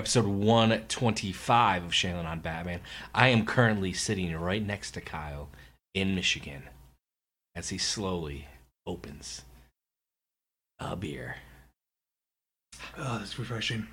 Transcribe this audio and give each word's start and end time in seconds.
episode 0.00 0.24
125 0.24 1.84
of 1.84 1.94
Shannon 1.94 2.24
on 2.24 2.40
Batman. 2.40 2.80
I 3.14 3.28
am 3.28 3.44
currently 3.44 3.92
sitting 3.92 4.34
right 4.34 4.66
next 4.66 4.92
to 4.92 5.02
Kyle 5.02 5.50
in 5.92 6.14
Michigan 6.14 6.62
as 7.54 7.68
he 7.68 7.76
slowly 7.76 8.48
opens 8.86 9.42
a 10.78 10.96
beer. 10.96 11.36
Oh, 12.96 13.18
that's 13.18 13.38
refreshing. 13.38 13.88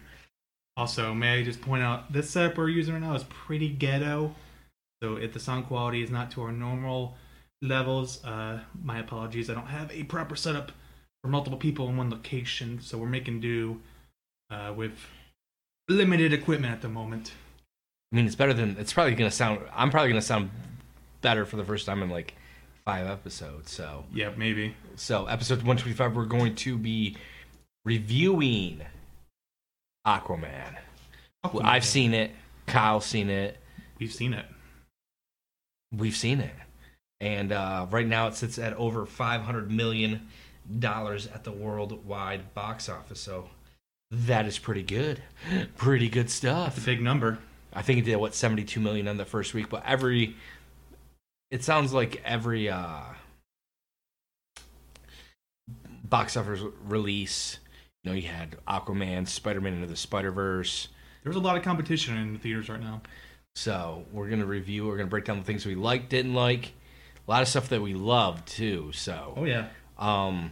Also, 0.78 1.14
may 1.14 1.42
I 1.42 1.44
just 1.44 1.60
point 1.60 1.84
out 1.84 2.14
this 2.14 2.30
setup 2.30 2.58
we're 2.58 2.70
using 2.70 2.94
right 2.94 3.04
now 3.04 3.14
is 3.14 3.26
pretty 3.26 3.68
ghetto. 3.68 4.34
So 5.04 5.18
if 5.18 5.34
the 5.34 5.42
sound 5.42 5.68
quality 5.68 6.02
is 6.02 6.10
not 6.10 6.32
to 6.32 6.42
our 6.42 6.54
normal 6.54 7.18
levels, 7.62 8.24
uh, 8.24 8.62
my 8.82 9.00
apologies. 9.00 9.50
I 9.50 9.56
don't 9.56 9.68
have 9.68 9.92
a 9.92 10.04
proper 10.04 10.38
setup 10.38 10.72
for 11.22 11.28
multiple 11.28 11.60
people 11.60 11.90
in 11.90 11.98
one 11.98 12.10
location, 12.10 12.80
so 12.80 12.98
we're 12.98 13.08
making 13.08 13.42
do 13.42 13.82
uh, 14.50 14.74
with 14.74 15.06
limited 15.88 16.34
equipment 16.34 16.74
at 16.74 16.82
the 16.82 16.90
moment. 16.90 17.32
I 18.12 18.16
mean, 18.16 18.26
it's 18.26 18.36
better 18.36 18.54
than 18.54 18.78
it's 18.80 18.94
probably 18.94 19.16
going 19.16 19.30
to 19.30 19.36
sound. 19.36 19.60
I'm 19.74 19.90
probably 19.90 20.10
going 20.10 20.22
to 20.22 20.26
sound 20.26 20.50
better 21.22 21.46
for 21.46 21.58
the 21.58 21.64
first 21.66 21.86
time 21.86 22.02
in 22.04 22.10
like 22.10 22.34
five 22.86 23.08
episodes. 23.08 23.72
So, 23.72 24.06
Yeah, 24.14 24.32
maybe. 24.38 24.76
so 24.96 25.26
episode 25.26 25.58
125, 25.58 26.16
we're 26.16 26.26
going 26.26 26.56
to 26.56 26.78
be 26.78 27.18
reviewing 27.84 28.82
Aquaman. 30.06 30.78
Well, 31.52 31.64
I've 31.66 31.86
seen 31.86 32.14
it. 32.14 32.32
Kyle's 32.66 33.06
seen 33.06 33.30
it. 33.30 33.58
We've 34.00 34.12
seen 34.14 34.34
it. 34.34 34.46
We've 35.92 36.16
seen 36.16 36.40
it. 36.40 36.54
And 37.20 37.52
uh, 37.52 37.88
right 37.90 38.08
now 38.08 38.28
it 38.28 38.36
sits 38.36 38.60
at 38.60 38.74
over 38.74 39.06
$500 39.06 39.70
million 39.70 40.28
at 40.84 41.44
the 41.44 41.52
worldwide 41.52 42.54
box 42.54 42.90
office. 42.90 43.20
So 43.20 43.50
that 44.12 44.46
is 44.46 44.58
pretty 44.60 44.84
good. 44.84 45.22
Pretty 45.78 46.10
good 46.10 46.26
It's 46.26 46.34
a 46.36 46.38
stuff. 46.38 46.86
big 46.86 47.02
number. 47.02 47.40
I 47.74 47.82
think 47.82 48.00
it 48.00 48.06
did, 48.06 48.16
what, 48.18 48.34
72 48.34 48.80
million 48.80 49.08
on 49.08 49.18
the 49.18 49.26
first 49.26 49.54
week. 49.54 49.70
But 49.70 49.84
every, 49.86 50.36
it 51.52 51.64
sounds 51.64 51.94
like 51.94 52.22
every 52.26 52.70
uh, 52.70 53.02
box 56.04 56.38
office 56.38 56.62
release, 56.86 57.60
you 58.04 58.12
know, 58.12 58.16
you 58.16 58.28
had 58.28 58.56
Aquaman, 58.68 59.28
Spider 59.28 59.62
Man 59.62 59.74
into 59.74 59.88
the 59.88 59.96
Spider 59.96 60.32
Verse. 60.32 60.88
There's 61.24 61.36
a 61.36 61.40
lot 61.42 61.58
of 61.58 61.64
competition 61.64 62.18
in 62.18 62.34
the 62.34 62.40
theaters 62.40 62.70
right 62.70 62.80
now. 62.80 63.02
So 63.56 64.06
we're 64.14 64.30
gonna 64.30 64.46
review. 64.46 64.88
We're 64.88 64.98
gonna 64.98 65.10
break 65.10 65.26
down 65.26 65.38
the 65.40 65.44
things 65.44 65.66
we 65.66 65.76
liked, 65.76 66.10
didn't 66.10 66.34
like, 66.34 66.74
a 67.28 67.32
lot 67.32 67.42
of 67.42 67.48
stuff 67.48 67.70
that 67.70 67.82
we 67.82 67.94
loved 67.94 68.48
too. 68.48 68.92
So, 68.94 69.34
Oh 69.36 69.44
yeah. 69.44 69.68
um, 69.98 70.52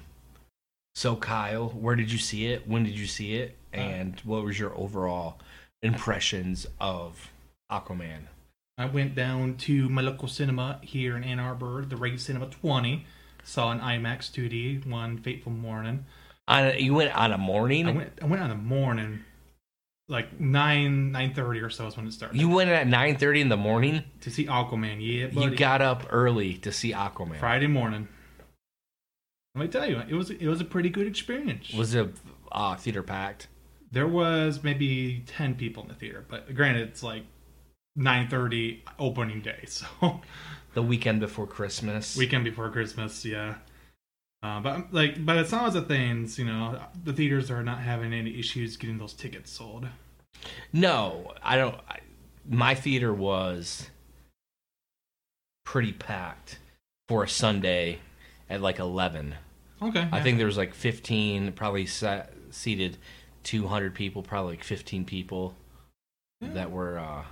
so 0.96 1.16
Kyle, 1.16 1.70
where 1.70 1.96
did 1.96 2.12
you 2.12 2.18
see 2.18 2.48
it? 2.48 2.68
When 2.68 2.84
did 2.84 2.98
you 2.98 3.06
see 3.08 3.36
it? 3.36 3.58
Uh, 3.74 3.78
And 3.78 4.20
what 4.24 4.44
was 4.44 4.58
your 4.58 4.74
overall 4.78 5.38
impressions 5.84 6.66
of 6.80 7.30
Aquaman? 7.72 8.22
I 8.78 8.86
went 8.86 9.16
down 9.16 9.56
to 9.58 9.88
my 9.90 10.02
local 10.02 10.28
cinema 10.28 10.80
here 10.82 11.16
in 11.16 11.24
Ann 11.24 11.40
Arbor, 11.40 11.86
the 11.86 11.96
Reagan 11.96 12.20
Cinema 12.20 12.48
20. 12.48 13.06
Saw 13.44 13.72
an 13.72 13.80
IMAX 13.80 14.32
2D 14.32 14.86
one 14.88 15.18
fateful 15.20 15.52
morning. 15.52 16.06
On 16.48 16.66
a, 16.66 16.78
you 16.80 16.94
went 16.94 17.16
on 17.16 17.32
a 17.32 17.38
morning. 17.38 17.88
I 17.88 17.92
went 17.92 18.20
I 18.22 18.26
went 18.26 18.42
on 18.42 18.50
the 18.50 18.56
morning, 18.56 19.20
like 20.10 20.40
nine 20.40 21.12
nine 21.12 21.34
thirty 21.34 21.60
or 21.60 21.70
so 21.70 21.88
is 21.88 21.96
when 21.98 22.06
it 22.08 22.14
started. 22.14 22.40
you 22.40 22.50
went 22.50 22.70
at 22.70 22.88
nine 22.88 23.18
thirty 23.18 23.42
in 23.42 23.50
the 23.50 23.58
morning. 23.58 24.04
to 24.22 24.30
see 24.32 24.46
Aquaman, 24.46 24.98
yeah, 25.00 25.28
buddy. 25.28 25.52
You 25.52 25.58
got 25.58 25.82
up 25.82 26.08
early 26.10 26.56
to 26.60 26.72
see 26.72 26.92
Aquaman. 26.92 27.40
Friday 27.40 27.68
morning. 27.68 28.08
Let 29.56 29.62
me 29.62 29.68
tell 29.70 29.90
you, 29.90 30.02
it 30.08 30.14
was 30.14 30.30
it 30.30 30.48
was 30.48 30.60
a 30.62 30.66
pretty 30.66 30.90
good 30.90 31.08
experience. 31.08 31.72
Was 31.74 31.96
it 31.96 32.10
uh, 32.52 32.76
theater 32.76 33.04
packed? 33.04 33.48
there 33.92 34.08
was 34.08 34.62
maybe 34.62 35.24
ten 35.26 35.56
people 35.56 35.84
in 35.84 35.88
the 35.90 35.96
theater, 35.96 36.26
but 36.28 36.54
granted, 36.54 36.90
it's 36.90 37.02
like 37.02 37.24
nine 37.96 38.28
thirty 38.28 38.84
opening 39.00 39.40
day, 39.42 39.64
so 39.68 39.86
The 40.74 40.82
weekend 40.82 41.22
before 41.22 41.48
Christmas. 41.48 42.18
weekend 42.18 42.44
before 42.44 42.70
Christmas, 42.70 43.24
yeah. 43.24 43.56
Uh, 44.44 44.60
but 44.60 44.94
like 44.94 45.26
by 45.26 45.36
the 45.36 45.46
sounds 45.46 45.76
of 45.76 45.88
things, 45.88 46.38
you 46.38 46.44
know, 46.46 46.80
the 47.06 47.14
theaters 47.14 47.50
are 47.50 47.64
not 47.64 47.80
having 47.80 48.14
any 48.14 48.38
issues 48.38 48.76
getting 48.76 48.98
those 48.98 49.14
tickets 49.14 49.50
sold. 49.50 49.88
No, 50.74 51.34
I 51.42 51.56
don't. 51.56 51.76
I, 51.90 52.00
my 52.48 52.76
theater 52.76 53.14
was 53.14 53.90
pretty 55.64 55.94
packed 55.94 56.60
for 57.08 57.24
a 57.24 57.30
Sunday 57.30 58.00
at 58.50 58.62
like 58.62 58.78
11. 58.78 59.36
Okay, 59.82 60.08
I 60.12 60.22
think 60.22 60.38
there 60.38 60.48
was 60.48 60.58
like 60.58 60.74
15, 60.74 61.52
probably 61.54 61.86
sat, 61.86 62.32
seated 62.52 62.98
200 63.44 63.94
people, 63.94 64.24
probably 64.24 64.54
like 64.54 64.64
15 64.64 65.06
people 65.06 65.54
Yeah. 66.42 66.54
that 66.54 66.72
were 66.72 66.98
uh, 66.98 67.24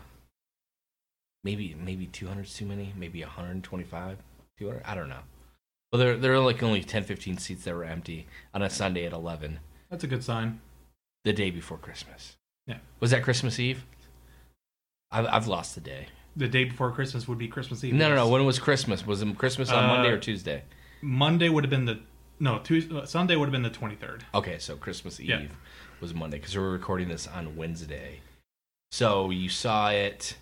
maybe 1.44 1.76
maybe 1.80 2.06
200 2.08 2.46
is 2.46 2.54
too 2.54 2.66
many, 2.66 2.94
maybe 2.98 3.22
125, 3.22 4.18
200. 4.60 4.82
I 4.86 4.96
don't 4.96 5.10
know. 5.10 5.20
Well, 5.92 6.00
there 6.00 6.18
there 6.18 6.34
are 6.34 6.40
like 6.40 6.62
only 6.64 6.84
10, 6.84 7.04
15 7.04 7.38
seats 7.38 7.64
that 7.66 7.76
were 7.76 7.84
empty 7.84 8.28
on 8.54 8.62
a 8.62 8.70
Sunday 8.70 9.06
at 9.06 9.14
11, 9.14 9.60
that's 9.90 10.04
a 10.04 10.08
good 10.08 10.24
sign. 10.24 10.60
the 11.24 11.34
day 11.34 11.50
before 11.52 11.78
Christmas. 11.78 12.36
Yeah. 12.68 12.78
Was 13.00 13.12
that 13.12 13.24
Christmas 13.24 13.60
Eve? 13.60 13.86
I've, 15.12 15.26
I've 15.28 15.48
lost 15.48 15.76
the 15.76 15.82
day. 15.82 16.08
The 16.36 16.48
day 16.48 16.64
before 16.64 16.92
Christmas 16.92 17.28
would 17.28 17.38
be 17.38 17.48
Christmas 17.48 17.84
Eve. 17.84 17.94
No, 17.94 18.10
no, 18.10 18.16
no. 18.16 18.28
When 18.28 18.44
was 18.46 18.58
Christmas? 18.58 19.06
Was 19.06 19.22
it 19.22 19.38
Christmas 19.38 19.70
on 19.70 19.84
Uh, 19.84 19.88
Monday 19.88 20.10
or 20.10 20.18
Tuesday? 20.18 20.64
Monday 21.02 21.50
would 21.50 21.64
have 21.64 21.70
been 21.70 21.86
the 21.86 22.00
no 22.44 22.60
Tuesday. 22.60 22.96
uh, 22.96 23.06
Sunday 23.06 23.36
would 23.36 23.46
have 23.46 23.52
been 23.52 23.64
the 23.64 23.70
twenty 23.70 23.96
third. 23.96 24.26
Okay, 24.36 24.60
so 24.60 24.76
Christmas 24.76 25.20
Eve 25.20 25.30
Yeah. 25.30 25.42
was 26.02 26.14
Monday 26.14 26.38
because 26.38 26.56
we're 26.58 26.70
recording 26.72 27.08
this 27.08 27.28
on 27.28 27.56
Wednesday. 27.56 28.20
So 28.92 29.30
you 29.32 29.50
saw 29.50 29.90
it 29.90 30.36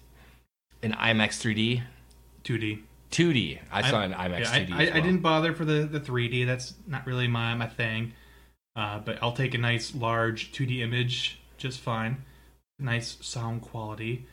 in 0.81 0.91
IMAX 0.94 1.40
3D, 1.40 1.84
Two 2.44 2.57
D. 2.57 2.84
2D. 3.11 3.59
I, 3.72 3.79
I- 3.79 3.90
saw 3.90 4.01
it 4.01 4.06
in 4.06 4.11
imax 4.13 4.40
yeah, 4.41 4.59
2d 4.66 4.72
I, 4.73 4.81
I 4.81 4.84
well. 4.94 4.94
didn't 5.03 5.22
bother 5.22 5.53
for 5.53 5.63
the 5.66 5.85
the 5.85 6.00
3D. 6.00 6.45
That's 6.45 6.73
not 6.88 7.06
really 7.06 7.28
my 7.28 7.53
my 7.56 7.67
thing. 7.67 8.13
Uh, 8.75 9.00
but 9.00 9.19
I'll 9.22 9.34
take 9.34 9.53
a 9.53 9.57
nice 9.57 9.94
large 9.94 10.51
2D 10.53 10.79
image 10.79 11.40
just 11.57 11.79
fine. 11.81 12.23
Nice 12.79 13.17
sound 13.22 13.61
quality, 13.61 14.25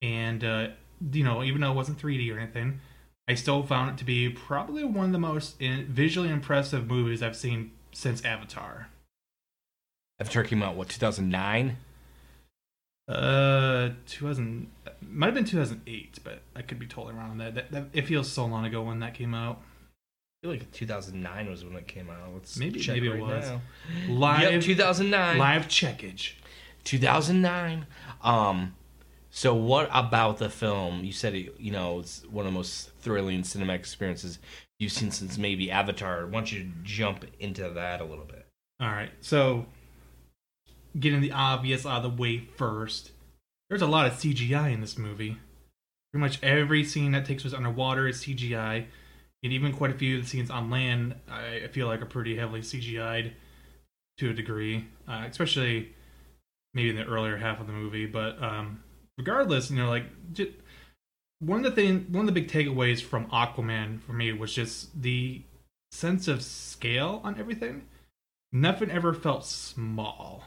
and 0.00 0.42
uh, 0.42 0.68
you 1.12 1.22
know, 1.24 1.44
even 1.44 1.60
though 1.60 1.70
it 1.70 1.74
wasn't 1.76 1.98
3D 2.02 2.34
or 2.34 2.38
anything, 2.38 2.80
I 3.28 3.34
still 3.34 3.62
found 3.62 3.90
it 3.90 3.98
to 3.98 4.04
be 4.04 4.28
probably 4.28 4.84
one 4.84 5.06
of 5.06 5.12
the 5.12 5.18
most 5.18 5.60
in, 5.60 5.86
visually 5.86 6.28
impressive 6.28 6.86
movies 6.88 7.22
I've 7.22 7.36
seen 7.36 7.70
since 7.92 8.24
Avatar. 8.24 8.88
Avatar 10.20 10.44
came 10.44 10.62
out 10.62 10.76
what 10.76 10.88
2009. 10.88 11.76
Uh, 13.08 13.90
2000 14.06 14.70
might 15.08 15.26
have 15.26 15.34
been 15.34 15.44
2008, 15.44 16.18
but 16.24 16.42
I 16.54 16.62
could 16.62 16.78
be 16.78 16.86
totally 16.86 17.14
wrong 17.14 17.30
on 17.32 17.38
that. 17.38 17.54
That, 17.54 17.70
that. 17.72 17.84
It 17.92 18.06
feels 18.06 18.30
so 18.30 18.46
long 18.46 18.64
ago 18.64 18.82
when 18.82 19.00
that 19.00 19.14
came 19.14 19.34
out. 19.34 19.60
I 19.60 20.46
feel 20.46 20.50
like 20.52 20.72
2009 20.72 21.50
was 21.50 21.64
when 21.64 21.76
it 21.76 21.86
came 21.86 22.10
out. 22.10 22.32
Let's 22.34 22.56
Maybe- 22.56 22.84
maybe 22.88 23.08
it 23.08 23.20
was. 23.20 23.44
now. 23.48 23.60
Live 24.08 24.52
Yep, 24.52 24.62
2009. 24.62 25.38
live 25.38 25.68
checkage. 25.68 26.32
2009. 26.84 27.86
Um, 28.22 28.74
so 29.34 29.54
what 29.54 29.88
about 29.94 30.36
the 30.36 30.50
film? 30.50 31.04
You 31.04 31.12
said 31.12 31.34
you 31.34 31.70
know 31.72 32.00
it's 32.00 32.22
one 32.26 32.44
of 32.44 32.52
the 32.52 32.56
most 32.56 32.90
thrilling 33.00 33.40
cinematic 33.40 33.76
experiences 33.76 34.38
you've 34.78 34.92
seen 34.92 35.10
since 35.10 35.38
maybe 35.38 35.70
Avatar. 35.70 36.26
Why 36.26 36.32
don't 36.32 36.52
you 36.52 36.70
jump 36.82 37.24
into 37.40 37.70
that 37.70 38.02
a 38.02 38.04
little 38.04 38.26
bit? 38.26 38.46
All 38.78 38.90
right, 38.90 39.10
so 39.22 39.64
getting 41.00 41.22
the 41.22 41.32
obvious 41.32 41.86
out 41.86 42.04
of 42.04 42.16
the 42.16 42.22
way 42.22 42.40
first. 42.56 43.12
There's 43.70 43.80
a 43.80 43.86
lot 43.86 44.06
of 44.06 44.12
CGI 44.12 44.70
in 44.70 44.82
this 44.82 44.98
movie. 44.98 45.38
Pretty 46.12 46.20
much 46.20 46.38
every 46.42 46.84
scene 46.84 47.12
that 47.12 47.24
takes 47.24 47.42
place 47.42 47.54
underwater 47.54 48.06
is 48.06 48.22
CGI, 48.22 48.84
and 49.42 49.52
even 49.52 49.72
quite 49.72 49.92
a 49.92 49.94
few 49.94 50.18
of 50.18 50.24
the 50.24 50.28
scenes 50.28 50.50
on 50.50 50.68
land, 50.68 51.14
I 51.26 51.62
I 51.64 51.68
feel 51.68 51.86
like 51.86 52.02
are 52.02 52.06
pretty 52.06 52.36
heavily 52.36 52.60
CGI'd 52.60 53.32
to 54.18 54.28
a 54.28 54.34
degree, 54.34 54.88
uh, 55.08 55.24
especially 55.26 55.94
maybe 56.74 56.90
in 56.90 56.96
the 56.96 57.04
earlier 57.04 57.38
half 57.38 57.60
of 57.60 57.66
the 57.66 57.72
movie. 57.72 58.04
But 58.04 58.42
um, 58.42 58.82
regardless, 59.18 59.70
you 59.70 59.76
know, 59.76 59.88
like 59.88 60.04
just, 60.32 60.50
one 61.40 61.64
of 61.64 61.74
the 61.74 61.82
thing, 61.82 62.06
one 62.10 62.28
of 62.28 62.34
the 62.34 62.40
big 62.40 62.50
takeaways 62.50 63.02
from 63.02 63.26
Aquaman 63.30 64.00
for 64.00 64.12
me 64.12 64.32
was 64.32 64.54
just 64.54 65.00
the 65.00 65.42
sense 65.90 66.28
of 66.28 66.42
scale 66.42 67.20
on 67.24 67.38
everything 67.38 67.82
nothing 68.52 68.90
ever 68.90 69.14
felt 69.14 69.44
small. 69.46 70.44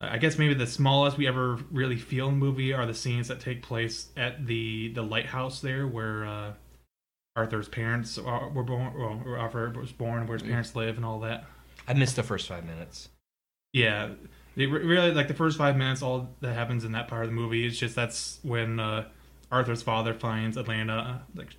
I 0.00 0.18
guess 0.18 0.36
maybe 0.36 0.54
the 0.54 0.66
smallest 0.66 1.16
we 1.16 1.28
ever 1.28 1.58
really 1.70 1.96
feel 1.96 2.28
in 2.28 2.34
the 2.34 2.44
movie 2.44 2.72
are 2.72 2.86
the 2.86 2.94
scenes 2.94 3.28
that 3.28 3.38
take 3.38 3.62
place 3.62 4.08
at 4.16 4.46
the 4.46 4.92
the 4.94 5.02
lighthouse 5.02 5.60
there, 5.60 5.86
where 5.86 6.26
uh, 6.26 6.52
Arthur's 7.36 7.68
parents 7.68 8.18
are, 8.18 8.48
were 8.48 8.64
born. 8.64 8.92
Well, 8.98 9.38
Arthur 9.38 9.70
was 9.70 9.92
born, 9.92 10.26
where 10.26 10.38
his 10.38 10.46
parents 10.46 10.74
live, 10.74 10.96
and 10.96 11.04
all 11.04 11.20
that. 11.20 11.44
I 11.86 11.94
missed 11.94 12.16
the 12.16 12.24
first 12.24 12.48
five 12.48 12.64
minutes. 12.64 13.10
Yeah, 13.72 14.10
they 14.56 14.66
really 14.66 15.12
like 15.12 15.28
the 15.28 15.34
first 15.34 15.58
five 15.58 15.76
minutes. 15.76 16.02
All 16.02 16.28
that 16.40 16.54
happens 16.54 16.84
in 16.84 16.92
that 16.92 17.08
part 17.08 17.24
of 17.24 17.30
the 17.30 17.34
movie 17.34 17.66
is 17.66 17.78
just 17.78 17.94
that's 17.94 18.38
when 18.42 18.80
uh, 18.80 19.06
Arthur's 19.50 19.82
father 19.82 20.14
finds 20.14 20.56
Atlanna 20.56 21.20
like 21.34 21.56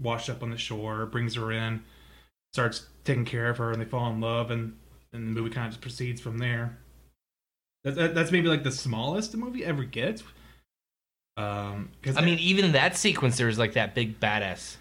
washed 0.00 0.28
up 0.28 0.42
on 0.42 0.50
the 0.50 0.58
shore, 0.58 1.06
brings 1.06 1.34
her 1.36 1.52
in, 1.52 1.82
starts 2.52 2.86
taking 3.04 3.24
care 3.24 3.48
of 3.48 3.58
her, 3.58 3.70
and 3.70 3.80
they 3.80 3.86
fall 3.86 4.10
in 4.10 4.20
love, 4.20 4.50
and 4.50 4.76
and 5.12 5.28
the 5.28 5.40
movie 5.40 5.54
kind 5.54 5.66
of 5.66 5.72
just 5.72 5.80
proceeds 5.80 6.20
from 6.20 6.38
there. 6.38 6.78
That, 7.84 7.94
that, 7.96 8.14
that's 8.14 8.32
maybe 8.32 8.48
like 8.48 8.64
the 8.64 8.72
smallest 8.72 9.32
the 9.32 9.38
movie 9.38 9.64
ever 9.64 9.84
gets. 9.84 10.22
Um, 11.36 11.90
because 12.00 12.16
I 12.16 12.24
mean, 12.24 12.38
even 12.38 12.72
that 12.72 12.96
sequence, 12.96 13.36
there 13.36 13.46
was 13.46 13.58
like 13.58 13.74
that 13.74 13.94
big 13.94 14.20
badass 14.20 14.76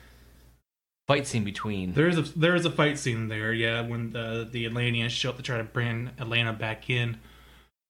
fight 1.08 1.28
scene 1.28 1.44
between. 1.44 1.94
There 1.94 2.08
is 2.08 2.18
a 2.18 2.22
there 2.38 2.56
is 2.56 2.66
a 2.66 2.72
fight 2.72 2.98
scene 2.98 3.28
there, 3.28 3.54
yeah, 3.54 3.82
when 3.82 4.12
the 4.12 4.48
the 4.50 4.66
Atlanteans 4.66 5.12
show 5.12 5.30
up 5.30 5.38
to 5.38 5.44
try 5.44 5.58
to 5.58 5.64
bring 5.64 6.12
Atlanna 6.18 6.58
back 6.58 6.90
in. 6.90 7.20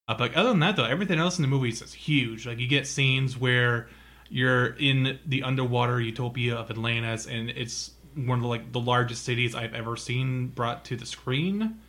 Uh, 0.07 0.15
but 0.15 0.33
other 0.33 0.49
than 0.49 0.59
that, 0.59 0.75
though, 0.75 0.85
everything 0.85 1.19
else 1.19 1.37
in 1.37 1.41
the 1.41 1.47
movie 1.47 1.69
is 1.69 1.93
huge. 1.93 2.45
Like 2.45 2.59
you 2.59 2.67
get 2.67 2.87
scenes 2.87 3.37
where 3.37 3.87
you're 4.29 4.73
in 4.73 5.19
the 5.25 5.43
underwater 5.43 6.01
utopia 6.01 6.55
of 6.55 6.69
Atlantis, 6.69 7.25
and 7.25 7.49
it's 7.49 7.91
one 8.15 8.39
of 8.39 8.43
the, 8.43 8.49
like 8.49 8.71
the 8.71 8.79
largest 8.79 9.23
cities 9.23 9.55
I've 9.55 9.73
ever 9.73 9.95
seen 9.95 10.47
brought 10.47 10.85
to 10.85 10.95
the 10.95 11.05
screen. 11.05 11.79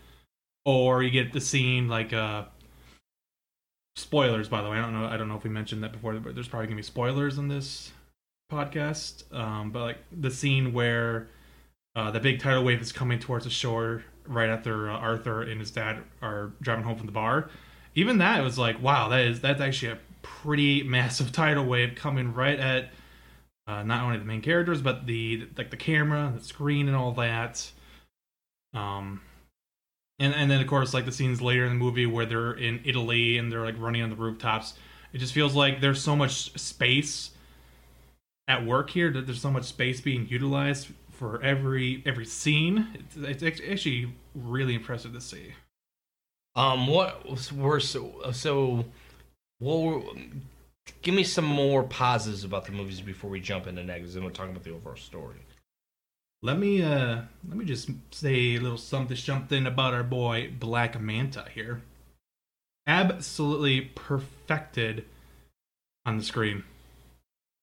Or 0.65 1.03
you 1.03 1.11
get 1.11 1.33
the 1.33 1.41
scene 1.41 1.89
like 1.89 2.13
uh 2.13 2.45
spoilers 3.97 4.49
by 4.49 4.61
the 4.61 4.69
way 4.69 4.77
i 4.77 4.81
don't 4.81 4.93
know 4.93 5.07
i 5.07 5.17
don't 5.17 5.29
know 5.29 5.37
if 5.37 5.45
we 5.45 5.51
mentioned 5.51 5.83
that 5.83 5.93
before 5.93 6.15
but 6.15 6.35
there's 6.35 6.49
probably 6.49 6.67
gonna 6.67 6.77
be 6.77 6.83
spoilers 6.83 7.39
in 7.39 7.47
this 7.49 7.93
podcast 8.51 9.33
um 9.33 9.71
but 9.71 9.83
like 9.83 9.99
the 10.21 10.31
scene 10.31 10.73
where 10.73 11.29
uh 11.95 12.11
the 12.11 12.19
big 12.19 12.41
tidal 12.41 12.65
wave 12.65 12.81
is 12.81 12.91
coming 12.91 13.19
towards 13.19 13.45
the 13.45 13.51
shore 13.51 14.05
right 14.27 14.49
after 14.49 14.91
uh, 14.91 14.95
arthur 14.95 15.43
and 15.43 15.61
his 15.61 15.71
dad 15.71 16.03
are 16.23 16.53
driving 16.61 16.85
home 16.85 16.97
from 16.97 17.07
the 17.07 17.13
bar 17.13 17.49
even 17.95 18.19
that 18.19 18.41
it 18.41 18.43
was 18.43 18.59
like 18.59 18.81
wow 18.83 19.09
that 19.09 19.21
is 19.21 19.41
that's 19.41 19.61
actually 19.61 19.93
a 19.93 19.99
pretty 20.23 20.83
massive 20.85 21.33
tidal 21.33 21.65
wave 21.65 21.95
coming 21.95 22.33
right 22.33 22.59
at 22.59 22.91
uh, 23.67 23.83
not 23.83 24.03
only 24.05 24.19
the 24.19 24.25
main 24.25 24.43
characters 24.43 24.83
but 24.83 25.07
the 25.07 25.49
like 25.57 25.71
the 25.71 25.77
camera 25.77 26.33
the 26.37 26.43
screen 26.43 26.87
and 26.87 26.97
all 26.97 27.13
that 27.13 27.71
um 28.75 29.21
and 30.19 30.35
and 30.35 30.51
then 30.51 30.61
of 30.61 30.67
course 30.67 30.95
like 30.95 31.05
the 31.05 31.13
scenes 31.13 31.43
later 31.43 31.65
in 31.65 31.71
the 31.71 31.85
movie 31.85 32.07
where 32.07 32.27
they're 32.27 32.53
in 32.53 32.81
Italy 32.85 33.39
and 33.39 33.51
they're 33.51 33.65
like 33.65 33.79
running 33.79 34.03
on 34.03 34.11
the 34.11 34.17
rooftops. 34.17 34.75
It 35.13 35.19
just 35.19 35.33
feels 35.33 35.55
like 35.55 35.81
there's 35.81 36.03
so 36.03 36.17
much 36.17 36.59
space 36.59 37.31
at 38.49 38.65
work 38.65 38.91
here 38.91 39.11
that 39.13 39.27
there's 39.27 39.41
so 39.41 39.51
much 39.51 39.65
space 39.65 40.01
being 40.01 40.27
utilized 40.29 40.89
for 41.11 41.43
every 41.43 42.03
every 42.07 42.27
scene. 42.27 42.89
It's, 43.17 43.43
it's 43.43 43.61
actually 43.61 44.13
really 44.35 44.75
impressive 44.75 45.13
to 45.13 45.21
see. 45.21 45.55
Um, 46.57 46.87
what 46.87 47.53
were 47.53 47.81
so 47.81 48.31
so? 48.33 48.85
Well, 49.61 50.05
give 51.03 51.15
me 51.15 51.25
some 51.25 51.45
more 51.45 51.83
pauses 51.83 52.45
about 52.45 52.67
the 52.67 52.73
movies 52.73 53.01
before 53.01 53.31
we 53.31 53.41
jump 53.41 53.67
into 53.67 53.83
negatives, 53.83 54.15
and 54.15 54.25
we'll 54.25 54.35
talk 54.35 54.49
about 54.49 54.63
the 54.63 54.73
overall 54.73 54.97
story. 54.97 55.39
Let 56.43 56.59
me 56.59 56.83
uh 56.83 57.23
let 57.49 57.57
me 57.57 57.65
just 57.65 57.91
say 58.11 58.57
a 58.57 58.61
little 58.61 58.79
something 58.79 59.17
something 59.17 59.67
about 59.67 59.95
our 59.95 60.05
boy 60.05 60.53
Black 60.59 61.01
Manta 61.01 61.47
here. 61.53 61.81
Absolutely 62.87 63.81
perfected 63.81 65.07
on 66.05 66.19
the 66.19 66.25
screen. 66.25 66.65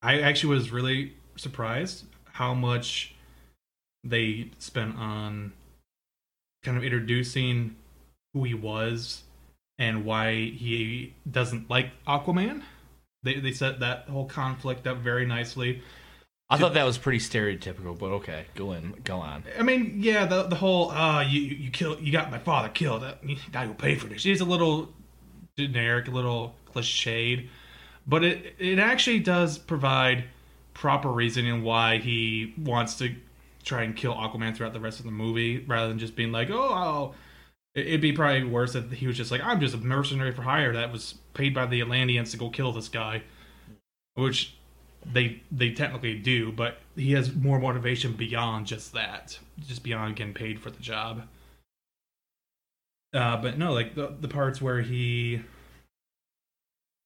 I 0.01 0.19
actually 0.19 0.55
was 0.55 0.71
really 0.71 1.13
surprised 1.35 2.05
how 2.25 2.55
much 2.55 3.13
they 4.03 4.49
spent 4.57 4.97
on 4.97 5.53
kind 6.63 6.75
of 6.75 6.83
introducing 6.83 7.75
who 8.33 8.43
he 8.43 8.53
was 8.53 9.23
and 9.77 10.05
why 10.05 10.33
he 10.33 11.13
doesn't 11.29 11.69
like 11.69 11.89
Aquaman. 12.07 12.63
They 13.23 13.39
they 13.39 13.51
set 13.51 13.79
that 13.79 14.07
whole 14.09 14.25
conflict 14.25 14.87
up 14.87 14.97
very 14.97 15.25
nicely. 15.25 15.81
I 16.49 16.57
thought 16.57 16.73
that 16.73 16.83
was 16.83 16.97
pretty 16.97 17.19
stereotypical, 17.19 17.97
but 17.97 18.07
okay, 18.07 18.45
go 18.55 18.73
in, 18.73 18.93
go 19.05 19.17
on. 19.17 19.45
I 19.57 19.63
mean, 19.63 19.95
yeah, 19.99 20.25
the 20.25 20.43
the 20.43 20.55
whole 20.55 20.91
uh 20.91 21.21
you 21.21 21.41
you 21.41 21.71
kill 21.71 21.99
you 21.99 22.11
got 22.11 22.29
my 22.29 22.39
father 22.39 22.69
killed. 22.69 23.03
Now 23.53 23.63
you'll 23.63 23.73
pay 23.73 23.95
for 23.95 24.07
this. 24.07 24.25
It's 24.25 24.41
a 24.41 24.45
little 24.45 24.89
generic, 25.57 26.07
a 26.07 26.11
little 26.11 26.55
cliched, 26.73 27.47
but 28.05 28.23
it 28.23 28.55
it 28.59 28.79
actually 28.79 29.19
does 29.19 29.57
provide 29.57 30.25
proper 30.73 31.09
reasoning 31.09 31.63
why 31.63 31.97
he 31.97 32.53
wants 32.57 32.95
to 32.95 33.15
try 33.63 33.83
and 33.83 33.95
kill 33.95 34.13
Aquaman 34.13 34.55
throughout 34.55 34.73
the 34.73 34.79
rest 34.79 34.99
of 34.99 35.05
the 35.05 35.11
movie, 35.11 35.59
rather 35.59 35.87
than 35.87 35.99
just 35.99 36.15
being 36.15 36.31
like, 36.31 36.49
oh, 36.49 36.73
I'll. 36.73 37.15
It- 37.75 37.87
It'd 37.87 38.01
be 38.01 38.11
probably 38.13 38.43
worse 38.43 38.75
if 38.75 38.91
he 38.91 39.07
was 39.07 39.17
just 39.17 39.31
like, 39.31 39.41
I'm 39.41 39.59
just 39.59 39.73
a 39.73 39.77
mercenary 39.77 40.31
for 40.31 40.41
hire 40.43 40.73
that 40.73 40.91
was 40.91 41.15
paid 41.33 41.53
by 41.53 41.65
the 41.65 41.81
Atlanteans 41.81 42.31
to 42.31 42.37
go 42.37 42.49
kill 42.49 42.71
this 42.71 42.89
guy, 42.89 43.23
which 44.15 44.55
they 45.05 45.41
they 45.51 45.71
technically 45.71 46.19
do, 46.19 46.51
but 46.51 46.77
he 46.95 47.13
has 47.13 47.33
more 47.33 47.59
motivation 47.59 48.13
beyond 48.13 48.67
just 48.67 48.93
that, 48.93 49.39
just 49.59 49.83
beyond 49.83 50.15
getting 50.15 50.33
paid 50.33 50.59
for 50.59 50.69
the 50.69 50.81
job. 50.81 51.27
Uh, 53.13 53.35
but 53.37 53.57
no, 53.57 53.73
like 53.73 53.95
the 53.95 54.15
the 54.19 54.27
parts 54.27 54.61
where 54.61 54.81
he 54.81 55.41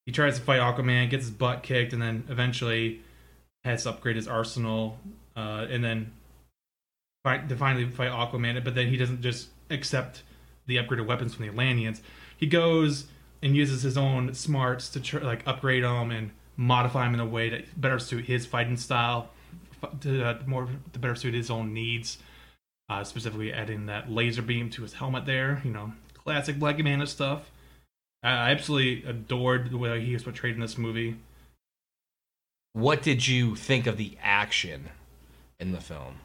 he 0.05 0.11
tries 0.11 0.37
to 0.37 0.43
fight 0.43 0.59
Aquaman, 0.59 1.09
gets 1.09 1.25
his 1.25 1.31
butt 1.33 1.63
kicked, 1.63 1.93
and 1.93 2.01
then 2.01 2.25
eventually 2.29 3.01
has 3.63 3.83
to 3.83 3.89
upgrade 3.91 4.15
his 4.15 4.27
arsenal, 4.27 4.99
uh, 5.35 5.65
and 5.69 5.83
then 5.83 6.11
fight 7.23 7.49
to 7.49 7.55
finally 7.55 7.89
fight 7.89 8.11
Aquaman. 8.11 8.63
But 8.63 8.75
then 8.75 8.87
he 8.87 8.97
doesn't 8.97 9.21
just 9.21 9.49
accept 9.71 10.21
the 10.67 10.77
upgraded 10.77 11.05
weapons 11.05 11.33
from 11.33 11.43
the 11.43 11.49
Atlanteans. 11.49 12.01
He 12.37 12.47
goes 12.47 13.07
and 13.41 13.55
uses 13.55 13.83
his 13.83 13.97
own 13.97 14.33
smarts 14.33 14.89
to 14.89 14.99
tr- 14.99 15.19
like 15.19 15.47
upgrade 15.47 15.83
them 15.83 16.11
and 16.11 16.31
modify 16.57 17.03
them 17.05 17.13
in 17.13 17.19
a 17.19 17.25
way 17.25 17.49
that 17.49 17.79
better 17.79 17.99
suit 17.99 18.25
his 18.25 18.45
fighting 18.45 18.77
style, 18.77 19.29
to 20.01 20.23
uh, 20.23 20.39
more 20.45 20.67
to 20.93 20.99
better 20.99 21.15
suit 21.15 21.33
his 21.33 21.49
own 21.49 21.73
needs. 21.73 22.17
Uh, 22.87 23.03
specifically, 23.03 23.51
adding 23.51 23.87
that 23.87 24.11
laser 24.11 24.43
beam 24.43 24.69
to 24.69 24.83
his 24.83 24.93
helmet 24.93 25.25
there. 25.25 25.61
You 25.63 25.71
know, 25.71 25.93
classic 26.13 26.59
Black 26.59 26.77
Manta 26.77 27.07
stuff. 27.07 27.51
I 28.23 28.29
I 28.29 28.51
absolutely 28.51 29.09
adored 29.09 29.71
the 29.71 29.77
way 29.77 30.03
he 30.03 30.13
was 30.13 30.23
portrayed 30.23 30.55
in 30.55 30.61
this 30.61 30.77
movie. 30.77 31.17
What 32.73 33.01
did 33.01 33.27
you 33.27 33.55
think 33.55 33.87
of 33.87 33.97
the 33.97 34.17
action 34.21 34.89
in 35.59 35.71
the 35.71 35.81
film? 35.81 36.19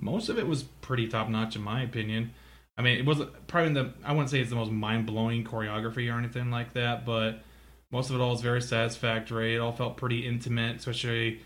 most 0.00 0.28
of 0.28 0.38
it 0.38 0.46
was 0.46 0.62
pretty 0.62 1.06
top 1.06 1.28
notch 1.28 1.56
in 1.56 1.62
my 1.62 1.82
opinion. 1.82 2.32
I 2.80 2.82
mean, 2.82 2.98
it 2.98 3.04
wasn't 3.04 3.46
probably 3.46 3.74
the 3.74 3.92
I 4.02 4.12
wouldn't 4.12 4.30
say 4.30 4.40
it's 4.40 4.48
the 4.48 4.56
most 4.56 4.70
mind 4.70 5.04
blowing 5.04 5.44
choreography 5.44 6.10
or 6.10 6.16
anything 6.16 6.50
like 6.50 6.72
that, 6.72 7.04
but 7.04 7.42
most 7.92 8.08
of 8.08 8.16
it 8.16 8.22
all 8.22 8.30
was 8.30 8.40
very 8.40 8.62
satisfactory. 8.62 9.54
It 9.54 9.58
all 9.58 9.70
felt 9.70 9.98
pretty 9.98 10.26
intimate, 10.26 10.76
especially 10.76 11.42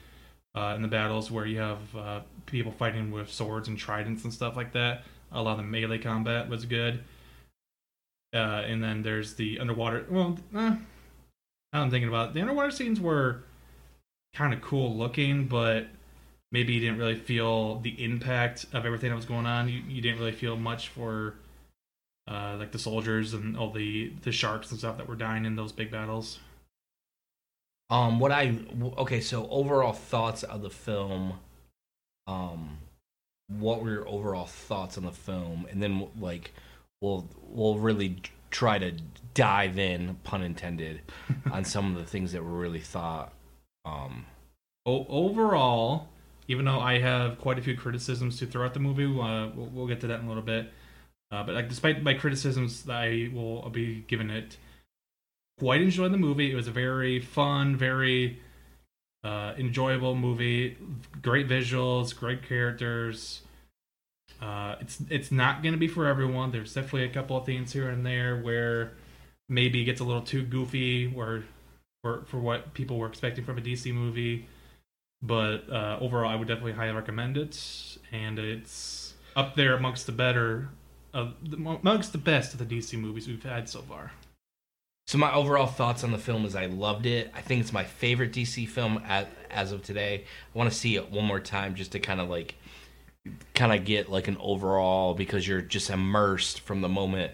uh, 0.55 0.75
in 0.76 0.83
the 0.83 0.87
battles 0.87 1.33
where 1.33 1.45
you 1.45 1.59
have 1.59 1.97
uh, 1.97 2.21
people 2.47 2.71
fighting 2.71 3.11
with 3.11 3.33
swords 3.33 3.67
and 3.67 3.76
tridents 3.76 4.23
and 4.23 4.33
stuff 4.33 4.55
like 4.55 4.75
that. 4.75 5.03
A 5.33 5.43
lot 5.43 5.53
of 5.53 5.57
the 5.57 5.62
melee 5.64 5.99
combat 5.99 6.49
was 6.49 6.67
good. 6.67 7.03
Uh, 8.33 8.62
and 8.64 8.81
then 8.81 9.03
there's 9.03 9.35
the 9.35 9.59
underwater. 9.59 10.07
Well, 10.09 10.38
eh, 10.55 10.76
I'm 11.73 11.91
thinking 11.91 12.09
about 12.09 12.29
it, 12.29 12.35
the 12.35 12.43
underwater 12.43 12.71
scenes 12.71 13.00
were 13.00 13.43
kind 14.35 14.55
of 14.55 14.61
cool 14.61 14.97
looking, 14.97 15.49
but 15.49 15.88
maybe 16.53 16.73
you 16.73 16.81
didn't 16.81 16.99
really 16.99 17.17
feel 17.17 17.81
the 17.81 18.03
impact 18.03 18.67
of 18.73 18.87
everything 18.87 19.11
that 19.11 19.17
was 19.17 19.25
going 19.25 19.47
on. 19.47 19.69
You, 19.69 19.83
you 19.89 20.01
didn't 20.01 20.19
really 20.19 20.33
feel 20.33 20.57
much 20.57 20.89
for 20.89 21.35
uh, 22.29 22.57
like 22.59 22.73
the 22.73 22.79
soldiers 22.79 23.35
and 23.35 23.57
all 23.57 23.71
the 23.71 24.13
the 24.23 24.33
sharks 24.33 24.71
and 24.71 24.79
stuff 24.79 24.97
that 24.99 25.09
were 25.09 25.17
dying 25.17 25.45
in 25.45 25.57
those 25.57 25.73
big 25.73 25.91
battles. 25.91 26.39
Um, 27.91 28.19
what 28.19 28.33
I 28.33 28.59
okay, 28.99 29.21
so 29.21 29.49
overall 29.51 29.93
thoughts 29.93 30.43
of 30.43 30.63
the 30.63 30.71
film. 30.71 31.35
Um, 32.27 32.79
what 33.49 33.83
were 33.83 33.91
your 33.91 34.09
overall 34.09 34.47
thoughts 34.47 34.97
on 34.97 35.05
the 35.05 35.13
film, 35.13 35.67
and 35.71 35.83
then 35.83 36.09
like 36.19 36.53
we'll 37.03 37.29
we'll 37.49 37.79
really 37.79 38.17
try 38.51 38.79
to 38.79 38.93
dive 39.35 39.79
in, 39.79 40.17
pun 40.25 40.41
intended, 40.41 41.03
on 41.53 41.65
some 41.65 41.95
of 41.95 42.01
the 42.01 42.09
things 42.09 42.33
that 42.33 42.43
were 42.43 42.59
really 42.59 42.81
thought. 42.81 43.33
Um, 43.85 44.25
O- 44.87 45.07
overall, 45.09 46.09
even 46.49 46.65
though 46.65 46.81
I 46.81 46.99
have 46.99 47.39
quite 47.41 47.59
a 47.59 47.63
few 47.63 47.77
criticisms 47.77 48.39
to 48.39 48.47
throw 48.47 48.67
at 48.67 48.75
the 48.75 48.81
movie, 48.81 49.05
uh, 49.05 49.49
we'll, 49.55 49.71
we'll 49.73 49.87
get 49.87 50.01
to 50.01 50.07
that 50.09 50.21
in 50.21 50.27
a 50.27 50.29
little 50.29 50.43
bit. 50.43 50.73
Uh, 51.31 51.43
but 51.43 51.55
like, 51.55 51.69
despite 51.69 52.03
my 52.03 52.15
criticisms, 52.15 52.89
I 52.89 53.31
will 53.33 53.69
be 53.71 54.05
giving 54.07 54.31
it 54.31 54.57
quite 55.59 55.81
enjoyed 55.81 56.13
the 56.13 56.19
movie. 56.19 56.51
It 56.51 56.55
was 56.55 56.69
a 56.69 56.73
very 56.73 57.21
fun, 57.21 57.77
very 57.77 58.41
uh, 59.25 59.55
enjoyable 59.59 60.15
movie. 60.15 60.77
Great 61.23 61.49
visuals, 61.49 62.15
great 62.15 62.47
characters. 62.47 63.43
Uh, 64.41 64.77
it's 64.81 65.01
it's 65.09 65.33
not 65.33 65.63
going 65.63 65.73
to 65.73 65.79
be 65.79 65.89
for 65.89 66.07
everyone. 66.07 66.53
There's 66.53 66.75
definitely 66.75 67.05
a 67.05 67.09
couple 67.09 67.37
of 67.37 67.47
things 67.47 67.73
here 67.73 67.89
and 67.89 68.05
there 68.05 68.37
where 68.37 68.93
maybe 69.49 69.83
it 69.83 69.85
gets 69.85 70.01
a 70.01 70.05
little 70.05 70.23
too 70.23 70.43
goofy 70.43 71.13
or 71.17 71.45
for 72.03 72.25
for 72.27 72.39
what 72.39 72.75
people 72.75 72.99
were 72.99 73.07
expecting 73.07 73.45
from 73.45 73.59
a 73.59 73.61
DC 73.61 73.93
movie. 73.93 74.47
But 75.25 75.71
uh, 75.71 75.99
overall, 76.00 76.31
I 76.31 76.37
would 76.37 76.49
definitely 76.49 76.73
highly 76.73 76.93
recommend 76.93 77.38
it, 77.38 77.99
and 78.12 78.38
it's 78.38 79.14
up 79.35 79.54
there 79.54 79.75
amongst 79.75 80.04
the 80.04 80.12
better, 80.12 80.69
of 81.14 81.35
amongst 81.52 82.12
the 82.12 82.19
best 82.19 82.52
of 82.52 82.59
the 82.59 82.66
DC 82.66 82.99
movies 82.99 83.26
we've 83.26 83.43
had 83.43 83.69
so 83.69 83.81
far. 83.81 84.12
So 85.07 85.19
my 85.19 85.33
overall 85.35 85.66
thoughts 85.66 86.04
on 86.04 86.12
the 86.12 86.19
film 86.19 86.45
is 86.45 86.54
I 86.54 86.66
loved 86.66 87.07
it. 87.07 87.31
I 87.35 87.40
think 87.40 87.61
it's 87.61 87.73
my 87.73 87.85
favorite 87.85 88.33
DC 88.33 88.69
film 88.69 89.02
as, 89.07 89.26
as 89.50 89.73
of 89.73 89.83
today. 89.83 90.25
I 90.54 90.59
want 90.59 90.71
to 90.71 90.76
see 90.76 90.97
it 90.97 91.11
one 91.11 91.25
more 91.25 91.40
time 91.40 91.75
just 91.75 91.93
to 91.93 92.00
kind 92.00 92.21
of 92.21 92.28
like 92.28 92.54
kind 93.54 93.73
of 93.73 93.87
get 93.87 94.11
like 94.11 94.28
an 94.28 94.37
overall 94.40 95.14
because 95.14 95.49
you're 95.49 95.62
just 95.62 95.88
immersed 95.88 96.61
from 96.61 96.83
the 96.83 96.88
moment 96.90 97.33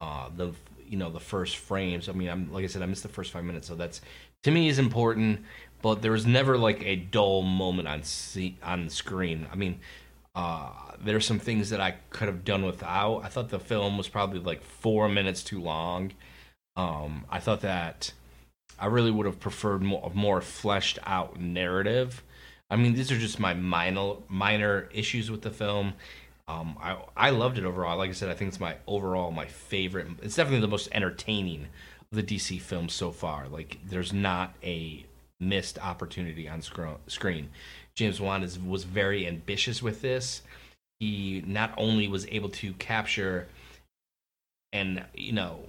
uh 0.00 0.28
the 0.36 0.52
you 0.86 0.96
know 0.96 1.10
the 1.10 1.20
first 1.20 1.56
frames. 1.56 2.08
I 2.08 2.12
mean, 2.12 2.28
I'm 2.28 2.52
like 2.52 2.64
I 2.64 2.68
said 2.68 2.82
I 2.82 2.86
missed 2.86 3.02
the 3.02 3.08
first 3.08 3.32
5 3.32 3.44
minutes 3.44 3.68
so 3.68 3.74
that's 3.74 4.00
to 4.44 4.50
me 4.50 4.68
is 4.68 4.78
important, 4.78 5.44
but 5.82 6.02
there 6.02 6.12
was 6.12 6.26
never 6.26 6.58
like 6.58 6.84
a 6.84 6.96
dull 6.96 7.42
moment 7.42 7.88
on 7.88 8.02
see, 8.02 8.56
on 8.62 8.88
screen. 8.88 9.46
I 9.52 9.56
mean, 9.56 9.80
uh 10.34 10.70
there's 11.00 11.26
some 11.26 11.38
things 11.38 11.70
that 11.70 11.80
I 11.80 11.92
could 12.10 12.28
have 12.28 12.44
done 12.44 12.64
without. 12.64 13.24
I 13.24 13.28
thought 13.28 13.50
the 13.50 13.60
film 13.60 13.96
was 13.96 14.08
probably 14.08 14.40
like 14.40 14.62
4 14.62 15.08
minutes 15.08 15.42
too 15.44 15.60
long. 15.60 16.12
Um, 16.76 17.24
I 17.30 17.40
thought 17.40 17.60
that 17.62 18.12
I 18.78 18.86
really 18.86 19.10
would 19.10 19.26
have 19.26 19.40
preferred 19.40 19.82
more, 19.82 20.10
more 20.14 20.40
fleshed 20.40 20.98
out 21.04 21.40
narrative. 21.40 22.22
I 22.70 22.76
mean, 22.76 22.94
these 22.94 23.10
are 23.10 23.18
just 23.18 23.40
my 23.40 23.54
minor 23.54 24.14
minor 24.28 24.88
issues 24.92 25.30
with 25.30 25.42
the 25.42 25.50
film. 25.50 25.94
Um, 26.46 26.76
I 26.80 26.96
I 27.16 27.30
loved 27.30 27.58
it 27.58 27.64
overall. 27.64 27.98
Like 27.98 28.10
I 28.10 28.12
said, 28.12 28.28
I 28.28 28.34
think 28.34 28.48
it's 28.48 28.60
my 28.60 28.76
overall 28.86 29.30
my 29.30 29.46
favorite. 29.46 30.06
It's 30.22 30.36
definitely 30.36 30.60
the 30.60 30.68
most 30.68 30.88
entertaining 30.92 31.68
of 32.12 32.16
the 32.16 32.22
DC 32.22 32.60
films 32.60 32.92
so 32.94 33.10
far. 33.10 33.48
Like, 33.48 33.78
there's 33.84 34.12
not 34.12 34.54
a 34.62 35.04
missed 35.40 35.78
opportunity 35.78 36.48
on 36.48 36.62
screen. 36.62 37.50
James 37.94 38.20
Wan 38.20 38.42
is, 38.42 38.58
was 38.58 38.84
very 38.84 39.26
ambitious 39.26 39.82
with 39.82 40.02
this. 40.02 40.42
He 41.00 41.42
not 41.46 41.72
only 41.76 42.08
was 42.08 42.26
able 42.26 42.48
to 42.50 42.72
capture 42.74 43.48
and 44.72 45.04
you 45.14 45.32
know 45.32 45.60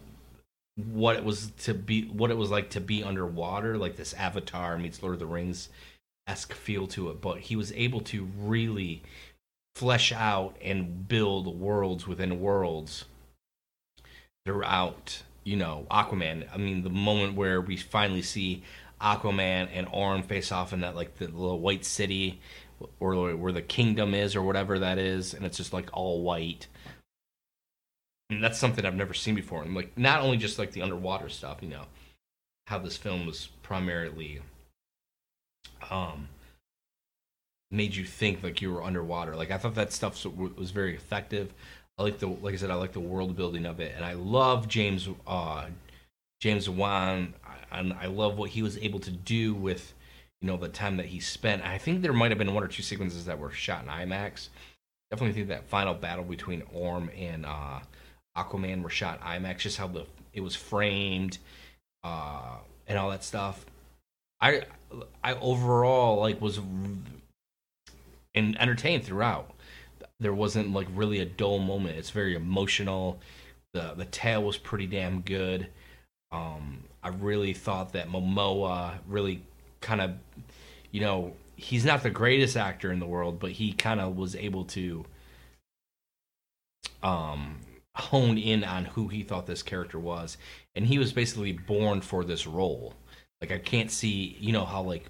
what 0.75 1.15
it 1.15 1.23
was 1.23 1.51
to 1.59 1.73
be 1.73 2.03
what 2.07 2.31
it 2.31 2.37
was 2.37 2.49
like 2.49 2.69
to 2.69 2.81
be 2.81 3.03
underwater 3.03 3.77
like 3.77 3.95
this 3.95 4.13
avatar 4.13 4.77
meets 4.77 5.01
lord 5.01 5.13
of 5.13 5.19
the 5.19 5.25
rings 5.25 5.69
esque 6.27 6.53
feel 6.53 6.87
to 6.87 7.09
it 7.09 7.21
but 7.21 7.39
he 7.39 7.55
was 7.55 7.71
able 7.73 7.99
to 7.99 8.27
really 8.37 9.01
flesh 9.75 10.11
out 10.11 10.55
and 10.61 11.07
build 11.07 11.59
worlds 11.59 12.07
within 12.07 12.39
worlds 12.39 13.05
throughout 14.45 15.23
you 15.43 15.55
know 15.55 15.85
aquaman 15.91 16.47
i 16.53 16.57
mean 16.57 16.83
the 16.83 16.89
moment 16.89 17.35
where 17.35 17.59
we 17.61 17.75
finally 17.75 18.21
see 18.21 18.63
aquaman 19.01 19.69
and 19.73 19.87
orm 19.91 20.23
face 20.23 20.51
off 20.51 20.73
in 20.73 20.81
that 20.81 20.95
like 20.95 21.17
the 21.17 21.25
little 21.25 21.59
white 21.59 21.85
city 21.85 22.39
or 22.99 23.35
where 23.35 23.51
the 23.51 23.61
kingdom 23.61 24.13
is 24.13 24.35
or 24.35 24.41
whatever 24.41 24.79
that 24.79 24.97
is 24.97 25.33
and 25.33 25.45
it's 25.45 25.57
just 25.57 25.73
like 25.73 25.89
all 25.93 26.21
white 26.21 26.67
and 28.29 28.43
that's 28.43 28.59
something 28.59 28.85
I've 28.85 28.95
never 28.95 29.13
seen 29.13 29.35
before. 29.35 29.63
And 29.63 29.73
like 29.73 29.97
not 29.97 30.21
only 30.21 30.37
just 30.37 30.59
like 30.59 30.71
the 30.71 30.81
underwater 30.81 31.29
stuff, 31.29 31.57
you 31.61 31.69
know, 31.69 31.85
how 32.67 32.77
this 32.77 32.97
film 32.97 33.25
was 33.25 33.47
primarily 33.63 34.39
um 35.89 36.27
made 37.71 37.95
you 37.95 38.05
think 38.05 38.43
like 38.43 38.61
you 38.61 38.71
were 38.71 38.83
underwater. 38.83 39.35
Like 39.35 39.51
I 39.51 39.57
thought 39.57 39.75
that 39.75 39.93
stuff 39.93 40.23
was 40.25 40.71
very 40.71 40.95
effective. 40.95 41.53
I 41.97 42.03
like 42.03 42.19
the 42.19 42.27
like 42.27 42.53
I 42.53 42.57
said 42.57 42.71
I 42.71 42.75
like 42.75 42.93
the 42.93 42.99
world 42.99 43.35
building 43.35 43.65
of 43.65 43.79
it 43.79 43.93
and 43.95 44.05
I 44.05 44.13
love 44.13 44.67
James 44.67 45.09
uh 45.25 45.65
James 46.39 46.69
Wan 46.69 47.33
and 47.71 47.93
I 47.93 48.07
love 48.07 48.37
what 48.37 48.49
he 48.49 48.61
was 48.61 48.77
able 48.77 48.99
to 48.99 49.11
do 49.11 49.53
with 49.53 49.93
you 50.41 50.47
know 50.47 50.57
the 50.57 50.69
time 50.69 50.97
that 50.97 51.07
he 51.07 51.19
spent. 51.19 51.63
I 51.63 51.77
think 51.77 52.01
there 52.01 52.13
might 52.13 52.31
have 52.31 52.37
been 52.37 52.53
one 52.53 52.63
or 52.63 52.67
two 52.67 52.83
sequences 52.83 53.25
that 53.25 53.39
were 53.39 53.51
shot 53.51 53.83
in 53.83 53.89
IMAX. 53.89 54.49
Definitely 55.11 55.33
think 55.33 55.47
that 55.49 55.67
final 55.67 55.93
battle 55.93 56.23
between 56.23 56.63
Orm 56.73 57.09
and 57.17 57.45
uh 57.45 57.79
Aquaman 58.37 58.81
were 58.81 58.89
shot 58.89 59.21
IMAX, 59.21 59.59
just 59.59 59.77
how 59.77 59.87
the 59.87 60.05
it 60.33 60.41
was 60.41 60.55
framed, 60.55 61.39
uh, 62.03 62.57
and 62.87 62.97
all 62.97 63.09
that 63.09 63.23
stuff. 63.23 63.65
I 64.41 64.63
I 65.23 65.33
overall 65.35 66.19
like 66.19 66.39
was 66.41 66.59
and 68.35 68.59
entertained 68.59 69.03
throughout. 69.03 69.51
There 70.19 70.33
wasn't 70.33 70.73
like 70.73 70.87
really 70.93 71.19
a 71.19 71.25
dull 71.25 71.59
moment. 71.59 71.97
It's 71.97 72.11
very 72.11 72.35
emotional. 72.35 73.19
The 73.73 73.93
the 73.95 74.05
tale 74.05 74.43
was 74.43 74.57
pretty 74.57 74.87
damn 74.87 75.21
good. 75.21 75.67
Um, 76.31 76.83
I 77.03 77.09
really 77.09 77.53
thought 77.53 77.93
that 77.93 78.09
Momoa 78.09 78.99
really 79.07 79.41
kind 79.81 80.01
of, 80.01 80.11
you 80.91 81.01
know, 81.01 81.33
he's 81.55 81.85
not 81.85 82.03
the 82.03 82.09
greatest 82.09 82.55
actor 82.55 82.91
in 82.91 82.99
the 82.99 83.05
world, 83.05 83.39
but 83.39 83.51
he 83.51 83.73
kind 83.73 83.99
of 83.99 84.15
was 84.17 84.35
able 84.35 84.65
to 84.65 85.05
um 87.03 87.57
hone 87.95 88.37
in 88.37 88.63
on 88.63 88.85
who 88.85 89.07
he 89.07 89.23
thought 89.23 89.45
this 89.45 89.63
character 89.63 89.99
was. 89.99 90.37
And 90.75 90.85
he 90.85 90.97
was 90.97 91.11
basically 91.11 91.53
born 91.53 92.01
for 92.01 92.23
this 92.23 92.47
role. 92.47 92.93
Like 93.41 93.51
i 93.51 93.57
can't 93.57 93.91
see 93.91 94.35
you 94.39 94.51
know 94.51 94.65
how 94.65 94.81
like 94.81 95.09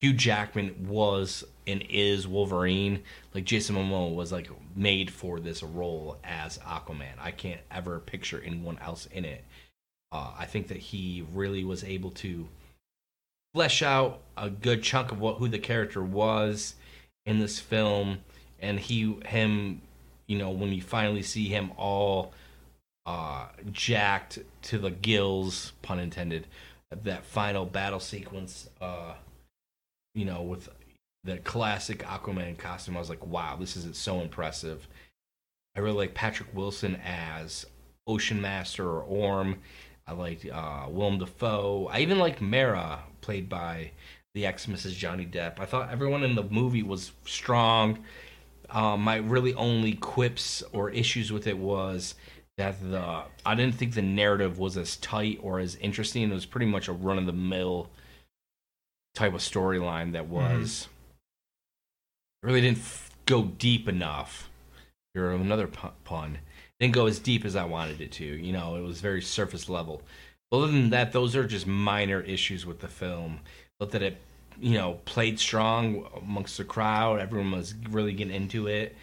hugh 0.00 0.14
jackman 0.14 0.86
was 0.88 1.44
and 1.66 1.84
is 1.88 2.26
wolverine. 2.26 3.02
Like 3.34 3.44
jason 3.44 3.76
momoa 3.76 4.14
was 4.14 4.32
like 4.32 4.50
made 4.74 5.10
for 5.10 5.40
this 5.40 5.62
role 5.62 6.18
as 6.24 6.58
aquaman. 6.58 7.18
I 7.18 7.30
can't 7.30 7.60
ever 7.70 8.00
picture 8.00 8.42
anyone 8.44 8.78
else 8.82 9.06
in 9.06 9.24
it 9.24 9.44
uh, 10.12 10.32
i 10.38 10.44
think 10.44 10.68
that 10.68 10.78
he 10.78 11.24
really 11.32 11.64
was 11.64 11.84
able 11.84 12.10
to 12.10 12.46
flesh 13.54 13.82
out 13.82 14.20
a 14.36 14.50
good 14.50 14.82
chunk 14.82 15.12
of 15.12 15.20
what 15.20 15.36
who 15.36 15.48
the 15.48 15.58
character 15.58 16.02
was 16.02 16.74
in 17.24 17.38
this 17.38 17.58
film 17.58 18.18
and 18.60 18.78
he 18.80 19.18
him 19.26 19.80
you 20.26 20.38
know, 20.38 20.50
when 20.50 20.72
you 20.72 20.82
finally 20.82 21.22
see 21.22 21.48
him 21.48 21.72
all 21.76 22.32
uh, 23.04 23.46
jacked 23.70 24.38
to 24.62 24.78
the 24.78 24.90
gills, 24.90 25.72
pun 25.82 26.00
intended, 26.00 26.46
that 26.90 27.24
final 27.24 27.64
battle 27.64 28.00
sequence, 28.00 28.68
uh, 28.80 29.14
you 30.14 30.24
know, 30.24 30.42
with 30.42 30.68
the 31.24 31.38
classic 31.38 32.00
Aquaman 32.00 32.58
costume, 32.58 32.96
I 32.96 33.00
was 33.00 33.10
like, 33.10 33.24
wow, 33.26 33.56
this 33.56 33.76
is 33.76 33.96
so 33.96 34.20
impressive. 34.20 34.88
I 35.76 35.80
really 35.80 35.96
like 35.96 36.14
Patrick 36.14 36.54
Wilson 36.54 36.96
as 37.04 37.66
Ocean 38.06 38.40
Master 38.40 38.88
or 38.88 39.02
Orm. 39.02 39.58
I 40.06 40.12
liked 40.12 40.46
uh, 40.46 40.86
Willem 40.88 41.18
Dafoe. 41.18 41.88
I 41.92 42.00
even 42.00 42.18
liked 42.18 42.40
Mera, 42.40 43.00
played 43.20 43.48
by 43.48 43.90
the 44.34 44.46
ex 44.46 44.66
Mrs. 44.66 44.92
Johnny 44.92 45.26
Depp. 45.26 45.58
I 45.58 45.64
thought 45.64 45.90
everyone 45.90 46.22
in 46.22 46.34
the 46.34 46.44
movie 46.44 46.82
was 46.82 47.12
strong 47.24 48.04
um, 48.70 49.02
my 49.02 49.16
really 49.16 49.54
only 49.54 49.94
quips 49.94 50.62
or 50.72 50.90
issues 50.90 51.32
with 51.32 51.46
it 51.46 51.58
was 51.58 52.14
that 52.58 52.80
the 52.82 53.22
I 53.44 53.54
didn't 53.54 53.74
think 53.76 53.94
the 53.94 54.02
narrative 54.02 54.58
was 54.58 54.76
as 54.76 54.96
tight 54.96 55.38
or 55.42 55.60
as 55.60 55.76
interesting. 55.76 56.30
It 56.30 56.34
was 56.34 56.46
pretty 56.46 56.66
much 56.66 56.88
a 56.88 56.92
run 56.92 57.18
of 57.18 57.26
the 57.26 57.32
mill 57.32 57.88
type 59.14 59.34
of 59.34 59.40
storyline 59.40 60.12
that 60.12 60.24
mm-hmm. 60.24 60.34
was 60.34 60.88
mm-hmm. 62.42 62.48
really 62.48 62.60
didn't 62.60 62.78
f- 62.78 63.10
go 63.26 63.44
deep 63.44 63.88
enough. 63.88 64.50
Or 65.16 65.30
another 65.30 65.66
pun. 66.04 66.40
Didn't 66.80 66.94
go 66.94 67.06
as 67.06 67.18
deep 67.18 67.44
as 67.44 67.56
I 67.56 67.64
wanted 67.64 68.00
it 68.00 68.12
to. 68.12 68.24
You 68.24 68.52
know, 68.52 68.76
it 68.76 68.82
was 68.82 69.00
very 69.00 69.22
surface 69.22 69.68
level. 69.68 70.02
Other 70.52 70.66
than 70.66 70.90
that, 70.90 71.12
those 71.12 71.34
are 71.34 71.46
just 71.46 71.66
minor 71.66 72.20
issues 72.20 72.66
with 72.66 72.80
the 72.80 72.88
film. 72.88 73.40
But 73.78 73.90
that 73.90 74.02
it 74.02 74.18
you 74.60 74.74
know, 74.74 74.98
played 75.04 75.38
strong 75.38 76.06
amongst 76.16 76.56
the 76.58 76.64
crowd. 76.64 77.20
Everyone 77.20 77.52
was 77.52 77.74
really 77.90 78.12
getting 78.12 78.34
into 78.34 78.66
it. 78.66 78.96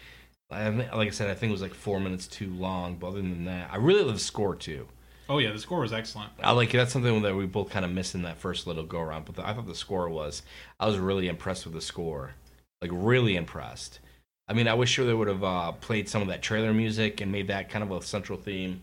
like 0.50 1.08
I 1.08 1.10
said, 1.10 1.30
I 1.30 1.34
think 1.34 1.50
it 1.50 1.52
was 1.52 1.62
like 1.62 1.74
four 1.74 2.00
minutes 2.00 2.26
too 2.26 2.50
long. 2.50 2.96
But 2.96 3.08
other 3.08 3.22
than 3.22 3.44
that, 3.44 3.70
I 3.72 3.76
really 3.76 4.02
love 4.02 4.14
the 4.14 4.20
score 4.20 4.54
too. 4.54 4.88
Oh 5.28 5.38
yeah, 5.38 5.52
the 5.52 5.58
score 5.58 5.80
was 5.80 5.92
excellent. 5.92 6.30
I 6.42 6.52
like 6.52 6.70
that's 6.70 6.92
something 6.92 7.22
that 7.22 7.34
we 7.34 7.46
both 7.46 7.70
kind 7.70 7.84
of 7.84 7.90
missed 7.90 8.14
in 8.14 8.22
that 8.22 8.38
first 8.38 8.66
little 8.66 8.84
go 8.84 9.00
around. 9.00 9.24
But 9.24 9.36
the, 9.36 9.46
I 9.46 9.54
thought 9.54 9.66
the 9.66 9.74
score 9.74 10.08
was. 10.08 10.42
I 10.78 10.86
was 10.86 10.98
really 10.98 11.28
impressed 11.28 11.64
with 11.64 11.74
the 11.74 11.80
score, 11.80 12.34
like 12.82 12.90
really 12.92 13.36
impressed. 13.36 14.00
I 14.46 14.52
mean, 14.52 14.68
I 14.68 14.74
wish 14.74 14.90
sure 14.90 15.06
they 15.06 15.14
would 15.14 15.28
have 15.28 15.42
uh, 15.44 15.72
played 15.72 16.08
some 16.08 16.22
of 16.22 16.28
that 16.28 16.42
trailer 16.42 16.74
music 16.74 17.20
and 17.20 17.32
made 17.32 17.48
that 17.48 17.70
kind 17.70 17.82
of 17.82 17.90
a 17.90 18.02
central 18.02 18.38
theme. 18.38 18.82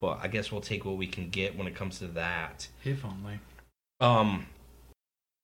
But 0.00 0.18
I 0.22 0.28
guess 0.28 0.52
we'll 0.52 0.60
take 0.60 0.84
what 0.84 0.96
we 0.96 1.06
can 1.06 1.30
get 1.30 1.56
when 1.56 1.66
it 1.66 1.74
comes 1.74 1.98
to 1.98 2.06
that. 2.08 2.68
If 2.84 3.04
only. 3.04 3.40
Um, 4.00 4.46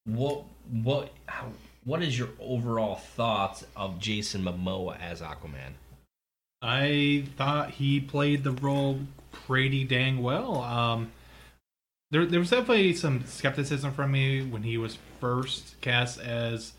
what 0.05 0.43
what 0.69 1.11
how, 1.25 1.47
what 1.83 2.01
is 2.01 2.17
your 2.17 2.29
overall 2.39 2.95
thoughts 2.95 3.65
of 3.75 3.99
Jason 3.99 4.43
Momoa 4.43 4.99
as 5.01 5.21
Aquaman? 5.21 5.73
I 6.61 7.25
thought 7.35 7.71
he 7.71 7.99
played 7.99 8.43
the 8.43 8.51
role 8.51 8.99
pretty 9.31 9.83
dang 9.83 10.21
well. 10.21 10.61
Um, 10.61 11.11
there 12.11 12.25
there 12.25 12.39
was 12.39 12.51
definitely 12.51 12.93
some 12.93 13.25
skepticism 13.25 13.91
from 13.93 14.11
me 14.11 14.43
when 14.43 14.63
he 14.63 14.77
was 14.77 14.97
first 15.19 15.81
cast 15.81 16.19
as 16.19 16.73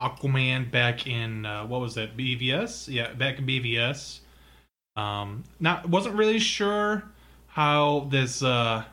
Aquaman 0.00 0.70
back 0.70 1.06
in 1.06 1.44
uh, 1.44 1.66
what 1.66 1.80
was 1.80 1.94
that 1.94 2.16
BVS? 2.16 2.92
Yeah, 2.92 3.12
back 3.14 3.38
in 3.38 3.46
BVS. 3.46 4.20
Um, 4.96 5.44
not 5.60 5.88
wasn't 5.88 6.16
really 6.16 6.38
sure 6.38 7.04
how 7.46 8.06
this 8.10 8.42
uh, 8.42 8.84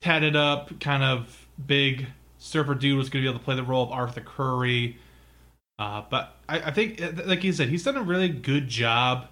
tatted 0.00 0.36
up, 0.36 0.78
kind 0.80 1.02
of 1.02 1.46
big 1.66 2.06
surfer 2.38 2.74
dude 2.74 2.96
was 2.96 3.10
going 3.10 3.22
to 3.22 3.26
be 3.26 3.30
able 3.30 3.38
to 3.38 3.44
play 3.44 3.56
the 3.56 3.62
role 3.62 3.82
of 3.82 3.90
Arthur 3.90 4.20
Curry. 4.20 4.98
Uh, 5.78 6.02
but 6.08 6.36
I, 6.48 6.60
I 6.60 6.70
think, 6.70 7.00
uh, 7.00 7.12
like 7.24 7.44
you 7.44 7.52
said, 7.52 7.68
he's 7.68 7.84
done 7.84 7.96
a 7.96 8.02
really 8.02 8.28
good 8.28 8.68
job 8.68 9.28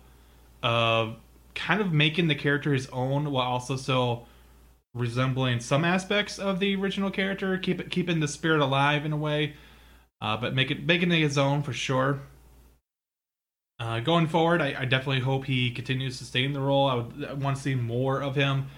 of 0.62 1.16
kind 1.54 1.80
of 1.80 1.92
making 1.92 2.28
the 2.28 2.34
character 2.34 2.72
his 2.72 2.88
own 2.88 3.30
while 3.30 3.46
also 3.46 3.76
so 3.76 4.26
resembling 4.94 5.60
some 5.60 5.84
aspects 5.84 6.38
of 6.38 6.60
the 6.60 6.74
original 6.76 7.10
character, 7.10 7.56
keep 7.58 7.90
keeping 7.90 8.20
the 8.20 8.28
spirit 8.28 8.60
alive 8.60 9.04
in 9.04 9.12
a 9.12 9.16
way, 9.16 9.54
uh, 10.20 10.36
but 10.36 10.54
make 10.54 10.70
it, 10.70 10.84
making 10.84 11.12
it 11.12 11.20
his 11.20 11.38
own 11.38 11.62
for 11.62 11.72
sure. 11.72 12.20
Uh, 13.78 14.00
going 14.00 14.26
forward, 14.26 14.62
I, 14.62 14.74
I, 14.78 14.84
definitely 14.86 15.20
hope 15.20 15.44
he 15.44 15.70
continues 15.70 16.16
to 16.18 16.24
stay 16.24 16.44
in 16.44 16.54
the 16.54 16.60
role. 16.60 16.88
I 16.88 16.94
would 16.94 17.42
want 17.42 17.56
to 17.58 17.62
see 17.62 17.74
more 17.74 18.22
of 18.22 18.34
him. 18.34 18.68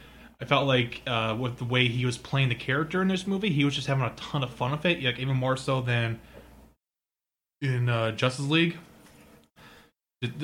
I 0.40 0.45
felt 0.45 0.66
like 0.66 1.02
uh, 1.07 1.37
with 1.38 1.59
the 1.59 1.64
way 1.64 1.87
he 1.87 2.04
was 2.04 2.18
playing 2.18 2.49
the 2.49 2.57
character 2.57 3.00
in 3.00 3.09
this 3.09 3.26
movie, 3.26 3.50
he 3.50 3.64
was 3.64 3.75
just 3.75 3.87
having 3.87 4.04
a 4.04 4.12
ton 4.16 4.42
of 4.42 4.50
fun 4.50 4.73
with 4.73 4.85
it, 4.85 5.02
like 5.02 5.21
even 5.21 5.37
more 5.37 5.57
so 5.57 5.80
than 5.80 6.18
in 7.61 7.88
uh, 7.88 8.12
Justice 8.12 8.47
League. 8.47 8.76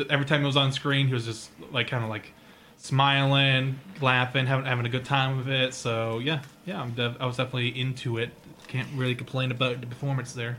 Every 0.09 0.25
time 0.25 0.41
he 0.41 0.47
was 0.47 0.57
on 0.57 0.73
screen, 0.73 1.09
he 1.09 1.15
was 1.15 1.25
just 1.25 1.51
like 1.73 1.89
kind 1.89 2.05
of 2.05 2.11
like 2.11 2.33
smiling, 2.77 3.79
laughing, 4.01 4.47
having 4.47 4.67
having 4.67 4.87
a 4.87 4.89
good 4.89 5.05
time 5.05 5.37
with 5.37 5.49
it. 5.49 5.75
So 5.75 6.19
yeah, 6.21 6.43
yeah, 6.65 6.81
I'm 6.81 6.95
I 7.21 7.27
was 7.27 7.37
definitely 7.37 7.79
into 7.81 8.19
it. 8.19 8.31
Can't 8.69 8.89
really 8.95 9.15
complain 9.15 9.51
about 9.51 9.81
the 9.81 9.87
performance 9.87 10.33
there. 10.33 10.59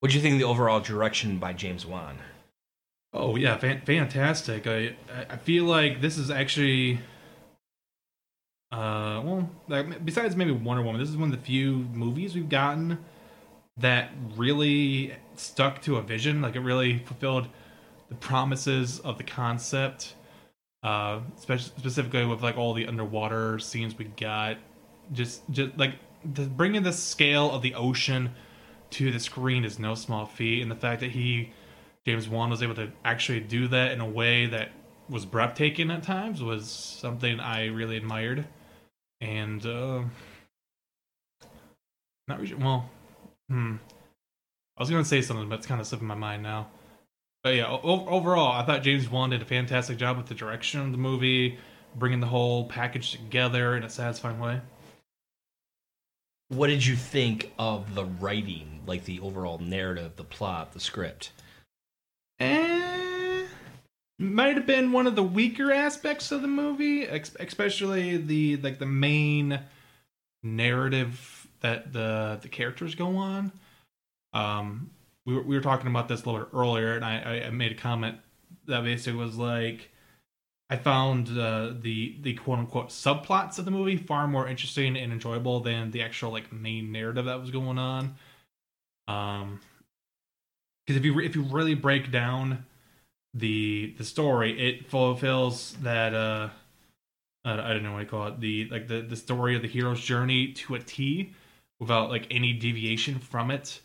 What 0.00 0.10
do 0.10 0.16
you 0.16 0.22
think 0.22 0.34
of 0.34 0.38
the 0.38 0.44
overall 0.44 0.80
direction 0.80 1.38
by 1.38 1.52
James 1.52 1.84
Wan? 1.84 2.18
Oh 3.12 3.36
yeah, 3.36 3.56
fan- 3.56 3.82
fantastic. 3.82 4.66
I 4.66 4.94
I 5.28 5.36
feel 5.36 5.64
like 5.64 6.00
this 6.00 6.18
is 6.18 6.30
actually 6.30 7.00
uh 8.70 9.22
well 9.24 9.50
like, 9.66 10.04
besides 10.04 10.36
maybe 10.36 10.52
Wonder 10.52 10.82
Woman, 10.82 11.00
this 11.00 11.10
is 11.10 11.16
one 11.16 11.32
of 11.32 11.38
the 11.38 11.44
few 11.44 11.86
movies 11.92 12.34
we've 12.34 12.48
gotten 12.48 12.98
that 13.78 14.10
really 14.36 15.14
stuck 15.36 15.80
to 15.82 15.96
a 15.96 16.02
vision. 16.02 16.42
Like 16.42 16.54
it 16.54 16.60
really 16.60 16.98
fulfilled 16.98 17.48
the 18.08 18.14
promises 18.14 19.00
of 19.00 19.18
the 19.18 19.24
concept. 19.24 20.14
Uh, 20.84 21.20
especially 21.36 21.72
specifically 21.76 22.24
with 22.24 22.40
like 22.40 22.56
all 22.56 22.72
the 22.72 22.86
underwater 22.86 23.58
scenes 23.58 23.98
we 23.98 24.04
got, 24.04 24.58
just 25.12 25.42
just 25.50 25.76
like 25.76 25.94
bringing 26.24 26.84
the 26.84 26.92
scale 26.92 27.50
of 27.50 27.62
the 27.62 27.74
ocean 27.74 28.30
to 28.90 29.10
the 29.10 29.20
screen 29.20 29.64
is 29.64 29.78
no 29.78 29.94
small 29.94 30.26
feat, 30.26 30.62
and 30.62 30.70
the 30.70 30.76
fact 30.76 31.00
that 31.00 31.10
he 31.10 31.52
James 32.06 32.28
Wan 32.28 32.50
was 32.50 32.62
able 32.62 32.74
to 32.76 32.90
actually 33.04 33.40
do 33.40 33.68
that 33.68 33.92
in 33.92 34.00
a 34.00 34.08
way 34.08 34.46
that 34.46 34.70
was 35.08 35.24
breathtaking 35.24 35.90
at 35.90 36.02
times 36.02 36.42
was 36.42 36.70
something 36.70 37.40
I 37.40 37.66
really 37.66 37.96
admired. 37.96 38.46
And 39.20 39.64
uh, 39.66 40.02
not 42.26 42.40
really, 42.40 42.54
well, 42.54 42.88
hmm. 43.48 43.76
I 44.76 44.82
was 44.82 44.90
gonna 44.90 45.04
say 45.04 45.20
something, 45.22 45.48
but 45.48 45.56
it's 45.56 45.66
kind 45.66 45.80
of 45.80 45.86
slipping 45.86 46.06
my 46.06 46.14
mind 46.14 46.42
now. 46.42 46.68
But 47.42 47.56
yeah, 47.56 47.66
o- 47.66 48.06
overall, 48.08 48.52
I 48.52 48.64
thought 48.64 48.82
James 48.82 49.10
Wan 49.10 49.30
did 49.30 49.42
a 49.42 49.44
fantastic 49.44 49.98
job 49.98 50.16
with 50.16 50.26
the 50.26 50.34
direction 50.34 50.80
of 50.80 50.92
the 50.92 50.98
movie, 50.98 51.58
bringing 51.96 52.20
the 52.20 52.26
whole 52.26 52.68
package 52.68 53.12
together 53.12 53.76
in 53.76 53.82
a 53.82 53.90
satisfying 53.90 54.38
way. 54.38 54.60
What 56.48 56.68
did 56.68 56.84
you 56.84 56.96
think 56.96 57.52
of 57.58 57.94
the 57.94 58.04
writing, 58.04 58.80
like 58.86 59.04
the 59.04 59.20
overall 59.20 59.58
narrative, 59.58 60.16
the 60.16 60.24
plot, 60.24 60.72
the 60.72 60.80
script? 60.80 61.30
Eh, 62.40 63.46
might 64.18 64.56
have 64.56 64.66
been 64.66 64.92
one 64.92 65.06
of 65.06 65.14
the 65.14 65.22
weaker 65.22 65.72
aspects 65.72 66.32
of 66.32 66.40
the 66.40 66.48
movie, 66.48 67.04
especially 67.04 68.16
the 68.16 68.56
like 68.58 68.78
the 68.78 68.86
main 68.86 69.60
narrative 70.42 71.46
that 71.60 71.92
the 71.92 72.38
the 72.40 72.48
characters 72.48 72.94
go 72.94 73.16
on. 73.16 73.52
Um, 74.32 74.90
we 75.26 75.34
were, 75.34 75.42
we 75.42 75.54
were 75.54 75.62
talking 75.62 75.88
about 75.88 76.08
this 76.08 76.24
a 76.24 76.30
little 76.30 76.48
earlier, 76.54 76.94
and 76.94 77.04
I, 77.04 77.42
I 77.46 77.50
made 77.50 77.72
a 77.72 77.74
comment 77.74 78.16
that 78.66 78.84
basically 78.84 79.18
was 79.18 79.36
like, 79.36 79.90
I 80.70 80.76
found 80.76 81.28
uh, 81.38 81.72
the 81.80 82.16
the 82.20 82.34
quote 82.34 82.58
unquote 82.58 82.88
subplots 82.88 83.58
of 83.58 83.64
the 83.64 83.70
movie 83.70 83.96
far 83.96 84.28
more 84.28 84.46
interesting 84.46 84.96
and 84.96 85.12
enjoyable 85.12 85.60
than 85.60 85.90
the 85.90 86.02
actual 86.02 86.30
like 86.30 86.52
main 86.52 86.92
narrative 86.92 87.24
that 87.24 87.40
was 87.40 87.50
going 87.50 87.78
on. 87.78 88.16
Um, 89.06 89.60
because 90.86 90.98
if 90.98 91.04
you 91.04 91.18
if 91.20 91.34
you 91.34 91.42
really 91.42 91.74
break 91.74 92.10
down 92.10 92.66
the 93.32 93.94
the 93.96 94.04
story, 94.04 94.58
it 94.58 94.88
fulfills 94.88 95.72
that 95.82 96.14
uh, 96.14 96.50
I 97.44 97.72
don't 97.72 97.82
know 97.82 97.92
what 97.92 98.02
I 98.02 98.04
call 98.04 98.26
it 98.28 98.40
the 98.40 98.68
like 98.70 98.88
the 98.88 99.00
the 99.00 99.16
story 99.16 99.56
of 99.56 99.62
the 99.62 99.68
hero's 99.68 100.00
journey 100.00 100.52
to 100.52 100.74
a 100.74 100.80
T 100.80 101.32
without 101.80 102.10
like 102.10 102.26
any 102.30 102.52
deviation 102.52 103.18
from 103.18 103.50
it. 103.50 103.80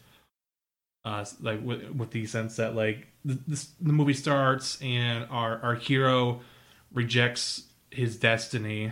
Uh, 1.05 1.25
like 1.41 1.61
with 1.63 1.89
with 1.91 2.11
the 2.11 2.25
sense 2.25 2.57
that 2.57 2.75
like 2.75 3.07
the, 3.23 3.37
the 3.81 3.93
movie 3.93 4.13
starts 4.13 4.81
and 4.81 5.27
our 5.29 5.61
our 5.61 5.75
hero 5.75 6.41
rejects 6.93 7.63
his 7.89 8.17
destiny 8.17 8.91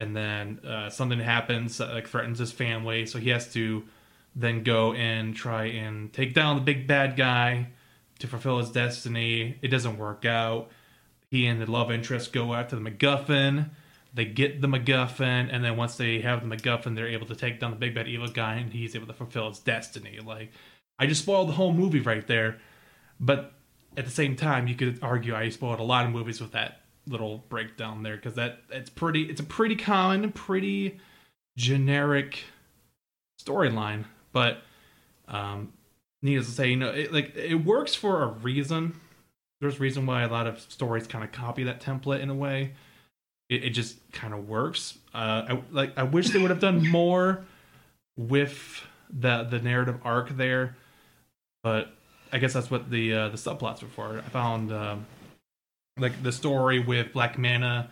and 0.00 0.16
then 0.16 0.60
uh, 0.64 0.88
something 0.88 1.18
happens 1.18 1.78
that 1.78 1.90
like 1.90 2.06
threatens 2.06 2.38
his 2.38 2.52
family 2.52 3.06
so 3.06 3.18
he 3.18 3.30
has 3.30 3.52
to 3.52 3.82
then 4.34 4.62
go 4.62 4.92
and 4.92 5.34
try 5.34 5.64
and 5.64 6.12
take 6.12 6.34
down 6.34 6.56
the 6.56 6.62
big 6.62 6.86
bad 6.86 7.16
guy 7.16 7.68
to 8.18 8.26
fulfill 8.26 8.58
his 8.58 8.70
destiny. 8.70 9.58
It 9.62 9.68
doesn't 9.68 9.98
work 9.98 10.24
out. 10.24 10.70
He 11.30 11.46
and 11.46 11.60
the 11.60 11.70
love 11.70 11.90
interest 11.90 12.32
go 12.32 12.54
after 12.54 12.76
the 12.76 12.90
MacGuffin. 12.90 13.70
They 14.14 14.24
get 14.24 14.60
the 14.60 14.68
MacGuffin, 14.68 15.48
and 15.52 15.64
then 15.64 15.76
once 15.76 15.96
they 15.96 16.20
have 16.20 16.48
the 16.48 16.56
MacGuffin, 16.56 16.94
they're 16.94 17.08
able 17.08 17.26
to 17.26 17.36
take 17.36 17.60
down 17.60 17.70
the 17.70 17.76
big 17.76 17.94
bad 17.94 18.08
evil 18.08 18.28
guy, 18.28 18.54
and 18.54 18.72
he's 18.72 18.96
able 18.96 19.06
to 19.06 19.12
fulfill 19.12 19.48
his 19.48 19.58
destiny. 19.58 20.18
Like, 20.24 20.50
I 20.98 21.06
just 21.06 21.22
spoiled 21.22 21.48
the 21.48 21.52
whole 21.52 21.72
movie 21.72 22.00
right 22.00 22.26
there. 22.26 22.58
But 23.20 23.52
at 23.96 24.04
the 24.04 24.10
same 24.10 24.36
time, 24.36 24.68
you 24.68 24.74
could 24.74 24.98
argue 25.02 25.34
I 25.34 25.48
spoiled 25.48 25.80
a 25.80 25.84
lot 25.84 26.04
of 26.04 26.12
movies 26.12 26.40
with 26.40 26.52
that 26.52 26.82
little 27.06 27.44
breakdown 27.48 28.02
there 28.02 28.16
because 28.16 28.34
that 28.34 28.60
it's 28.70 28.90
pretty. 28.90 29.22
It's 29.24 29.40
a 29.40 29.44
pretty 29.44 29.76
common, 29.76 30.30
pretty 30.32 31.00
generic 31.56 32.44
storyline 33.42 34.04
but 34.32 34.62
um, 35.26 35.72
needless 36.22 36.46
to 36.46 36.52
say, 36.52 36.68
you 36.68 36.76
know, 36.76 36.90
it, 36.90 37.12
like 37.12 37.34
it 37.36 37.56
works 37.56 37.94
for 37.94 38.22
a 38.22 38.26
reason. 38.26 38.98
There's 39.60 39.80
reason 39.80 40.06
why 40.06 40.22
a 40.22 40.28
lot 40.28 40.46
of 40.46 40.60
stories 40.60 41.06
kind 41.06 41.24
of 41.24 41.32
copy 41.32 41.64
that 41.64 41.80
template 41.80 42.20
in 42.20 42.30
a 42.30 42.34
way. 42.34 42.74
It, 43.48 43.64
it 43.64 43.70
just 43.70 43.96
kind 44.12 44.32
of 44.34 44.48
works. 44.48 44.98
Uh, 45.14 45.44
I, 45.48 45.62
like 45.70 45.98
I 45.98 46.04
wish 46.04 46.30
they 46.30 46.38
would 46.38 46.50
have 46.50 46.60
done 46.60 46.86
more 46.88 47.44
with 48.16 48.82
the 49.10 49.44
the 49.44 49.58
narrative 49.58 49.98
arc 50.04 50.36
there, 50.36 50.76
but 51.62 51.92
I 52.32 52.38
guess 52.38 52.52
that's 52.52 52.70
what 52.70 52.90
the 52.90 53.12
uh, 53.14 53.28
the 53.28 53.36
subplots 53.36 53.82
were 53.82 53.88
for. 53.88 54.18
I 54.18 54.28
found 54.28 54.72
um, 54.72 55.06
like 55.98 56.22
the 56.22 56.32
story 56.32 56.78
with 56.78 57.12
Black 57.12 57.38
Manta 57.38 57.90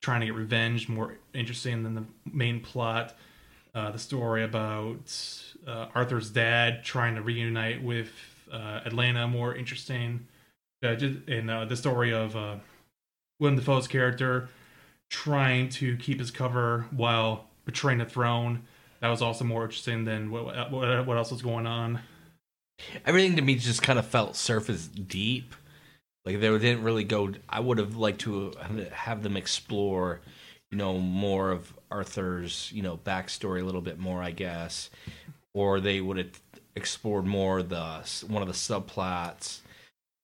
trying 0.00 0.20
to 0.20 0.26
get 0.26 0.34
revenge 0.34 0.88
more 0.88 1.16
interesting 1.34 1.82
than 1.82 1.94
the 1.94 2.04
main 2.30 2.60
plot. 2.60 3.14
Uh, 3.74 3.90
the 3.90 3.98
story 3.98 4.42
about 4.42 5.14
uh, 5.66 5.86
Arthur's 5.94 6.30
dad 6.30 6.82
trying 6.82 7.14
to 7.14 7.22
reunite 7.22 7.82
with 7.82 8.10
uh, 8.50 8.80
Atlanna 8.84 9.30
more 9.30 9.54
interesting. 9.54 10.26
Uh, 10.82 10.94
just, 10.94 11.28
and 11.28 11.50
uh, 11.50 11.64
the 11.66 11.76
story 11.76 12.12
of 12.12 12.34
uh, 12.34 12.56
Willem 13.38 13.56
Dafoe's 13.56 13.86
character 13.86 14.48
trying 15.10 15.68
to 15.68 15.96
keep 15.98 16.18
his 16.18 16.30
cover 16.30 16.86
while 16.90 17.46
betraying 17.64 17.98
the 17.98 18.04
throne. 18.04 18.62
That 19.00 19.08
was 19.08 19.22
also 19.22 19.44
more 19.44 19.64
interesting 19.64 20.04
than 20.04 20.30
what, 20.30 20.70
what, 20.70 21.06
what 21.06 21.16
else 21.16 21.30
was 21.30 21.42
going 21.42 21.66
on. 21.66 22.00
Everything 23.06 23.36
to 23.36 23.42
me 23.42 23.56
just 23.56 23.82
kind 23.82 23.98
of 23.98 24.06
felt 24.06 24.36
surface 24.36 24.86
deep. 24.86 25.54
Like 26.24 26.40
they 26.40 26.58
didn't 26.58 26.82
really 26.82 27.04
go. 27.04 27.32
I 27.48 27.60
would 27.60 27.78
have 27.78 27.96
liked 27.96 28.20
to 28.22 28.52
have 28.92 29.22
them 29.22 29.36
explore, 29.36 30.20
you 30.70 30.78
know, 30.78 30.98
more 30.98 31.50
of 31.50 31.72
Arthur's, 31.90 32.70
you 32.72 32.82
know, 32.82 32.98
backstory 32.98 33.60
a 33.62 33.64
little 33.64 33.80
bit 33.80 33.98
more. 33.98 34.22
I 34.22 34.30
guess, 34.30 34.90
or 35.54 35.80
they 35.80 36.00
would 36.00 36.18
have 36.18 36.40
explored 36.76 37.26
more 37.26 37.62
the 37.62 38.02
one 38.26 38.42
of 38.42 38.48
the 38.48 38.54
subplots. 38.54 39.60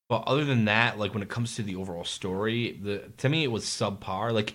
But 0.09 0.23
other 0.25 0.45
than 0.45 0.65
that, 0.65 0.97
like 0.97 1.13
when 1.13 1.23
it 1.23 1.29
comes 1.29 1.55
to 1.55 1.63
the 1.63 1.75
overall 1.75 2.05
story, 2.05 2.79
the 2.81 3.09
to 3.17 3.29
me 3.29 3.43
it 3.43 3.51
was 3.51 3.65
subpar. 3.65 4.31
Like 4.31 4.53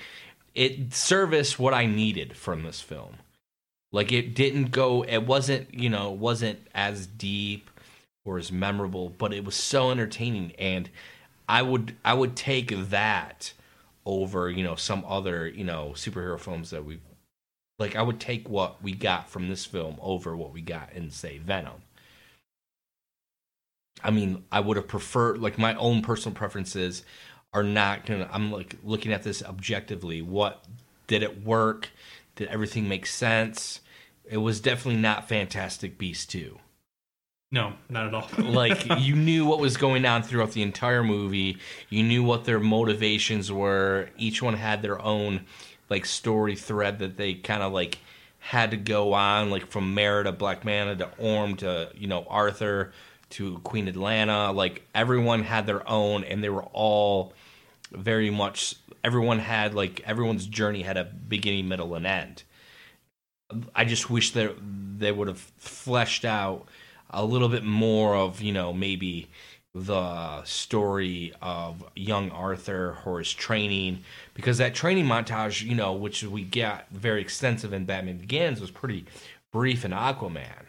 it 0.55 0.95
serviced 0.95 1.59
what 1.59 1.75
I 1.75 1.87
needed 1.87 2.37
from 2.37 2.63
this 2.63 2.81
film. 2.81 3.17
Like 3.91 4.13
it 4.13 4.35
didn't 4.35 4.71
go 4.71 5.03
it 5.03 5.27
wasn't, 5.27 5.75
you 5.75 5.91
know, 5.91 6.11
wasn't 6.11 6.61
as 6.75 7.07
deep 7.07 7.69
or 8.25 8.39
as 8.39 8.53
memorable, 8.53 9.11
but 9.11 9.33
it 9.33 9.45
was 9.45 9.55
so 9.55 9.91
entertaining 9.91 10.53
and 10.59 10.89
I 11.49 11.63
would 11.63 11.97
I 12.05 12.15
would 12.15 12.37
take 12.37 12.71
that 12.91 13.53
over, 14.07 14.51
you 14.51 14.65
know, 14.65 14.75
some 14.75 15.05
other, 15.07 15.49
you 15.49 15.65
know, 15.65 15.93
superhero 15.95 16.39
films 16.39 16.71
that 16.71 16.85
we've 16.85 17.01
like 17.79 17.97
I 17.97 18.03
would 18.03 18.21
take 18.21 18.49
what 18.49 18.83
we 18.83 18.93
got 18.93 19.29
from 19.29 19.49
this 19.49 19.65
film 19.65 19.97
over 20.01 20.37
what 20.37 20.53
we 20.53 20.61
got 20.61 20.93
in 20.93 21.11
say 21.11 21.39
Venom. 21.39 21.83
I 24.03 24.11
mean, 24.11 24.45
I 24.51 24.61
would 24.61 24.77
have 24.77 24.89
preferred 24.89 25.39
like 25.39 25.59
my 25.59 25.75
own 25.75 26.03
personal 26.03 26.35
preferences 26.35 27.05
are 27.53 27.63
not 27.63 28.07
gonna. 28.07 28.29
I'm 28.33 28.51
like 28.51 28.77
looking 28.83 29.13
at 29.13 29.23
this 29.23 29.43
objectively. 29.43 30.23
What 30.23 30.65
did 31.07 31.23
it 31.23 31.45
work? 31.45 31.91
Did 32.37 32.49
everything 32.49 32.89
make 32.89 33.07
sense? 33.07 33.81
It 34.25 34.39
was 34.39 34.61
definitely 34.61 35.01
not 35.01 35.29
Fantastic 35.29 35.99
Beast 35.99 36.31
two. 36.31 36.59
No, 37.53 37.75
not 37.91 38.07
at 38.07 38.15
all. 38.15 38.29
like 38.39 39.01
you 39.01 39.15
knew 39.15 39.45
what 39.45 39.61
was 39.61 39.77
going 39.77 40.07
on 40.07 40.23
throughout 40.23 40.53
the 40.53 40.63
entire 40.63 41.05
movie. 41.05 41.59
You 41.91 42.03
knew 42.03 42.25
what 42.25 42.47
their 42.47 42.59
motivations 42.59 43.53
were. 43.53 44.09
Each 44.17 44.43
one 44.43 44.55
had 44.55 44.81
their 44.81 45.01
own 45.01 45.45
like 45.91 46.07
story 46.07 46.57
thread 46.57 46.99
that 47.01 47.19
they 47.19 47.35
kind 47.35 47.63
of 47.63 47.73
like 47.73 47.99
had 48.39 48.71
to 48.71 48.79
go 48.79 49.13
on, 49.13 49.51
like 49.51 49.71
from 49.71 49.95
Mera 49.95 50.25
to 50.25 50.33
Black 50.33 50.65
Manta 50.65 50.97
to 50.97 51.11
Orm 51.19 51.57
to 51.57 51.91
you 51.95 52.07
know 52.07 52.25
Arthur 52.29 52.93
to 53.31 53.59
Queen 53.59 53.87
Atlanna. 53.87 54.55
Like 54.55 54.89
everyone 54.95 55.43
had 55.43 55.67
their 55.67 55.87
own, 55.87 56.25
and 56.25 56.43
they 56.43 56.49
were 56.49 56.65
all 56.65 57.35
very 57.93 58.31
much. 58.31 58.77
Everyone 59.05 59.39
had 59.39 59.75
like 59.75 60.01
everyone's 60.07 60.47
journey 60.47 60.81
had 60.81 60.97
a 60.97 61.05
beginning, 61.05 61.69
middle, 61.69 61.95
and 61.95 62.07
end. 62.07 62.45
I 63.75 63.85
just 63.85 64.09
wish 64.09 64.31
that 64.31 64.55
they 64.99 65.13
would 65.13 65.29
have 65.29 65.39
fleshed 65.59 66.25
out 66.25 66.67
a 67.13 67.25
little 67.25 67.49
bit 67.49 67.65
more 67.65 68.15
of 68.17 68.41
you 68.41 68.53
know 68.53 68.73
maybe 68.73 69.29
the 69.75 70.45
story 70.45 71.33
of 71.41 71.83
young 71.97 72.31
Arthur 72.31 72.99
or 73.07 73.19
his 73.21 73.33
training 73.33 74.01
because 74.35 74.59
that 74.59 74.75
training 74.75 75.07
montage 75.07 75.63
you 75.63 75.75
know 75.75 75.93
which 75.95 76.23
we 76.25 76.43
got 76.45 76.87
very 76.91 77.21
extensive 77.21 77.73
in 77.73 77.85
Batman 77.87 78.19
Begins 78.19 78.61
was 78.61 78.71
pretty 78.71 79.07
brief 79.53 79.85
in 79.85 79.93
Aquaman. 79.93 80.67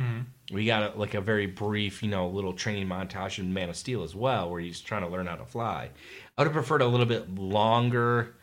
Mhm. 0.00 0.24
We 0.52 0.66
got 0.66 0.94
a, 0.94 0.98
like 0.98 1.14
a 1.14 1.20
very 1.20 1.46
brief, 1.46 2.02
you 2.02 2.10
know, 2.10 2.28
little 2.28 2.52
training 2.52 2.86
montage 2.86 3.38
in 3.38 3.52
Man 3.52 3.70
of 3.70 3.76
Steel 3.76 4.02
as 4.02 4.14
well, 4.14 4.50
where 4.50 4.60
he's 4.60 4.80
trying 4.80 5.02
to 5.02 5.08
learn 5.08 5.26
how 5.26 5.36
to 5.36 5.44
fly. 5.44 5.90
I 6.36 6.42
would 6.42 6.46
have 6.48 6.52
preferred 6.52 6.82
a 6.82 6.86
little 6.86 7.06
bit 7.06 7.34
longer 7.34 8.34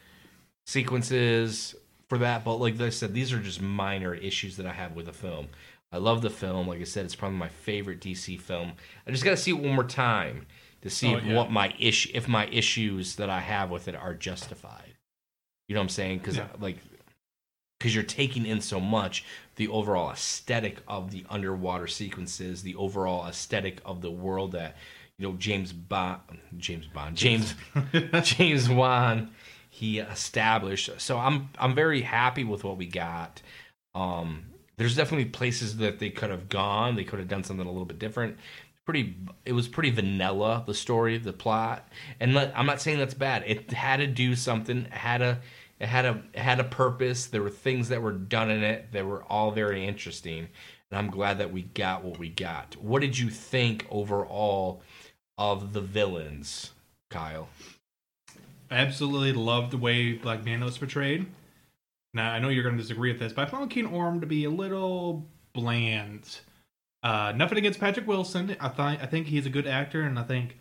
sequences 0.65 1.75
for 2.09 2.17
that, 2.17 2.43
but 2.43 2.55
like 2.55 2.79
I 2.81 2.89
said, 2.89 3.13
these 3.13 3.31
are 3.33 3.39
just 3.39 3.61
minor 3.61 4.13
issues 4.13 4.57
that 4.57 4.65
I 4.65 4.73
have 4.73 4.93
with 4.93 5.05
the 5.05 5.13
film. 5.13 5.47
I 5.93 5.97
love 5.97 6.21
the 6.23 6.29
film. 6.29 6.67
Like 6.67 6.81
I 6.81 6.85
said, 6.85 7.05
it's 7.05 7.15
probably 7.15 7.37
my 7.37 7.49
favorite 7.49 8.01
DC 8.01 8.39
film. 8.39 8.73
I 9.07 9.11
just 9.11 9.23
got 9.23 9.29
to 9.31 9.37
see 9.37 9.51
it 9.51 9.59
one 9.59 9.75
more 9.75 9.83
time 9.83 10.47
to 10.81 10.89
see 10.89 11.13
Oh, 11.13 11.17
if 11.17 11.23
yeah. 11.23 11.35
what 11.35 11.51
my 11.51 11.73
issue, 11.79 12.09
if 12.13 12.27
my 12.27 12.47
issues 12.47 13.15
that 13.17 13.29
I 13.29 13.39
have 13.39 13.69
with 13.69 13.87
it 13.87 13.95
are 13.95 14.13
justified. 14.15 14.95
You 15.69 15.75
know 15.75 15.81
what 15.81 15.85
I'm 15.85 15.89
saying? 15.89 16.17
Because 16.17 16.37
Yeah. 16.37 16.47
like, 16.59 16.77
because 17.79 17.93
you're 17.93 18.03
taking 18.03 18.45
in 18.45 18.59
so 18.61 18.79
much 18.79 19.23
the 19.55 19.67
overall 19.67 20.11
aesthetic 20.11 20.79
of 20.87 21.11
the 21.11 21.25
underwater 21.29 21.87
sequences, 21.87 22.63
the 22.63 22.75
overall 22.75 23.27
aesthetic 23.27 23.79
of 23.85 24.01
the 24.01 24.11
world 24.11 24.53
that 24.53 24.75
you 25.19 25.27
know 25.27 25.35
James 25.37 25.73
Bond, 25.73 26.19
James 26.57 26.87
Bond, 26.87 27.15
James 27.15 27.53
James 28.23 28.69
Wan 28.69 29.31
he 29.69 29.99
established. 29.99 30.89
So 31.01 31.17
I'm 31.17 31.49
I'm 31.59 31.75
very 31.75 32.01
happy 32.01 32.43
with 32.43 32.63
what 32.63 32.77
we 32.77 32.85
got. 32.87 33.41
Um, 33.95 34.45
there's 34.77 34.95
definitely 34.95 35.25
places 35.25 35.77
that 35.77 35.99
they 35.99 36.09
could 36.09 36.29
have 36.29 36.49
gone. 36.49 36.95
They 36.95 37.03
could 37.03 37.19
have 37.19 37.27
done 37.27 37.43
something 37.43 37.65
a 37.65 37.71
little 37.71 37.85
bit 37.85 37.99
different. 37.99 38.37
Pretty, 38.85 39.15
it 39.45 39.53
was 39.53 39.67
pretty 39.67 39.91
vanilla. 39.91 40.63
The 40.65 40.73
story, 40.73 41.17
the 41.17 41.31
plot, 41.31 41.87
and 42.19 42.33
let, 42.33 42.57
I'm 42.57 42.65
not 42.65 42.81
saying 42.81 42.97
that's 42.97 43.13
bad. 43.13 43.43
It 43.45 43.71
had 43.71 43.97
to 43.97 44.07
do 44.07 44.35
something. 44.35 44.85
It 44.85 44.91
had 44.91 45.21
a, 45.21 45.39
it 45.79 45.87
had 45.87 46.05
a, 46.05 46.21
it 46.33 46.39
had 46.39 46.59
a 46.59 46.65
purpose. 46.65 47.27
There 47.27 47.41
were 47.41 47.49
things 47.49 47.89
that 47.89 48.01
were 48.01 48.11
done 48.11 48.49
in 48.49 48.63
it 48.63 48.91
that 48.91 49.05
were 49.05 49.23
all 49.23 49.51
very 49.51 49.85
interesting, 49.85 50.49
and 50.91 50.97
I'm 50.97 51.09
glad 51.09 51.37
that 51.37 51.53
we 51.53 51.61
got 51.61 52.03
what 52.03 52.19
we 52.19 52.27
got. 52.27 52.75
What 52.75 53.01
did 53.01 53.17
you 53.17 53.29
think 53.29 53.87
overall 53.89 54.81
of 55.37 55.71
the 55.71 55.81
villains, 55.81 56.71
Kyle? 57.09 57.47
Absolutely 58.69 59.33
love 59.33 59.71
the 59.71 59.77
way 59.77 60.13
Black 60.13 60.43
Manta 60.43 60.65
was 60.65 60.77
portrayed. 60.77 61.25
Now 62.13 62.31
I 62.31 62.39
know 62.39 62.49
you're 62.49 62.63
going 62.63 62.77
to 62.77 62.81
disagree 62.81 63.11
with 63.11 63.19
this, 63.19 63.33
but 63.33 63.47
I 63.47 63.51
found 63.51 63.71
King 63.71 63.87
Orm 63.87 64.21
to 64.21 64.27
be 64.27 64.45
a 64.45 64.49
little 64.49 65.29
bland. 65.53 66.39
Uh, 67.01 67.33
nothing 67.35 67.57
against 67.57 67.79
Patrick 67.79 68.07
Wilson. 68.07 68.55
I 68.59 68.69
thought 68.69 68.99
I 69.01 69.05
think 69.05 69.27
he's 69.27 69.45
a 69.45 69.49
good 69.49 69.67
actor, 69.67 70.01
and 70.01 70.17
I 70.17 70.23
think 70.23 70.57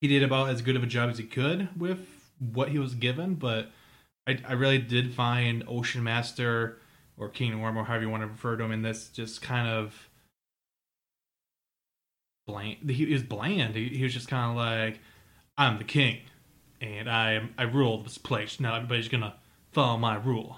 he 0.00 0.08
did 0.08 0.22
about 0.22 0.50
as 0.50 0.62
good 0.62 0.76
of 0.76 0.82
a 0.82 0.86
job 0.86 1.10
as 1.10 1.18
he 1.18 1.24
could 1.24 1.68
with 1.78 2.06
what 2.38 2.68
he 2.68 2.78
was 2.78 2.94
given. 2.94 3.34
But 3.34 3.70
I, 4.26 4.38
I 4.46 4.52
really 4.52 4.78
did 4.78 5.14
find 5.14 5.64
Ocean 5.66 6.02
Master 6.02 6.78
or 7.16 7.28
King 7.28 7.54
Orm, 7.54 7.76
or 7.76 7.84
however 7.84 8.04
you 8.04 8.10
want 8.10 8.22
to 8.22 8.28
refer 8.28 8.56
to 8.56 8.64
him 8.64 8.72
in 8.72 8.82
this, 8.82 9.08
just 9.08 9.40
kind 9.40 9.68
of 9.68 10.08
bland. 12.46 12.90
He, 12.90 13.06
he 13.06 13.12
was 13.12 13.22
bland. 13.22 13.76
He, 13.76 13.88
he 13.88 14.02
was 14.02 14.12
just 14.12 14.28
kind 14.28 14.50
of 14.50 14.56
like, 14.56 15.00
"I'm 15.56 15.78
the 15.78 15.84
king." 15.84 16.20
and 16.84 17.10
I 17.10 17.48
I 17.56 17.62
rule 17.64 18.02
this 18.02 18.18
place. 18.18 18.60
Now 18.60 18.74
everybody's 18.76 19.08
gonna 19.08 19.34
follow 19.74 19.98
my 19.98 20.16
rule. 20.16 20.56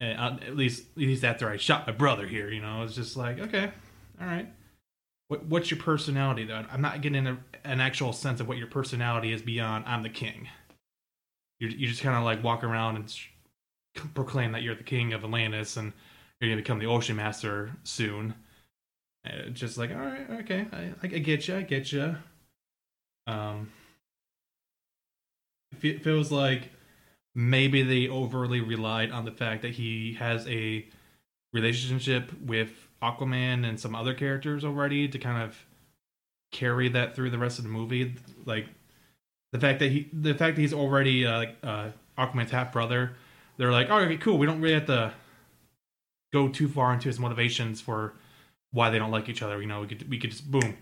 And 0.00 0.18
I, 0.18 0.26
at 0.46 0.56
least 0.56 0.84
at 0.96 1.02
least 1.02 1.24
after 1.24 1.48
I 1.50 1.56
shot 1.56 1.86
my 1.86 1.92
brother 1.92 2.26
here, 2.26 2.50
you 2.50 2.60
know, 2.60 2.82
it's 2.82 2.94
just 2.94 3.16
like 3.16 3.38
okay, 3.38 3.70
all 4.20 4.26
right. 4.26 4.48
What 5.28 5.46
what's 5.46 5.70
your 5.70 5.80
personality 5.80 6.44
though? 6.44 6.64
I'm 6.70 6.82
not 6.82 7.00
getting 7.00 7.26
a, 7.26 7.38
an 7.64 7.80
actual 7.80 8.12
sense 8.12 8.40
of 8.40 8.46
what 8.46 8.58
your 8.58 8.68
personality 8.68 9.32
is 9.32 9.42
beyond 9.42 9.84
I'm 9.86 10.02
the 10.02 10.10
king. 10.10 10.48
You 11.58 11.68
you 11.68 11.88
just 11.88 12.02
kind 12.02 12.16
of 12.16 12.24
like 12.24 12.44
walk 12.44 12.62
around 12.62 12.96
and 12.96 13.10
sh- 13.10 13.28
proclaim 14.14 14.52
that 14.52 14.62
you're 14.62 14.74
the 14.74 14.84
king 14.84 15.12
of 15.12 15.24
Atlantis 15.24 15.76
and 15.76 15.92
you're 16.40 16.50
gonna 16.50 16.62
become 16.62 16.78
the 16.78 16.86
ocean 16.86 17.16
master 17.16 17.72
soon. 17.82 18.34
And 19.24 19.54
just 19.54 19.78
like 19.78 19.90
all 19.90 19.96
right, 19.96 20.30
okay, 20.40 20.66
I 20.72 20.92
I 21.02 21.06
get 21.06 21.48
you, 21.48 21.56
I 21.56 21.62
get 21.62 21.90
you. 21.90 22.16
Um, 23.26 23.72
it 25.72 25.78
fe- 25.78 25.98
feels 25.98 26.30
like 26.30 26.70
maybe 27.36 27.82
they 27.82 28.08
overly 28.08 28.60
relied 28.62 29.12
on 29.12 29.26
the 29.26 29.30
fact 29.30 29.60
that 29.60 29.72
he 29.72 30.14
has 30.14 30.48
a 30.48 30.86
relationship 31.52 32.32
with 32.40 32.70
Aquaman 33.02 33.68
and 33.68 33.78
some 33.78 33.94
other 33.94 34.14
characters 34.14 34.64
already 34.64 35.06
to 35.06 35.18
kind 35.18 35.42
of 35.42 35.54
carry 36.50 36.88
that 36.88 37.14
through 37.14 37.28
the 37.28 37.38
rest 37.38 37.58
of 37.58 37.64
the 37.64 37.70
movie. 37.70 38.14
Like 38.46 38.66
the 39.52 39.60
fact 39.60 39.80
that 39.80 39.92
he, 39.92 40.08
the 40.14 40.34
fact 40.34 40.56
that 40.56 40.62
he's 40.62 40.72
already 40.72 41.26
uh, 41.26 41.46
uh, 41.62 41.90
Aquaman's 42.18 42.50
half 42.50 42.72
brother. 42.72 43.12
They're 43.58 43.72
like, 43.72 43.88
oh, 43.90 43.98
okay, 43.98 44.16
cool. 44.16 44.38
We 44.38 44.46
don't 44.46 44.60
really 44.60 44.74
have 44.74 44.86
to 44.86 45.12
go 46.32 46.48
too 46.48 46.68
far 46.68 46.92
into 46.94 47.08
his 47.08 47.18
motivations 47.18 47.80
for 47.80 48.14
why 48.72 48.90
they 48.90 48.98
don't 48.98 49.10
like 49.10 49.28
each 49.28 49.42
other. 49.42 49.60
You 49.60 49.66
know, 49.66 49.82
we 49.82 49.88
could 49.88 50.08
we 50.08 50.18
could 50.18 50.30
just 50.30 50.50
boom. 50.50 50.76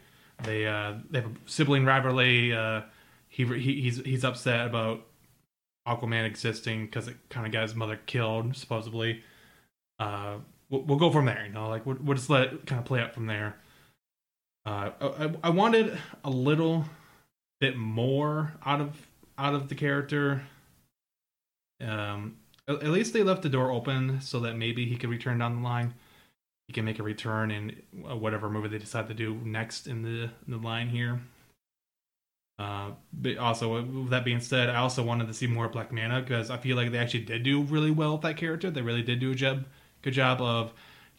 They 0.44 0.66
uh 0.66 0.94
they 1.10 1.20
have 1.20 1.30
a 1.30 1.34
sibling 1.46 1.84
rivalry. 1.84 2.52
Uh, 2.52 2.82
he, 3.28 3.44
he 3.44 3.80
he's 3.82 3.98
he's 3.98 4.24
upset 4.24 4.66
about 4.66 5.04
Aquaman 5.86 6.24
existing 6.24 6.86
because 6.86 7.08
it 7.08 7.16
kind 7.28 7.46
of 7.46 7.52
got 7.52 7.62
his 7.62 7.74
mother 7.74 8.00
killed 8.06 8.56
supposedly. 8.56 9.22
Uh, 9.98 10.36
we'll, 10.70 10.82
we'll 10.82 10.98
go 10.98 11.10
from 11.10 11.26
there. 11.26 11.44
You 11.46 11.52
know, 11.52 11.68
like 11.68 11.84
we'll, 11.86 11.98
we'll 12.02 12.16
just 12.16 12.30
let 12.30 12.52
it 12.52 12.66
kind 12.66 12.78
of 12.78 12.86
play 12.86 13.00
out 13.00 13.14
from 13.14 13.26
there. 13.26 13.56
Uh, 14.66 14.90
I, 15.00 15.34
I 15.44 15.50
wanted 15.50 15.98
a 16.24 16.30
little 16.30 16.86
bit 17.60 17.76
more 17.76 18.54
out 18.64 18.80
of 18.80 19.06
out 19.38 19.54
of 19.54 19.68
the 19.68 19.74
character. 19.74 20.42
Um, 21.80 22.38
at, 22.66 22.76
at 22.76 22.88
least 22.88 23.12
they 23.12 23.22
left 23.22 23.42
the 23.42 23.48
door 23.48 23.70
open 23.70 24.20
so 24.20 24.40
that 24.40 24.56
maybe 24.56 24.86
he 24.86 24.96
could 24.96 25.10
return 25.10 25.38
down 25.38 25.56
the 25.56 25.62
line. 25.62 25.94
He 26.66 26.72
can 26.72 26.86
make 26.86 26.98
a 26.98 27.02
return 27.02 27.50
in 27.50 27.82
uh, 28.08 28.16
whatever 28.16 28.48
movie 28.48 28.68
they 28.68 28.78
decide 28.78 29.08
to 29.08 29.14
do 29.14 29.34
next 29.44 29.86
in 29.86 30.02
the 30.02 30.30
in 30.46 30.48
the 30.48 30.56
line 30.56 30.88
here. 30.88 31.20
Uh, 32.58 32.92
but 33.12 33.36
also, 33.36 33.82
with 33.82 34.10
that 34.10 34.24
being 34.24 34.40
said, 34.40 34.70
I 34.70 34.76
also 34.76 35.02
wanted 35.02 35.26
to 35.26 35.34
see 35.34 35.46
more 35.46 35.68
Black 35.68 35.92
Manta 35.92 36.20
because 36.20 36.50
I 36.50 36.56
feel 36.56 36.76
like 36.76 36.92
they 36.92 36.98
actually 36.98 37.24
did 37.24 37.42
do 37.42 37.62
really 37.62 37.90
well 37.90 38.12
with 38.12 38.22
that 38.22 38.36
character. 38.36 38.70
They 38.70 38.82
really 38.82 39.02
did 39.02 39.18
do 39.18 39.32
a 39.32 39.34
job, 39.34 39.64
good 40.02 40.14
job 40.14 40.40
of 40.40 40.72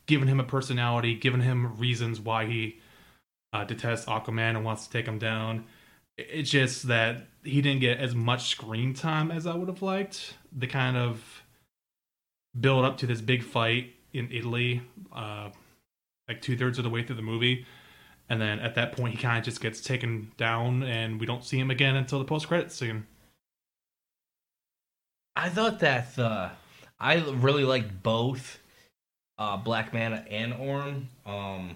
giving 0.05 0.27
him 0.27 0.39
a 0.39 0.43
personality, 0.43 1.15
giving 1.15 1.41
him 1.41 1.77
reasons 1.77 2.21
why 2.21 2.45
he 2.45 2.79
uh, 3.51 3.65
detests 3.65 4.05
Aquaman 4.05 4.55
and 4.55 4.63
wants 4.63 4.85
to 4.85 4.91
take 4.93 5.05
him 5.05 5.19
down. 5.19 5.65
It's 6.17 6.49
just 6.49 6.87
that 6.87 7.27
he 7.43 7.61
didn't 7.61 7.81
get 7.81 7.99
as 7.99 8.15
much 8.15 8.49
screen 8.49 8.93
time 8.93 9.29
as 9.29 9.45
I 9.45 9.55
would 9.55 9.67
have 9.67 9.81
liked. 9.81 10.35
The 10.57 10.67
kind 10.67 10.95
of 10.95 11.43
build 12.57 12.85
up 12.85 12.97
to 12.99 13.07
this 13.07 13.19
big 13.19 13.43
fight 13.43 13.93
in 14.13 14.31
Italy, 14.31 14.81
uh, 15.13 15.49
like 16.29 16.41
two 16.41 16.55
thirds 16.55 16.77
of 16.77 16.85
the 16.85 16.89
way 16.89 17.03
through 17.03 17.17
the 17.17 17.21
movie 17.21 17.65
and 18.29 18.41
then 18.41 18.59
at 18.59 18.75
that 18.75 18.91
point 18.91 19.13
he 19.13 19.21
kind 19.21 19.37
of 19.37 19.43
just 19.43 19.61
gets 19.61 19.81
taken 19.81 20.31
down 20.37 20.83
and 20.83 21.19
we 21.19 21.25
don't 21.25 21.43
see 21.43 21.59
him 21.59 21.69
again 21.71 21.95
until 21.95 22.19
the 22.19 22.25
post 22.25 22.47
credits 22.47 22.75
scene 22.75 23.05
I 25.35 25.49
thought 25.49 25.79
that 25.79 26.17
uh, 26.17 26.49
I 26.99 27.17
really 27.17 27.65
liked 27.65 28.01
both 28.01 28.59
uh, 29.37 29.57
Black 29.57 29.93
Manta 29.93 30.25
and 30.31 30.53
Orm. 30.53 31.09
Um, 31.25 31.75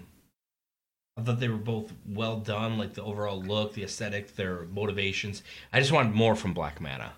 I 1.16 1.22
thought 1.22 1.40
they 1.40 1.48
were 1.48 1.56
both 1.56 1.92
well 2.08 2.38
done, 2.38 2.78
like 2.78 2.94
the 2.94 3.02
overall 3.02 3.42
look, 3.42 3.74
the 3.74 3.84
aesthetic, 3.84 4.34
their 4.36 4.62
motivations. 4.72 5.42
I 5.72 5.80
just 5.80 5.92
wanted 5.92 6.14
more 6.14 6.34
from 6.34 6.54
Black 6.54 6.80
Manta. 6.80 7.12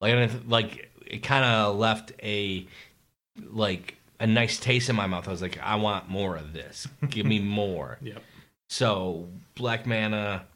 Like, 0.00 0.30
like 0.46 0.90
it 1.06 1.22
kind 1.22 1.44
of 1.44 1.76
left 1.76 2.12
a 2.22 2.66
like 3.50 3.96
a 4.20 4.26
nice 4.26 4.60
taste 4.60 4.88
in 4.88 4.94
my 4.94 5.08
mouth. 5.08 5.26
I 5.26 5.32
was 5.32 5.42
like, 5.42 5.58
I 5.60 5.74
want 5.76 6.08
more 6.08 6.36
of 6.36 6.52
this. 6.52 6.86
Give 7.08 7.26
me 7.26 7.38
more. 7.40 7.98
yep 8.02 8.22
So 8.72 9.28
Black 9.54 9.86
Manta 9.86 10.46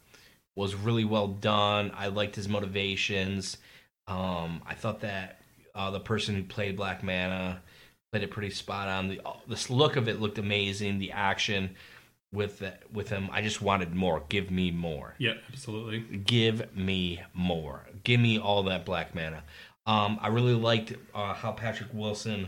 was 0.55 0.73
really 0.73 1.05
well 1.05 1.27
done. 1.27 1.91
I 1.95 2.07
liked 2.07 2.35
his 2.35 2.49
motivations. 2.49 3.57
Um, 4.07 4.63
I 4.65 4.73
thought 4.73 5.01
that 5.01 5.39
uh, 5.75 5.91
the 5.91 5.99
person 5.99 6.33
who 6.33 6.41
played 6.41 6.77
Black 6.77 7.03
Manta 7.03 7.61
played 8.11 8.23
it 8.23 8.31
pretty 8.31 8.49
spot 8.49 8.87
on. 8.87 9.07
The 9.09 9.21
this 9.47 9.69
look 9.69 9.97
of 9.97 10.07
it 10.07 10.19
looked 10.19 10.39
amazing. 10.39 10.97
The 10.97 11.11
action 11.11 11.75
with 12.33 12.57
the, 12.57 12.73
with 12.91 13.07
him, 13.07 13.29
I 13.31 13.43
just 13.43 13.61
wanted 13.61 13.93
more. 13.93 14.23
Give 14.29 14.49
me 14.49 14.71
more. 14.71 15.13
Yeah, 15.19 15.33
absolutely. 15.53 15.99
Give 16.17 16.75
me 16.75 17.21
more. 17.35 17.85
Give 18.03 18.19
me 18.19 18.39
all 18.39 18.63
that 18.63 18.83
Black 18.83 19.13
Manta. 19.13 19.43
Um, 19.85 20.17
I 20.23 20.29
really 20.29 20.55
liked 20.55 20.91
uh, 21.13 21.35
how 21.35 21.51
Patrick 21.51 21.93
Wilson 21.93 22.47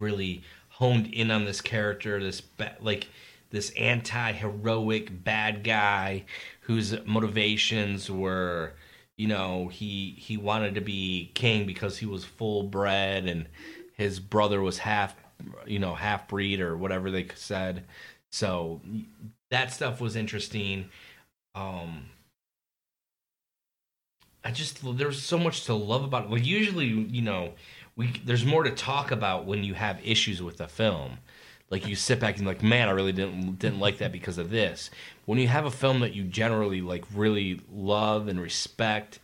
really 0.00 0.44
honed 0.70 1.08
in 1.08 1.30
on 1.30 1.44
this 1.44 1.60
character. 1.60 2.18
This 2.18 2.40
like 2.80 3.08
this 3.50 3.70
anti-heroic 3.76 5.24
bad 5.24 5.64
guy 5.64 6.24
whose 6.62 6.96
motivations 7.04 8.10
were 8.10 8.74
you 9.16 9.28
know 9.28 9.68
he 9.68 10.14
he 10.18 10.36
wanted 10.36 10.74
to 10.74 10.80
be 10.80 11.30
king 11.34 11.66
because 11.66 11.98
he 11.98 12.06
was 12.06 12.24
full 12.24 12.62
bred 12.62 13.26
and 13.26 13.46
his 13.94 14.18
brother 14.18 14.62
was 14.62 14.78
half 14.78 15.14
you 15.66 15.78
know 15.78 15.94
half 15.94 16.28
breed 16.28 16.60
or 16.60 16.76
whatever 16.76 17.10
they 17.10 17.26
said. 17.34 17.86
So 18.30 18.80
that 19.50 19.72
stuff 19.72 20.00
was 20.00 20.16
interesting. 20.16 20.88
Um 21.54 22.06
i 24.42 24.50
just 24.50 24.78
there's 24.96 25.20
so 25.22 25.38
much 25.38 25.64
to 25.64 25.74
love 25.74 26.04
about 26.04 26.24
it. 26.24 26.30
Like 26.30 26.46
usually 26.46 26.86
you 26.86 27.22
know 27.22 27.52
we 27.96 28.12
there's 28.24 28.44
more 28.44 28.62
to 28.62 28.70
talk 28.70 29.10
about 29.10 29.46
when 29.46 29.64
you 29.64 29.74
have 29.74 30.00
issues 30.04 30.42
with 30.42 30.60
a 30.60 30.68
film 30.68 31.18
like 31.70 31.86
you 31.86 31.94
sit 31.96 32.18
back 32.20 32.36
and 32.38 32.46
like 32.46 32.62
man 32.62 32.88
i 32.88 32.90
really 32.90 33.12
didn't 33.12 33.58
didn't 33.58 33.80
like 33.80 33.98
that 33.98 34.12
because 34.12 34.38
of 34.38 34.50
this. 34.50 34.90
When 35.26 35.38
you 35.38 35.46
have 35.48 35.64
a 35.66 35.70
film 35.70 36.00
that 36.00 36.12
you 36.14 36.24
generally 36.24 36.80
like 36.80 37.04
really 37.14 37.60
love 37.72 38.26
and 38.28 38.40
respect 38.40 39.20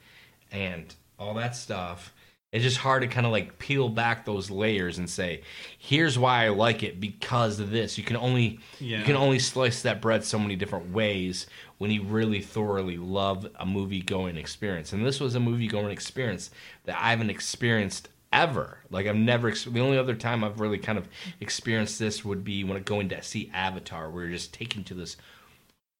and 0.52 0.94
all 1.18 1.34
that 1.34 1.56
stuff 1.56 2.12
it's 2.52 2.62
just 2.62 2.76
hard 2.78 3.02
to 3.02 3.08
kind 3.08 3.26
of 3.26 3.32
like 3.32 3.58
peel 3.58 3.88
back 3.88 4.24
those 4.24 4.50
layers 4.50 4.98
and 4.98 5.10
say 5.10 5.42
here's 5.78 6.16
why 6.18 6.46
i 6.46 6.48
like 6.48 6.82
it 6.84 7.00
because 7.00 7.58
of 7.58 7.70
this. 7.70 7.98
You 7.98 8.04
can 8.04 8.16
only 8.16 8.60
Yeah. 8.78 8.98
you 8.98 9.04
can 9.04 9.16
only 9.16 9.40
slice 9.40 9.82
that 9.82 10.00
bread 10.00 10.22
so 10.24 10.38
many 10.38 10.54
different 10.56 10.92
ways 10.92 11.48
when 11.78 11.90
you 11.90 12.02
really 12.04 12.40
thoroughly 12.40 12.96
love 12.96 13.46
a 13.56 13.66
movie 13.66 14.00
going 14.00 14.36
experience. 14.38 14.92
And 14.94 15.04
this 15.04 15.20
was 15.20 15.34
a 15.34 15.40
movie 15.40 15.66
going 15.66 15.90
experience 15.90 16.50
that 16.84 16.96
i 16.96 17.10
haven't 17.10 17.30
experienced 17.30 18.08
ever. 18.32 18.78
Like 18.90 19.06
i've 19.06 19.16
never 19.16 19.50
the 19.50 19.80
only 19.80 19.98
other 19.98 20.14
time 20.14 20.44
i've 20.44 20.60
really 20.60 20.78
kind 20.78 20.98
of 20.98 21.08
experienced 21.40 21.98
this 21.98 22.24
would 22.24 22.44
be 22.44 22.64
when 22.64 22.82
going 22.82 23.08
to 23.10 23.22
see 23.22 23.50
avatar 23.52 24.10
where 24.10 24.24
you're 24.24 24.32
just 24.32 24.52
taken 24.52 24.84
to 24.84 24.94
this 24.94 25.16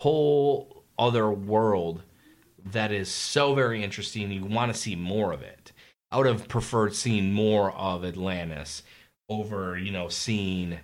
whole 0.00 0.84
other 0.98 1.30
world 1.30 2.02
that 2.64 2.92
is 2.92 3.08
so 3.08 3.54
very 3.54 3.82
interesting 3.82 4.30
you 4.30 4.44
want 4.44 4.72
to 4.72 4.78
see 4.78 4.96
more 4.96 5.32
of 5.32 5.42
it. 5.42 5.72
I 6.10 6.18
would 6.18 6.26
have 6.26 6.48
preferred 6.48 6.94
seeing 6.94 7.32
more 7.32 7.72
of 7.72 8.04
atlantis 8.04 8.82
over 9.28 9.76
you 9.76 9.90
know 9.90 10.08
seeing 10.08 10.78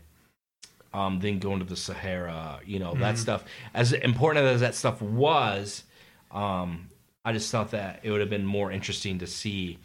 um 0.93 1.21
then 1.21 1.39
going 1.39 1.61
to 1.61 1.65
the 1.65 1.77
sahara 1.77 2.61
you 2.65 2.79
know 2.79 2.95
that 2.95 3.19
stuff. 3.19 3.45
As 3.75 3.93
important 3.93 4.45
as 4.47 4.61
that 4.61 4.75
stuff 4.75 5.01
was 5.01 5.85
um 6.31 6.89
i 7.25 7.33
just 7.33 7.51
thought 7.51 7.71
that 7.71 8.01
it 8.03 8.11
would 8.11 8.21
have 8.21 8.31
been 8.31 8.45
more 8.47 8.73
interesting 8.73 9.19
to 9.19 9.27
see 9.27 9.79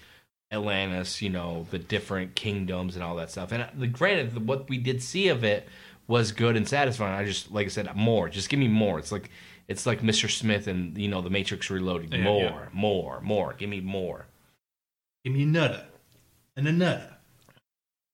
atlantis 0.52 1.22
you 1.22 1.30
know 1.30 1.66
the 1.72 1.80
different 1.80 2.34
kingdoms 2.36 2.96
and 2.96 3.04
all 3.04 3.16
that 3.16 3.30
stuff 3.30 3.52
and 3.52 3.64
uh, 3.64 3.68
the 3.78 3.88
granted 3.88 4.48
what 4.48 4.70
we 4.70 4.78
did 4.78 5.02
see 5.02 5.28
of 5.28 5.44
it 5.44 5.68
was 6.08 6.32
good 6.32 6.56
and 6.56 6.68
satisfying 6.68 7.14
i 7.14 7.26
just 7.26 7.52
like 7.52 7.66
i 7.66 7.70
said 7.70 7.94
more 7.96 8.30
just 8.30 8.48
give 8.50 8.60
me 8.60 8.68
more 8.68 8.98
it's 8.98 9.12
like 9.12 9.30
it's 9.68 9.86
like 9.86 10.02
mr 10.02 10.30
smith 10.32 10.68
and 10.68 10.98
you 10.98 11.10
know 11.10 11.22
the 11.22 11.30
matrix 11.30 11.70
reloaded 11.70 12.14
Yeah, 12.14 12.24
more 12.24 12.42
yeah. 12.44 12.68
more 12.72 13.20
more 13.22 13.54
give 13.58 13.70
me 13.70 13.82
more 13.82 14.26
Give 15.26 15.34
me 15.36 15.44
another. 15.44 15.88
And 16.56 16.70
another. 16.70 17.18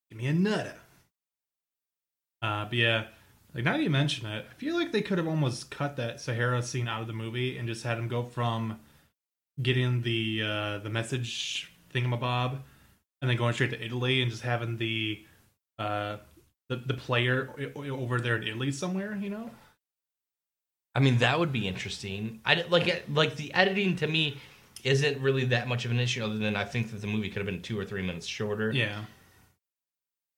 Give 0.10 0.18
me 0.18 0.26
another. 0.26 0.74
Uh, 2.42 2.66
but 2.66 2.74
yeah, 2.74 3.04
like 3.54 3.66
now 3.66 3.74
that 3.74 3.84
you 3.84 3.92
mention 3.92 4.26
it, 4.26 4.46
I 4.50 4.54
feel 4.56 4.74
like 4.74 4.92
they 4.92 5.04
could 5.04 5.20
have 5.20 5.28
almost 5.28 5.70
cut 5.70 5.96
that 5.98 6.20
Sahara 6.20 6.64
scene 6.64 6.88
out 6.88 7.02
of 7.02 7.08
the 7.08 7.14
movie 7.14 7.56
and 7.56 7.68
just 7.68 7.84
had 7.84 8.00
him 8.00 8.08
go 8.08 8.24
from 8.24 8.80
getting 9.62 10.02
the 10.02 10.42
uh, 10.44 10.78
the 10.80 10.90
message 10.90 11.72
thingamabob 11.94 12.58
and 13.22 13.30
then 13.30 13.38
going 13.38 13.54
straight 13.54 13.72
to 13.72 13.84
Italy 13.84 14.22
and 14.22 14.30
just 14.30 14.44
having 14.44 14.78
the 14.78 15.24
uh, 15.80 16.18
the 16.70 16.78
the 16.78 16.94
player 16.94 17.72
over 17.76 18.20
there 18.20 18.36
in 18.36 18.44
Italy 18.44 18.72
somewhere, 18.72 19.16
you 19.16 19.30
know? 19.30 19.50
I 20.96 21.00
mean, 21.00 21.18
that 21.20 21.40
would 21.40 21.52
be 21.52 21.68
interesting. 21.68 22.42
I 22.46 22.64
like 22.70 23.06
like 23.10 23.36
the 23.36 23.54
editing 23.54 23.96
to 23.98 24.08
me 24.08 24.38
isn't 24.84 25.20
really 25.22 25.46
that 25.46 25.68
much 25.68 25.86
of 25.86 25.92
an 25.92 26.00
issue, 26.00 26.24
other 26.24 26.38
than 26.38 26.56
I 26.56 26.66
think 26.66 26.92
that 26.92 27.02
the 27.02 27.08
movie 27.08 27.30
could 27.30 27.38
have 27.38 27.46
been 27.46 27.62
two 27.62 27.80
or 27.80 27.86
three 27.86 28.02
minutes 28.02 28.28
shorter. 28.28 28.72
Yeah. 28.72 29.06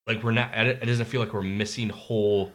Like 0.07 0.23
we're 0.23 0.31
not. 0.31 0.55
It 0.55 0.85
doesn't 0.85 1.05
feel 1.05 1.19
like 1.19 1.33
we're 1.33 1.41
missing 1.41 1.89
whole. 1.89 2.53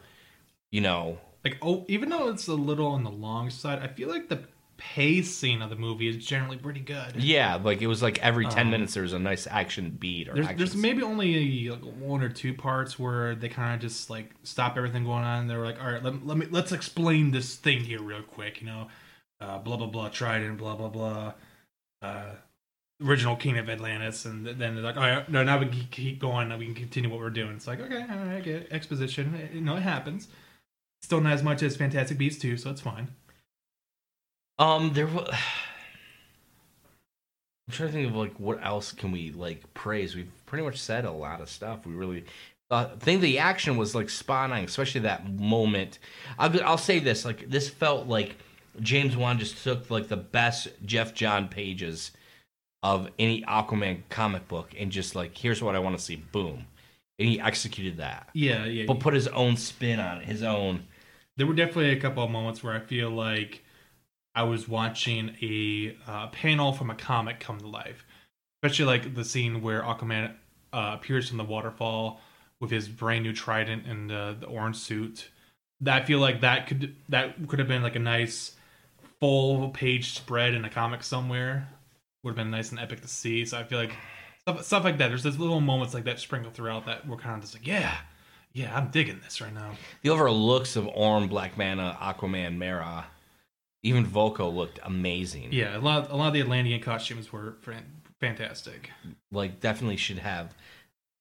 You 0.70 0.80
know. 0.80 1.18
Like 1.44 1.58
oh, 1.60 1.84
even 1.88 2.08
though 2.08 2.28
it's 2.28 2.46
a 2.48 2.54
little 2.54 2.86
on 2.86 3.02
the 3.02 3.10
long 3.10 3.50
side, 3.50 3.80
I 3.80 3.88
feel 3.88 4.08
like 4.08 4.28
the 4.28 4.44
pacing 4.80 5.60
of 5.60 5.68
the 5.68 5.76
movie 5.76 6.08
is 6.08 6.16
generally 6.24 6.56
pretty 6.56 6.80
good. 6.80 7.16
Yeah, 7.22 7.56
like 7.56 7.82
it 7.82 7.86
was 7.86 8.02
like 8.02 8.18
every 8.20 8.46
ten 8.46 8.66
Um, 8.66 8.70
minutes 8.70 8.94
there 8.94 9.02
was 9.02 9.12
a 9.12 9.18
nice 9.18 9.46
action 9.46 9.90
beat 9.90 10.28
or 10.28 10.34
There's, 10.34 10.48
there's 10.56 10.74
maybe 10.74 11.02
only 11.02 11.68
like 11.68 11.82
one 11.82 12.22
or 12.22 12.30
two 12.30 12.54
parts 12.54 12.98
where 12.98 13.34
they 13.34 13.50
kind 13.50 13.74
of 13.74 13.80
just 13.80 14.08
like 14.08 14.30
stop 14.42 14.76
everything 14.78 15.04
going 15.04 15.22
on. 15.24 15.46
They 15.46 15.56
were 15.56 15.64
like, 15.66 15.80
all 15.82 15.92
right, 15.92 16.02
let, 16.02 16.26
let 16.26 16.36
me 16.38 16.46
let's 16.50 16.72
explain 16.72 17.30
this 17.30 17.56
thing 17.56 17.80
here 17.80 18.00
real 18.02 18.22
quick. 18.22 18.60
You 18.62 18.68
know, 18.68 18.88
uh, 19.40 19.58
blah 19.58 19.76
blah 19.76 19.86
blah, 19.86 20.08
Trident, 20.08 20.56
blah 20.58 20.74
blah 20.76 20.88
blah, 20.88 21.34
uh, 22.02 22.30
original 23.04 23.36
King 23.36 23.58
of 23.58 23.68
Atlantis, 23.68 24.24
and 24.24 24.46
then 24.46 24.74
they're 24.74 24.82
like, 24.84 24.96
all 24.96 25.02
right, 25.02 25.28
no, 25.28 25.42
now 25.42 25.58
we 25.58 25.66
can 25.66 25.86
keep 25.90 26.18
going. 26.18 26.48
Now 26.48 26.56
we 26.56 26.64
can 26.64 26.74
continue 26.74 27.10
what 27.10 27.20
we're 27.20 27.30
doing. 27.30 27.52
It's 27.56 27.66
like, 27.66 27.80
okay, 27.80 28.00
all 28.02 28.16
right, 28.18 28.36
I 28.36 28.40
get 28.40 28.54
it. 28.62 28.68
exposition. 28.70 29.34
It- 29.34 29.52
You 29.52 29.60
know, 29.60 29.76
it 29.76 29.82
happens. 29.82 30.28
Still 31.02 31.20
not 31.22 31.32
as 31.32 31.42
much 31.42 31.62
as 31.62 31.76
Fantastic 31.76 32.18
Beasts 32.18 32.42
2, 32.42 32.58
so 32.58 32.70
it's 32.70 32.82
fine. 32.82 33.08
Um, 34.60 34.92
there 34.92 35.08
was. 35.08 35.28
I'm 37.68 37.74
trying 37.74 37.88
to 37.88 37.92
think 37.92 38.08
of 38.08 38.16
like 38.16 38.34
what 38.38 38.64
else 38.64 38.92
can 38.92 39.12
we 39.12 39.30
like 39.32 39.74
praise. 39.74 40.14
We've 40.16 40.30
pretty 40.46 40.64
much 40.64 40.78
said 40.80 41.04
a 41.04 41.10
lot 41.12 41.40
of 41.40 41.48
stuff. 41.48 41.86
We 41.86 41.94
really 41.94 42.24
uh, 42.70 42.88
I 42.92 42.96
think 42.98 43.20
the 43.20 43.38
action 43.38 43.76
was 43.76 43.94
like 43.94 44.08
spot 44.10 44.50
on, 44.50 44.58
especially 44.64 45.02
that 45.02 45.28
moment. 45.28 45.98
I'll 46.38 46.62
I'll 46.64 46.78
say 46.78 46.98
this: 46.98 47.24
like 47.24 47.48
this 47.50 47.68
felt 47.68 48.06
like 48.06 48.36
James 48.80 49.16
Wan 49.16 49.38
just 49.38 49.62
took 49.62 49.90
like 49.90 50.08
the 50.08 50.16
best 50.16 50.68
Jeff 50.84 51.14
John 51.14 51.48
pages 51.48 52.12
of 52.82 53.08
any 53.18 53.42
Aquaman 53.42 54.02
comic 54.08 54.48
book 54.48 54.74
and 54.78 54.90
just 54.90 55.14
like 55.14 55.36
here's 55.36 55.62
what 55.62 55.74
I 55.76 55.78
want 55.80 55.96
to 55.98 56.02
see. 56.02 56.16
Boom, 56.16 56.64
and 57.18 57.28
he 57.28 57.40
executed 57.40 57.98
that, 57.98 58.28
Yeah, 58.34 58.64
yeah. 58.64 58.84
but 58.86 59.00
put 59.00 59.14
his 59.14 59.28
own 59.28 59.56
spin 59.56 60.00
on 60.00 60.18
it, 60.18 60.24
his 60.26 60.42
own. 60.42 60.84
there 61.36 61.46
were 61.46 61.54
definitely 61.54 61.90
a 61.90 62.00
couple 62.00 62.24
of 62.24 62.30
moments 62.30 62.62
where 62.64 62.74
I 62.74 62.80
feel 62.80 63.10
like 63.10 63.62
I 64.34 64.44
was 64.44 64.68
watching 64.68 65.36
a 65.42 65.96
uh, 66.06 66.28
panel 66.28 66.72
from 66.72 66.90
a 66.90 66.94
comic 66.94 67.40
come 67.40 67.58
to 67.58 67.66
life, 67.66 68.04
especially 68.62 68.86
like 68.86 69.14
the 69.14 69.24
scene 69.24 69.62
where 69.62 69.82
Aquaman 69.82 70.34
uh, 70.72 70.92
appears 70.94 71.28
from 71.28 71.38
the 71.38 71.44
waterfall 71.44 72.20
with 72.60 72.70
his 72.70 72.88
brand 72.88 73.24
new 73.24 73.32
trident 73.32 73.86
and 73.86 74.12
uh, 74.12 74.34
the 74.34 74.46
orange 74.46 74.76
suit. 74.76 75.30
That 75.80 76.02
I 76.02 76.04
feel 76.04 76.18
like 76.18 76.42
that 76.42 76.66
could 76.66 76.94
that 77.08 77.48
could 77.48 77.58
have 77.58 77.68
been 77.68 77.82
like 77.82 77.96
a 77.96 78.00
nice 78.00 78.52
full 79.18 79.70
page 79.70 80.12
spread 80.14 80.54
in 80.54 80.64
a 80.64 80.70
comic 80.70 81.02
somewhere. 81.02 81.68
Would 82.22 82.30
have 82.30 82.36
been 82.36 82.50
nice 82.50 82.70
and 82.70 82.78
epic 82.78 83.00
to 83.00 83.08
see. 83.08 83.46
So 83.46 83.58
I 83.58 83.64
feel 83.64 83.78
like 83.78 83.94
stuff, 84.42 84.64
stuff 84.64 84.84
like 84.84 84.98
that. 84.98 85.08
There's 85.08 85.22
these 85.22 85.38
little 85.38 85.60
moments 85.60 85.94
like 85.94 86.04
that 86.04 86.20
sprinkled 86.20 86.54
throughout 86.54 86.86
that 86.86 87.08
were 87.08 87.16
kind 87.16 87.34
of 87.34 87.40
just 87.40 87.54
like, 87.54 87.66
yeah, 87.66 87.96
yeah, 88.52 88.76
I'm 88.76 88.88
digging 88.90 89.20
this 89.24 89.40
right 89.40 89.54
now. 89.54 89.72
The 90.02 90.10
overall 90.10 90.38
looks 90.38 90.76
of 90.76 90.86
Orm, 90.88 91.28
Black 91.28 91.56
Manta, 91.56 91.96
Aquaman, 92.00 92.58
Mera, 92.58 93.06
even 93.82 94.06
Vulko 94.06 94.52
looked 94.52 94.78
amazing. 94.82 95.52
Yeah, 95.52 95.76
a 95.76 95.80
lot 95.80 96.10
a 96.10 96.16
lot 96.16 96.28
of 96.28 96.34
the 96.34 96.40
Atlantean 96.40 96.80
costumes 96.80 97.32
were 97.32 97.56
fantastic. 98.20 98.90
Like 99.32 99.60
definitely 99.60 99.96
should 99.96 100.18
have 100.18 100.54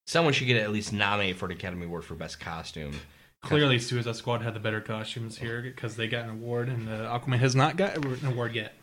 someone 0.06 0.32
should 0.32 0.46
get 0.46 0.56
at 0.56 0.70
least 0.70 0.92
nominated 0.92 1.36
for 1.36 1.46
an 1.46 1.52
Academy 1.52 1.86
Award 1.86 2.04
for 2.04 2.14
Best 2.14 2.40
Costume. 2.40 2.94
Clearly, 3.42 3.78
Suicide 3.78 4.16
Squad 4.16 4.42
had 4.42 4.52
the 4.54 4.60
better 4.60 4.82
costumes 4.82 5.38
here 5.38 5.62
because 5.62 5.96
they 5.96 6.08
got 6.08 6.24
an 6.24 6.30
award, 6.30 6.68
and 6.68 6.90
uh, 6.90 7.18
Aquaman 7.18 7.38
has 7.38 7.56
not 7.56 7.78
got 7.78 7.96
an 7.96 8.26
award 8.26 8.54
yet. 8.54 8.74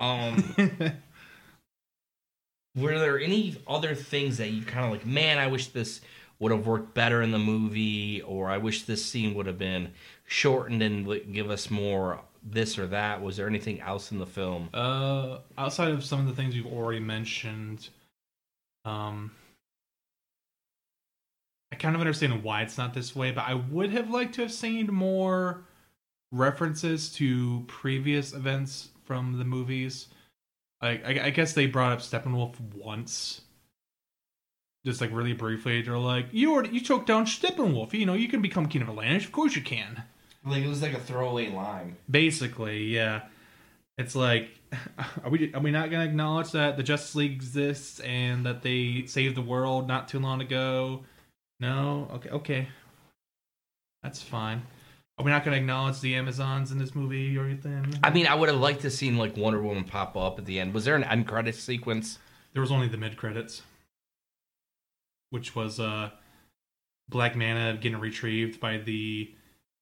Um 0.00 0.54
were 2.76 2.98
there 2.98 3.18
any 3.18 3.56
other 3.66 3.94
things 3.94 4.36
that 4.36 4.50
you 4.50 4.62
kind 4.62 4.84
of 4.84 4.92
like, 4.92 5.06
man, 5.06 5.38
I 5.38 5.46
wish 5.46 5.68
this 5.68 6.00
would 6.38 6.52
have 6.52 6.66
worked 6.66 6.94
better 6.94 7.22
in 7.22 7.30
the 7.30 7.38
movie 7.38 8.20
or 8.20 8.50
I 8.50 8.58
wish 8.58 8.82
this 8.82 9.04
scene 9.04 9.34
would 9.34 9.46
have 9.46 9.58
been 9.58 9.92
shortened 10.26 10.82
and 10.82 11.32
give 11.32 11.50
us 11.50 11.70
more 11.70 12.20
this 12.48 12.78
or 12.78 12.86
that. 12.86 13.20
Was 13.22 13.36
there 13.36 13.48
anything 13.48 13.80
else 13.80 14.12
in 14.12 14.18
the 14.18 14.26
film? 14.26 14.70
uh, 14.72 15.38
outside 15.58 15.90
of 15.90 16.04
some 16.04 16.20
of 16.20 16.26
the 16.26 16.32
things 16.32 16.54
you've 16.54 16.66
already 16.66 17.00
mentioned, 17.00 17.88
um, 18.84 19.32
I 21.72 21.76
kind 21.76 21.94
of 21.94 22.00
understand 22.00 22.42
why 22.42 22.62
it's 22.62 22.78
not 22.78 22.94
this 22.94 23.14
way, 23.14 23.32
but 23.32 23.44
I 23.46 23.54
would 23.54 23.90
have 23.90 24.08
liked 24.10 24.34
to 24.36 24.42
have 24.42 24.52
seen 24.52 24.86
more 24.86 25.64
references 26.32 27.12
to 27.14 27.64
previous 27.66 28.32
events 28.32 28.90
from 29.04 29.38
the 29.38 29.44
movies. 29.44 30.08
I, 30.80 30.88
I, 30.88 31.20
I 31.24 31.30
guess 31.30 31.52
they 31.52 31.66
brought 31.66 31.92
up 31.92 32.00
Steppenwolf 32.00 32.60
once, 32.74 33.40
just 34.84 35.00
like 35.00 35.10
really 35.12 35.32
briefly. 35.32 35.82
They're 35.82 35.98
like, 35.98 36.26
"You 36.32 36.52
already 36.52 36.70
you 36.70 36.80
choked 36.80 37.06
down 37.06 37.26
Steppenwolf. 37.26 37.92
You 37.92 38.06
know 38.06 38.14
you 38.14 38.28
can 38.28 38.42
become 38.42 38.66
King 38.66 38.82
of 38.82 38.88
Atlantis. 38.88 39.24
Of 39.24 39.32
course 39.32 39.56
you 39.56 39.62
can." 39.62 40.04
Like 40.46 40.62
it 40.62 40.68
was 40.68 40.80
like 40.80 40.94
a 40.94 41.00
throwaway 41.00 41.50
line. 41.50 41.96
Basically, 42.08 42.84
yeah. 42.84 43.22
It's 43.98 44.14
like, 44.14 44.50
are 45.24 45.30
we 45.30 45.52
are 45.52 45.60
we 45.60 45.70
not 45.70 45.90
gonna 45.90 46.04
acknowledge 46.04 46.52
that 46.52 46.76
the 46.76 46.82
Justice 46.82 47.14
League 47.14 47.32
exists 47.32 48.00
and 48.00 48.46
that 48.46 48.62
they 48.62 49.04
saved 49.06 49.36
the 49.36 49.42
world 49.42 49.88
not 49.88 50.08
too 50.08 50.20
long 50.20 50.40
ago? 50.40 51.04
No, 51.58 52.08
okay, 52.14 52.28
okay, 52.30 52.68
that's 54.02 54.22
fine. 54.22 54.62
Are 55.18 55.24
we 55.24 55.30
not 55.30 55.44
gonna 55.44 55.56
acknowledge 55.56 56.00
the 56.00 56.14
Amazons 56.14 56.70
in 56.72 56.78
this 56.78 56.94
movie 56.94 57.36
or 57.38 57.46
anything? 57.46 57.94
I 58.04 58.10
mean, 58.10 58.26
I 58.26 58.34
would 58.34 58.50
have 58.50 58.60
liked 58.60 58.82
to 58.82 58.90
seen 58.90 59.16
like 59.16 59.36
Wonder 59.36 59.62
Woman 59.62 59.84
pop 59.84 60.14
up 60.16 60.38
at 60.38 60.44
the 60.44 60.60
end. 60.60 60.74
Was 60.74 60.84
there 60.84 60.94
an 60.94 61.04
end 61.04 61.26
credit 61.26 61.54
sequence? 61.54 62.18
There 62.52 62.60
was 62.60 62.70
only 62.70 62.88
the 62.88 62.98
mid 62.98 63.16
credits, 63.16 63.62
which 65.30 65.56
was 65.56 65.80
uh, 65.80 66.10
Black 67.08 67.34
Manta 67.34 67.78
getting 67.78 67.98
retrieved 67.98 68.60
by 68.60 68.76
the. 68.78 69.34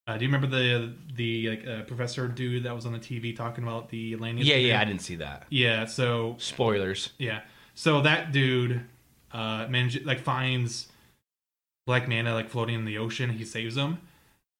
Uh, 0.06 0.18
do 0.18 0.24
you 0.24 0.30
remember 0.30 0.46
the 0.46 0.92
the 1.14 1.48
like 1.50 1.66
uh, 1.66 1.82
professor 1.82 2.28
dude 2.28 2.64
that 2.64 2.74
was 2.74 2.84
on 2.84 2.92
the 2.92 2.98
TV 2.98 3.34
talking 3.34 3.64
about 3.64 3.88
the 3.88 4.12
Atlanteans? 4.12 4.46
Yeah, 4.46 4.56
yeah, 4.56 4.80
I 4.80 4.84
didn't 4.84 5.00
see 5.02 5.16
that. 5.16 5.46
yeah. 5.48 5.86
So 5.86 6.36
Spoilers. 6.38 7.10
Yeah. 7.18 7.40
So 7.74 8.02
that 8.02 8.32
dude 8.32 8.84
uh 9.32 9.66
manage 9.68 10.04
like 10.04 10.20
finds 10.20 10.88
Black 11.86 12.06
Manta 12.08 12.34
like 12.34 12.50
floating 12.50 12.74
in 12.74 12.84
the 12.84 12.98
ocean, 12.98 13.30
he 13.30 13.44
saves 13.44 13.76
him. 13.76 13.98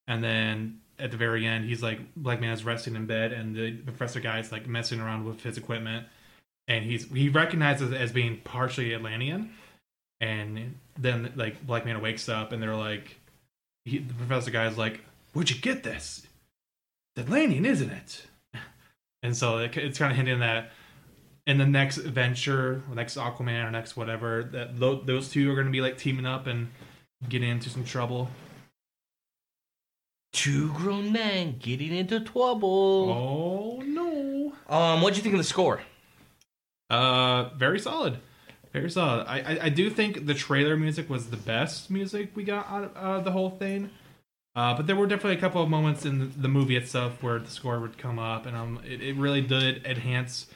And 0.06 0.22
then 0.24 0.80
at 0.98 1.10
the 1.10 1.16
very 1.16 1.46
end 1.46 1.66
he's 1.66 1.82
like 1.82 2.00
Black 2.16 2.40
Manta's 2.40 2.64
resting 2.64 2.96
in 2.96 3.04
bed 3.06 3.32
and 3.32 3.54
the 3.54 3.72
professor 3.72 4.20
guy's 4.20 4.50
like 4.50 4.66
messing 4.66 5.00
around 5.00 5.24
with 5.24 5.42
his 5.42 5.58
equipment 5.58 6.06
and 6.68 6.84
he's 6.84 7.04
he 7.12 7.28
recognizes 7.28 7.90
it 7.90 8.00
as 8.00 8.12
being 8.12 8.40
partially 8.44 8.94
Atlantean. 8.94 9.50
And 10.20 10.76
then 10.98 11.32
like 11.36 11.66
Black 11.66 11.84
Manta 11.84 12.00
wakes 12.00 12.28
up 12.30 12.52
and 12.52 12.62
they're 12.62 12.74
like 12.74 13.18
he, 13.84 13.98
the 13.98 14.14
professor 14.14 14.50
guy's 14.50 14.78
like, 14.78 15.00
Where'd 15.34 15.50
you 15.50 15.56
get 15.60 15.82
this? 15.82 16.26
It's 17.14 17.26
Atlantean, 17.26 17.66
isn't 17.66 17.90
it? 17.90 18.26
And 19.22 19.36
so 19.36 19.58
it, 19.58 19.76
it's 19.76 19.98
kind 19.98 20.10
of 20.10 20.16
hinting 20.16 20.40
that 20.40 20.70
in 21.46 21.58
the 21.58 21.66
next 21.66 21.98
adventure, 21.98 22.82
or 22.88 22.94
next 22.94 23.16
Aquaman, 23.16 23.66
or 23.66 23.70
next 23.70 23.96
whatever, 23.96 24.44
that 24.52 24.78
tho- 24.78 25.02
those 25.02 25.28
two 25.28 25.50
are 25.50 25.54
going 25.54 25.66
to 25.66 25.72
be 25.72 25.80
like 25.80 25.98
teaming 25.98 26.24
up 26.24 26.46
and 26.46 26.70
getting 27.28 27.48
into 27.48 27.68
some 27.68 27.84
trouble. 27.84 28.30
Two 30.32 30.72
grown 30.72 31.12
men 31.12 31.56
getting 31.58 31.94
into 31.94 32.20
trouble. 32.20 33.10
Oh 33.10 33.82
no! 33.82 34.52
Um, 34.68 35.00
what'd 35.00 35.16
you 35.16 35.22
think 35.22 35.34
of 35.34 35.38
the 35.38 35.44
score? 35.44 35.80
Uh, 36.90 37.50
very 37.56 37.78
solid, 37.78 38.18
very 38.72 38.90
solid. 38.90 39.26
I, 39.26 39.40
I 39.40 39.58
I 39.62 39.68
do 39.68 39.90
think 39.90 40.26
the 40.26 40.34
trailer 40.34 40.76
music 40.76 41.08
was 41.08 41.30
the 41.30 41.36
best 41.36 41.90
music 41.90 42.30
we 42.34 42.44
got 42.44 42.68
out 42.68 42.84
of 42.84 42.96
uh, 42.96 43.20
the 43.20 43.30
whole 43.32 43.50
thing. 43.50 43.90
Uh, 44.56 44.74
but 44.74 44.86
there 44.86 44.94
were 44.94 45.06
definitely 45.06 45.36
a 45.36 45.40
couple 45.40 45.62
of 45.62 45.68
moments 45.68 46.06
in 46.06 46.20
the, 46.20 46.26
the 46.26 46.48
movie 46.48 46.76
itself 46.76 47.22
where 47.22 47.38
the 47.40 47.50
score 47.50 47.80
would 47.80 47.98
come 47.98 48.18
up, 48.18 48.46
and 48.46 48.56
um, 48.56 48.80
it, 48.84 49.02
it 49.02 49.16
really 49.16 49.40
did 49.40 49.84
enhance 49.84 50.46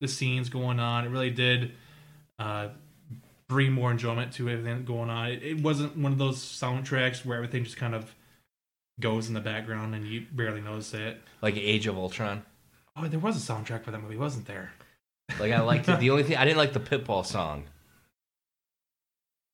the 0.00 0.06
scenes 0.06 0.48
going 0.48 0.78
on. 0.78 1.04
It 1.04 1.08
really 1.08 1.30
did 1.30 1.72
uh, 2.38 2.68
bring 3.48 3.72
more 3.72 3.90
enjoyment 3.90 4.32
to 4.34 4.48
everything 4.48 4.84
going 4.84 5.10
on. 5.10 5.28
It, 5.28 5.42
it 5.42 5.60
wasn't 5.60 5.96
one 5.96 6.12
of 6.12 6.18
those 6.18 6.38
soundtracks 6.38 7.24
where 7.24 7.36
everything 7.36 7.64
just 7.64 7.76
kind 7.76 7.94
of 7.94 8.14
goes 9.00 9.28
in 9.28 9.34
the 9.34 9.40
background 9.40 9.94
and 9.94 10.06
you 10.06 10.26
barely 10.32 10.60
notice 10.60 10.92
it. 10.94 11.20
Like 11.40 11.56
Age 11.56 11.86
of 11.86 11.96
Ultron. 11.96 12.44
Oh, 12.96 13.06
there 13.06 13.20
was 13.20 13.36
a 13.36 13.52
soundtrack 13.52 13.84
for 13.84 13.90
that 13.90 14.02
movie, 14.02 14.16
wasn't 14.16 14.46
there? 14.46 14.72
Like 15.38 15.52
I 15.52 15.60
liked 15.60 15.88
it. 15.88 15.98
The 16.00 16.10
only 16.10 16.22
thing 16.22 16.36
I 16.36 16.44
didn't 16.44 16.58
like 16.58 16.72
the 16.72 16.80
Pitbull 16.80 17.24
song. 17.24 17.64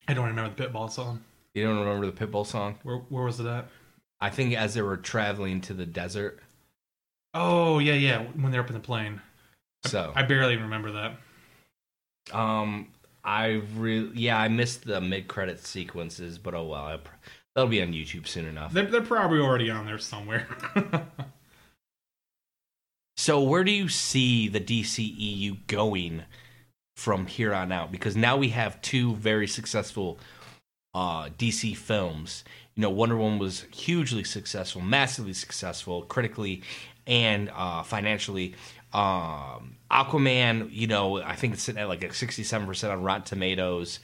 I 0.07 0.13
don't 0.13 0.27
remember 0.27 0.53
the 0.55 0.67
Pitbull 0.67 0.91
song. 0.91 1.23
You 1.53 1.63
don't 1.63 1.79
remember 1.79 2.05
the 2.05 2.11
Pitbull 2.11 2.45
song? 2.45 2.77
Where 2.83 2.97
where 3.09 3.25
was 3.25 3.39
it 3.39 3.45
at? 3.45 3.67
I 4.21 4.29
think 4.29 4.55
as 4.55 4.73
they 4.73 4.81
were 4.81 4.97
traveling 4.97 5.61
to 5.61 5.73
the 5.73 5.85
desert. 5.85 6.39
Oh 7.33 7.79
yeah, 7.79 7.93
yeah. 7.93 8.23
When 8.23 8.51
they're 8.51 8.61
up 8.61 8.67
in 8.67 8.73
the 8.73 8.79
plane. 8.79 9.21
So 9.85 10.11
I 10.15 10.23
barely 10.23 10.57
remember 10.57 10.91
that. 10.91 11.17
Um, 12.35 12.87
I 13.23 13.61
really, 13.75 14.11
yeah, 14.15 14.39
I 14.39 14.47
missed 14.47 14.85
the 14.85 14.99
mid 15.01 15.27
credit 15.27 15.65
sequences, 15.65 16.37
but 16.39 16.55
oh 16.55 16.65
well, 16.65 16.85
I, 16.85 16.97
pr- 16.97 17.11
that'll 17.53 17.69
be 17.69 17.81
on 17.81 17.93
YouTube 17.93 18.27
soon 18.27 18.45
enough. 18.45 18.73
They're, 18.73 18.85
they're 18.85 19.01
probably 19.01 19.39
already 19.39 19.69
on 19.69 19.85
there 19.85 19.99
somewhere. 19.99 20.47
So 23.17 23.41
where 23.41 23.63
do 23.63 23.71
you 23.71 23.89
see 23.89 24.47
the 24.47 24.59
DCEU 24.59 25.65
going 25.67 26.23
from 26.95 27.25
here 27.25 27.53
on 27.53 27.71
out? 27.71 27.91
Because 27.91 28.15
now 28.15 28.37
we 28.37 28.49
have 28.49 28.81
two 28.81 29.15
very 29.15 29.47
successful 29.47 30.19
uh, 30.93 31.29
DC 31.29 31.75
films. 31.75 32.43
You 32.75 32.81
know, 32.81 32.89
Wonder 32.89 33.15
Woman 33.15 33.39
was 33.39 33.65
hugely 33.73 34.23
successful, 34.23 34.81
massively 34.81 35.33
successful, 35.33 36.01
critically 36.03 36.61
and 37.07 37.49
uh, 37.55 37.83
financially. 37.83 38.53
Um, 38.93 39.77
Aquaman, 39.91 40.69
you 40.71 40.87
know, 40.87 41.21
I 41.21 41.35
think 41.35 41.53
it's 41.53 41.63
sitting 41.63 41.81
at 41.81 41.87
like 41.87 42.03
a 42.03 42.13
sixty-seven 42.13 42.67
percent 42.67 42.91
on 42.93 43.03
Rotten 43.03 43.23
Tomatoes, 43.23 43.99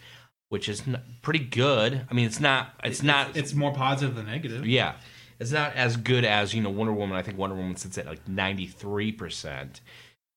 which 0.50 0.70
is 0.70 0.88
n- 0.88 1.02
pretty 1.22 1.40
good. 1.40 2.06
I 2.10 2.14
mean, 2.14 2.26
it's 2.26 2.40
not, 2.40 2.74
it's 2.84 3.02
not, 3.04 3.36
it's 3.36 3.54
more 3.54 3.74
positive 3.74 4.16
than 4.16 4.26
negative. 4.28 4.66
yeah, 4.66 4.94
it's 5.40 5.52
not 5.52 5.76
as 5.76 5.98
good 5.98 6.24
as 6.26 6.54
you 6.54 6.62
know 6.62 6.70
Wonder 6.70 6.94
Woman. 6.94 7.18
I 7.18 7.22
think 7.24 7.38
Wonder 7.38 7.56
Woman 7.56 7.76
sits 7.76 7.98
at 7.98 8.06
like 8.06 8.26
ninety 8.28 8.68
three 8.68 9.12
percent, 9.12 9.82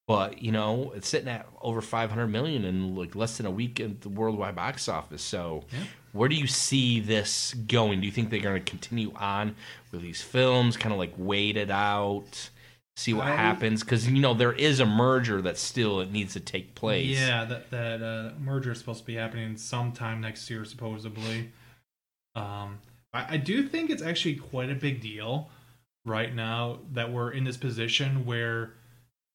but 0.09 0.41
you 0.43 0.51
know 0.53 0.93
it's 0.97 1.09
sitting 1.09 1.29
at 1.29 1.47
over 1.61 1.81
five 1.81 2.11
hundred 2.11 2.29
million 2.29 2.65
in 2.65 2.95
like 2.97 3.15
less 3.15 3.37
than 3.37 3.47
a 3.47 3.51
week 3.51 3.81
at 3.81 4.01
the 4.03 4.09
worldwide 4.09 4.57
box 4.57 4.89
office. 4.89 5.23
So, 5.23 5.65
Yeah. 5.73 5.79
Where 6.15 6.29
do 6.29 6.37
you 6.37 6.47
see 6.47 7.01
this 7.01 7.55
going? 7.67 8.01
Do 8.01 8.07
you 8.07 8.13
think 8.13 8.31
they're 8.31 8.39
going 8.41 8.63
to 8.63 8.71
continue 8.71 9.13
on 9.17 9.57
with 9.91 10.01
these 10.01 10.23
films, 10.23 10.77
kind 10.77 10.93
of 10.93 10.99
like 10.99 11.13
wait 11.17 11.57
it 11.57 11.73
out, 11.73 12.51
see 12.97 13.13
what 13.13 13.27
I- 13.27 13.35
happens? 13.35 13.83
Because 13.83 14.09
you 14.09 14.21
know 14.21 14.33
there 14.33 14.53
is 14.53 14.79
a 14.79 14.87
merger 14.87 15.43
that 15.43 15.59
still 15.59 16.01
it 16.01 16.13
needs 16.13 16.33
to 16.35 16.41
take 16.41 16.77
place. 16.77 17.19
Yeah, 17.19 17.45
that 17.45 17.71
that 17.71 18.01
uh, 18.03 18.31
merger 18.39 18.71
is 18.73 18.79
supposed 18.79 19.01
to 19.01 19.07
be 19.07 19.17
happening 19.17 19.57
sometime 19.57 20.21
next 20.21 20.49
year, 20.49 20.65
supposedly. 20.65 21.51
Um, 22.37 22.79
I, 23.13 23.35
I 23.35 23.37
do 23.37 23.69
think 23.69 23.91
it's 23.91 24.03
actually 24.03 24.37
quite 24.37 24.71
a 24.71 24.75
big 24.77 25.01
deal 25.01 25.51
right 26.07 26.33
now 26.33 26.79
that 26.93 27.13
we're 27.13 27.33
in 27.33 27.43
this 27.43 27.57
position 27.57 28.25
where 28.25 28.75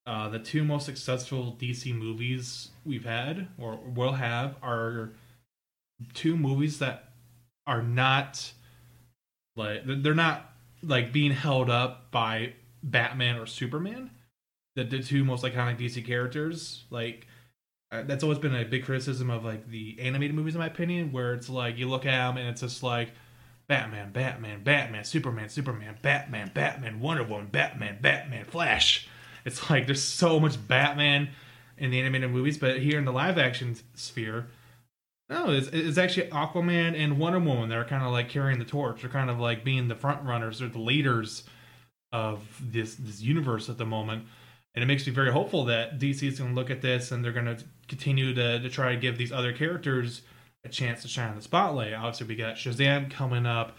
uh, 0.08 0.30
the 0.30 0.40
two 0.40 0.64
most 0.64 0.86
successful 0.86 1.58
DC 1.60 1.94
movies 1.94 2.70
we've 2.86 3.06
had 3.06 3.48
or 3.58 3.80
will 3.96 4.14
have 4.14 4.56
are 4.62 5.12
two 6.14 6.38
movies 6.38 6.80
that 6.80 7.12
are 7.68 7.82
not 7.82 8.52
like 9.56 9.82
they're 9.86 10.14
not 10.14 10.52
like 10.82 11.12
being 11.12 11.32
held 11.32 11.70
up 11.70 12.12
by 12.12 12.54
Batman 12.82 13.38
or 13.38 13.46
Superman 13.46 14.12
the, 14.80 14.84
the 14.84 15.04
two 15.04 15.24
most 15.24 15.44
iconic 15.44 15.80
DC 15.80 16.06
characters. 16.06 16.86
Like 16.90 17.28
uh, 17.92 18.04
that's 18.04 18.24
always 18.24 18.40
been 18.40 18.56
a 18.56 18.66
big 18.66 18.86
criticism 18.86 19.30
of 19.30 19.44
like 19.44 19.68
the 19.70 19.98
animated 20.00 20.36
movies, 20.36 20.56
in 20.56 20.60
my 20.60 20.68
opinion, 20.68 21.12
where 21.12 21.34
it's 21.34 21.50
like 21.50 21.78
you 21.78 21.90
look 21.90 22.06
at 22.06 22.28
them 22.28 22.38
and 22.38 22.48
it's 22.50 22.62
just 22.62 22.84
like 22.84 23.12
Batman, 23.68 24.12
Batman, 24.12 24.64
Batman, 24.64 25.04
Superman, 25.04 25.50
Superman, 25.50 25.98
Batman, 26.02 26.52
Batman, 26.54 27.00
Wonder 27.00 27.24
Woman, 27.24 27.48
Batman, 27.52 28.00
Batman, 28.02 28.46
Flash. 28.46 29.08
It's 29.46 29.70
like 29.70 29.86
there's 29.86 30.04
so 30.04 30.40
much 30.40 30.56
Batman 30.68 31.30
in 31.78 31.92
the 31.92 32.00
animated 32.00 32.32
movies, 32.32 32.58
but 32.58 32.80
here 32.80 32.98
in 32.98 33.06
the 33.06 33.14
live 33.14 33.38
action 33.38 33.76
sphere, 33.96 34.48
no, 35.30 35.52
it's, 35.52 35.68
it's 35.68 35.98
actually 35.98 36.28
Aquaman 36.30 37.00
and 37.00 37.20
Wonder 37.20 37.40
Woman 37.40 37.70
that 37.70 37.78
are 37.78 37.86
kind 37.86 38.04
of 38.04 38.12
like 38.12 38.30
carrying 38.30 38.58
the 38.58 38.66
torch. 38.66 39.02
They're 39.02 39.12
kind 39.12 39.30
of 39.30 39.40
like 39.40 39.64
being 39.64 39.88
the 39.88 39.96
front 39.96 40.24
runners 40.26 40.62
or 40.62 40.68
the 40.68 40.80
leaders 40.80 41.44
of 42.12 42.42
this 42.60 42.96
this 42.96 43.22
universe 43.22 43.70
at 43.70 43.78
the 43.78 43.86
moment. 43.86 44.26
And 44.74 44.84
it 44.84 44.88
makes 44.88 45.06
me 45.06 45.14
very 45.14 45.32
hopeful 45.32 45.66
that 45.66 46.00
DC 46.00 46.24
is 46.24 46.40
going 46.40 46.52
to 46.52 46.56
look 46.56 46.72
at 46.72 46.82
this 46.82 47.12
and 47.12 47.24
they're 47.24 47.32
going 47.32 47.46
to 47.46 47.64
continue 47.88 48.34
to, 48.34 48.60
to 48.60 48.70
try 48.70 48.94
to 48.94 49.00
give 49.00 49.18
these 49.18 49.32
other 49.32 49.54
characters 49.54 50.22
a 50.64 50.70
chance 50.70 51.02
to 51.04 51.08
shine 51.08 51.30
in 51.30 51.36
the 51.36 51.42
spotlight. 51.42 51.94
Obviously, 51.94 52.28
we 52.28 52.36
got 52.36 52.56
Shazam 52.56 53.10
coming 53.12 53.46
up. 53.46 53.78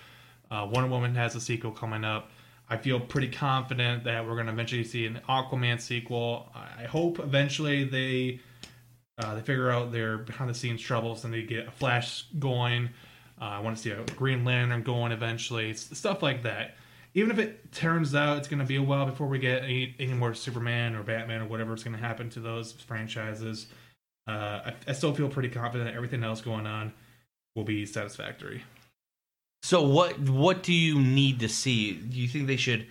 Uh, 0.50 0.68
Wonder 0.70 0.90
Woman 0.90 1.14
has 1.14 1.34
a 1.34 1.40
sequel 1.40 1.70
coming 1.70 2.04
up. 2.04 2.30
I 2.68 2.76
feel 2.76 3.00
pretty 3.00 3.28
confident 3.28 4.04
that 4.04 4.24
we're 4.24 4.34
going 4.34 4.46
to 4.46 4.52
eventually 4.52 4.84
see 4.84 5.06
an 5.06 5.20
Aquaman 5.28 5.80
sequel. 5.80 6.48
I 6.54 6.84
hope 6.84 7.18
eventually 7.18 7.84
they 7.84 8.40
uh, 9.20 9.34
they 9.34 9.40
figure 9.40 9.70
out 9.70 9.92
their 9.92 10.18
behind 10.18 10.48
the 10.50 10.54
scenes 10.54 10.80
troubles 10.80 11.24
and 11.24 11.32
they 11.32 11.42
get 11.42 11.68
a 11.68 11.70
Flash 11.70 12.24
going. 12.38 12.88
Uh, 13.40 13.44
I 13.44 13.60
want 13.60 13.76
to 13.76 13.82
see 13.82 13.90
a 13.90 14.02
Green 14.16 14.44
Lantern 14.44 14.82
going 14.82 15.12
eventually. 15.12 15.70
S- 15.70 15.90
Stuff 15.92 16.22
like 16.22 16.42
that. 16.42 16.76
Even 17.14 17.30
if 17.30 17.38
it 17.38 17.72
turns 17.72 18.14
out 18.14 18.38
it's 18.38 18.48
going 18.48 18.60
to 18.60 18.64
be 18.66 18.76
a 18.76 18.82
while 18.82 19.04
before 19.06 19.26
we 19.26 19.38
get 19.38 19.64
any, 19.64 19.94
any 19.98 20.12
more 20.12 20.32
Superman 20.34 20.94
or 20.94 21.02
Batman 21.02 21.42
or 21.42 21.46
whatever 21.46 21.74
is 21.74 21.82
going 21.82 21.96
to 21.96 22.02
happen 22.02 22.30
to 22.30 22.40
those 22.40 22.72
franchises, 22.72 23.66
uh, 24.28 24.60
I, 24.66 24.74
I 24.88 24.92
still 24.92 25.12
feel 25.12 25.28
pretty 25.28 25.48
confident 25.48 25.90
that 25.90 25.96
everything 25.96 26.22
else 26.22 26.40
going 26.40 26.66
on 26.66 26.92
will 27.56 27.64
be 27.64 27.84
satisfactory. 27.84 28.62
So 29.62 29.82
what 29.82 30.18
what 30.20 30.62
do 30.62 30.72
you 30.72 31.00
need 31.00 31.40
to 31.40 31.48
see? 31.48 31.92
Do 31.92 32.16
you 32.18 32.28
think 32.28 32.46
they 32.46 32.56
should 32.56 32.86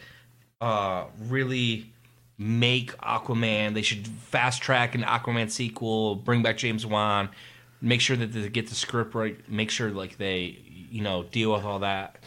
uh 0.61 1.05
really 1.27 1.91
make 2.39 2.97
Aquaman. 2.99 3.73
They 3.75 3.81
should 3.83 4.07
fast 4.07 4.61
track 4.63 4.95
an 4.95 5.01
Aquaman 5.03 5.51
sequel, 5.51 6.15
bring 6.15 6.41
back 6.41 6.57
James 6.57 6.85
Wan, 6.85 7.29
make 7.81 8.01
sure 8.01 8.15
that 8.15 8.27
they 8.31 8.49
get 8.49 8.67
the 8.67 8.75
script 8.75 9.13
right, 9.13 9.37
make 9.49 9.69
sure 9.69 9.91
like 9.91 10.17
they 10.17 10.57
you 10.89 11.01
know 11.03 11.23
deal 11.23 11.51
with 11.53 11.63
all 11.65 11.79
that. 11.79 12.17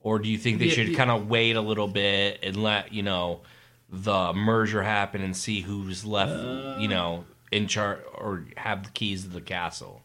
Or 0.00 0.18
do 0.18 0.28
you 0.28 0.36
think 0.36 0.58
they 0.58 0.66
Yeah, 0.66 0.72
should 0.74 0.88
yeah. 0.88 0.96
kind 0.98 1.10
of 1.12 1.28
wait 1.28 1.54
a 1.54 1.60
little 1.60 1.86
bit 1.88 2.40
and 2.42 2.60
let 2.60 2.92
you 2.92 3.02
know 3.04 3.42
the 3.88 4.32
merger 4.32 4.82
happen 4.82 5.22
and 5.22 5.36
see 5.36 5.60
who's 5.60 6.04
left, 6.04 6.32
Uh. 6.32 6.76
you 6.80 6.88
know, 6.88 7.24
in 7.52 7.68
charge 7.68 8.00
or 8.14 8.44
have 8.56 8.82
the 8.82 8.90
keys 8.90 9.22
to 9.22 9.28
the 9.28 9.40
castle? 9.40 10.02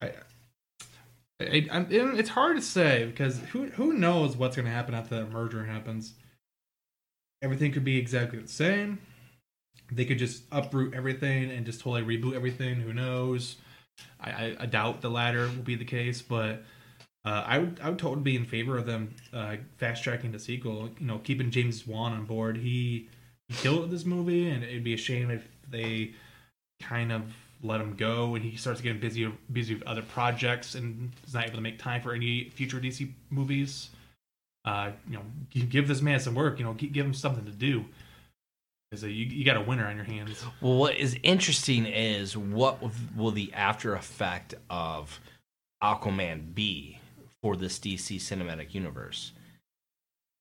I, 0.00 0.12
I, 1.40 1.66
I'm, 1.70 1.86
it's 1.90 2.30
hard 2.30 2.56
to 2.56 2.62
say 2.62 3.04
because 3.06 3.38
who 3.52 3.66
who 3.66 3.92
knows 3.92 4.36
what's 4.36 4.56
going 4.56 4.66
to 4.66 4.72
happen 4.72 4.94
after 4.94 5.16
that 5.16 5.30
merger 5.30 5.64
happens. 5.64 6.14
Everything 7.44 7.72
could 7.72 7.84
be 7.84 7.98
exactly 7.98 8.38
the 8.38 8.48
same. 8.48 8.98
They 9.92 10.06
could 10.06 10.18
just 10.18 10.44
uproot 10.50 10.94
everything 10.94 11.50
and 11.50 11.66
just 11.66 11.80
totally 11.80 12.02
reboot 12.02 12.34
everything. 12.34 12.80
Who 12.80 12.94
knows? 12.94 13.56
I, 14.18 14.30
I, 14.30 14.56
I 14.60 14.66
doubt 14.66 15.02
the 15.02 15.10
latter 15.10 15.42
will 15.42 15.62
be 15.62 15.74
the 15.74 15.84
case, 15.84 16.22
but 16.22 16.62
uh, 17.26 17.44
I 17.46 17.58
would 17.58 17.78
I 17.82 17.90
would 17.90 17.98
totally 17.98 18.22
be 18.22 18.34
in 18.34 18.46
favor 18.46 18.78
of 18.78 18.86
them 18.86 19.14
uh, 19.34 19.56
fast 19.76 20.02
tracking 20.02 20.32
the 20.32 20.38
sequel. 20.38 20.88
You 20.98 21.06
know, 21.06 21.18
keeping 21.18 21.50
James 21.50 21.86
Wan 21.86 22.12
on 22.12 22.24
board. 22.24 22.56
He, 22.56 23.10
he 23.48 23.54
killed 23.56 23.90
this 23.90 24.06
movie, 24.06 24.48
and 24.48 24.64
it'd 24.64 24.82
be 24.82 24.94
a 24.94 24.98
shame 24.98 25.30
if 25.30 25.46
they 25.70 26.14
kind 26.80 27.12
of 27.12 27.34
let 27.62 27.80
him 27.80 27.94
go 27.94 28.34
and 28.34 28.44
he 28.44 28.56
starts 28.56 28.80
getting 28.80 29.00
busy 29.00 29.30
busy 29.52 29.74
with 29.74 29.82
other 29.84 30.02
projects 30.02 30.74
and 30.74 31.12
is 31.26 31.34
not 31.34 31.44
able 31.44 31.56
to 31.56 31.62
make 31.62 31.78
time 31.78 32.00
for 32.00 32.14
any 32.14 32.50
future 32.50 32.78
DC 32.78 33.10
movies. 33.30 33.90
Uh, 34.64 34.92
you 35.08 35.16
know, 35.16 35.22
gi- 35.50 35.66
give 35.66 35.88
this 35.88 36.00
man 36.00 36.20
some 36.20 36.34
work. 36.34 36.58
You 36.58 36.64
know, 36.64 36.74
gi- 36.74 36.88
give 36.88 37.04
him 37.04 37.14
something 37.14 37.44
to 37.44 37.50
do. 37.50 37.84
Uh, 39.02 39.06
you 39.06 39.26
you 39.26 39.44
got 39.44 39.56
a 39.56 39.60
winner 39.60 39.86
on 39.86 39.96
your 39.96 40.04
hands. 40.04 40.44
Well, 40.60 40.76
what 40.76 40.96
is 40.96 41.18
interesting 41.22 41.86
is 41.86 42.36
what 42.36 42.78
will 43.16 43.30
the 43.30 43.52
after 43.52 43.94
effect 43.94 44.54
of 44.70 45.20
Aquaman 45.82 46.54
be 46.54 46.98
for 47.42 47.56
this 47.56 47.78
DC 47.78 48.16
cinematic 48.16 48.74
universe? 48.74 49.32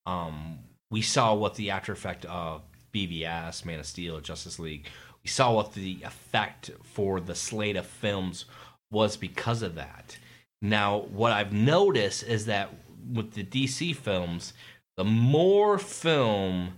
Um, 0.05 0.59
we 0.91 1.01
saw 1.01 1.33
what 1.33 1.55
the 1.55 1.71
after 1.71 1.91
effect 1.91 2.25
of 2.25 2.61
BVS, 2.93 3.65
Man 3.65 3.79
of 3.79 3.85
Steel, 3.85 4.19
Justice 4.19 4.59
League. 4.59 4.85
We 5.23 5.29
saw 5.29 5.53
what 5.53 5.73
the 5.73 5.99
effect 6.03 6.71
for 6.83 7.19
the 7.19 7.35
slate 7.35 7.77
of 7.77 7.85
films 7.85 8.45
was 8.91 9.17
because 9.17 9.61
of 9.61 9.75
that. 9.75 10.17
Now, 10.61 10.99
what 11.11 11.31
I've 11.31 11.51
noticed 11.53 12.23
is 12.23 12.45
that 12.45 12.69
with 13.11 13.33
the 13.33 13.43
DC 13.43 13.95
films, 13.95 14.53
the 14.97 15.03
more 15.03 15.77
films 15.77 16.71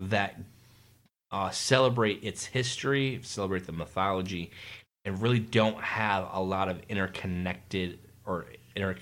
that 0.00 0.40
uh, 1.30 1.50
celebrate 1.50 2.22
its 2.22 2.46
history, 2.46 3.20
celebrate 3.22 3.66
the 3.66 3.72
mythology, 3.72 4.50
and 5.04 5.20
really 5.20 5.38
don't 5.38 5.80
have 5.80 6.28
a 6.32 6.42
lot 6.42 6.68
of 6.68 6.80
interconnected 6.88 7.98
or 8.24 8.46
inter 8.74 8.96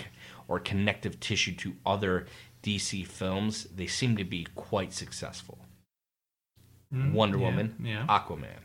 or 0.49 0.59
connective 0.59 1.19
tissue 1.21 1.55
to 1.55 1.75
other 1.87 2.27
DC 2.63 3.07
films, 3.07 3.65
they 3.77 3.87
seem 3.87 4.17
to 4.17 4.25
be 4.25 4.47
quite 4.55 4.93
successful. 4.93 5.59
Mm, 6.93 7.13
Wonder 7.13 7.39
yeah, 7.39 7.45
Woman, 7.45 7.75
yeah. 7.83 8.07
Aquaman, 8.09 8.61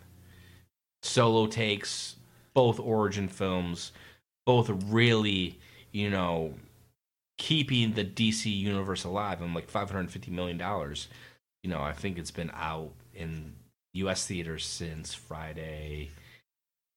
solo 1.02 1.48
takes, 1.48 2.16
both 2.54 2.80
origin 2.80 3.28
films, 3.28 3.92
both 4.46 4.70
really, 4.88 5.60
you 5.92 6.10
know, 6.10 6.54
keeping 7.38 7.94
the 7.94 8.06
DC 8.06 8.46
universe 8.46 9.04
alive. 9.04 9.42
I'm 9.42 9.56
like 9.56 9.70
550 9.70 10.32
million 10.32 10.58
dollars. 10.58 11.08
You 11.64 11.70
know, 11.70 11.82
I 11.82 11.94
think 11.94 12.18
it's 12.18 12.32
been 12.32 12.52
out 12.54 12.92
in 13.14 13.54
U.S. 13.94 14.26
theaters 14.26 14.66
since 14.66 15.14
Friday. 15.14 16.10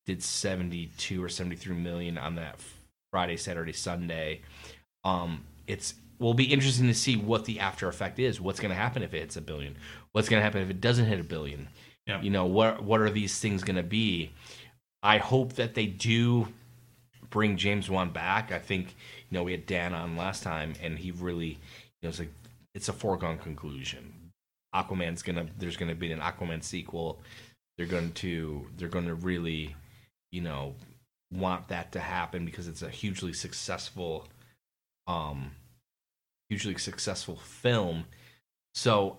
Did 0.05 0.21
72 0.21 1.23
or 1.23 1.29
73 1.29 1.75
million 1.75 2.17
on 2.17 2.35
that 2.35 2.59
Friday, 3.11 3.37
Saturday, 3.37 3.73
Sunday. 3.73 4.41
Um, 5.03 5.43
it's 5.67 5.93
will 6.19 6.33
be 6.33 6.45
interesting 6.45 6.87
to 6.87 6.93
see 6.93 7.15
what 7.15 7.45
the 7.45 7.59
after 7.59 7.87
effect 7.87 8.19
is. 8.19 8.39
What's 8.39 8.59
going 8.59 8.69
to 8.69 8.75
happen 8.75 9.03
if 9.03 9.13
it 9.13 9.19
hits 9.19 9.37
a 9.37 9.41
billion? 9.41 9.75
What's 10.11 10.29
going 10.29 10.39
to 10.39 10.43
happen 10.43 10.61
if 10.61 10.69
it 10.69 10.81
doesn't 10.81 11.05
hit 11.05 11.19
a 11.19 11.23
billion? 11.23 11.67
Yeah. 12.07 12.21
You 12.21 12.31
know, 12.31 12.45
what 12.45 12.83
what 12.83 13.01
are 13.01 13.09
these 13.09 13.39
things 13.39 13.63
going 13.63 13.77
to 13.77 13.83
be? 13.83 14.31
I 15.01 15.17
hope 15.17 15.53
that 15.53 15.73
they 15.75 15.85
do 15.85 16.47
bring 17.33 17.57
James 17.57 17.89
Wan 17.89 18.11
back. 18.11 18.51
I 18.51 18.59
think 18.59 18.95
you 19.29 19.35
know 19.35 19.43
we 19.43 19.51
had 19.51 19.65
Dan 19.65 19.93
on 19.93 20.15
last 20.15 20.43
time, 20.43 20.73
and 20.81 20.99
he 20.99 21.09
really 21.11 21.47
you 21.47 22.03
know 22.03 22.09
it's 22.09 22.19
like 22.19 22.31
it's 22.75 22.87
a 22.89 22.93
foregone 22.93 23.39
conclusion. 23.39 24.13
Aquaman's 24.73 25.23
gonna 25.23 25.47
there's 25.57 25.75
gonna 25.75 25.95
be 25.95 26.11
an 26.11 26.19
Aquaman 26.19 26.63
sequel. 26.63 27.19
They're 27.77 27.87
going 27.87 28.11
to 28.13 28.67
they're 28.77 28.87
going 28.87 29.07
to 29.07 29.15
really 29.15 29.75
you 30.31 30.41
know 30.41 30.75
want 31.33 31.67
that 31.69 31.91
to 31.93 31.99
happen 31.99 32.45
because 32.45 32.67
it's 32.67 32.83
a 32.83 32.89
hugely 32.89 33.33
successful 33.33 34.27
um 35.07 35.51
hugely 36.49 36.77
successful 36.77 37.37
film. 37.37 38.05
So 38.75 39.17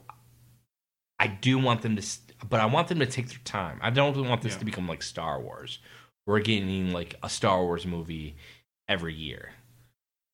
I 1.19 1.27
do 1.27 1.59
want 1.59 1.83
them 1.83 1.97
to, 1.97 2.07
but 2.49 2.61
I 2.61 2.67
want 2.67 2.87
them 2.89 3.01
to 3.01 3.07
take 3.07 3.29
their 3.29 3.39
time. 3.45 3.81
I 3.83 3.91
don't 3.91 4.17
want 4.29 4.43
this 4.43 4.53
Yeah. 4.55 4.59
to 4.61 4.65
become 4.65 4.87
like 4.87 5.03
Star 5.03 5.41
Wars. 5.41 5.81
We're 6.27 6.41
getting 6.41 6.93
like 6.93 7.17
a 7.23 7.29
Star 7.29 7.63
Wars 7.63 7.87
movie 7.87 8.37
every 8.89 9.15
year. 9.15 9.51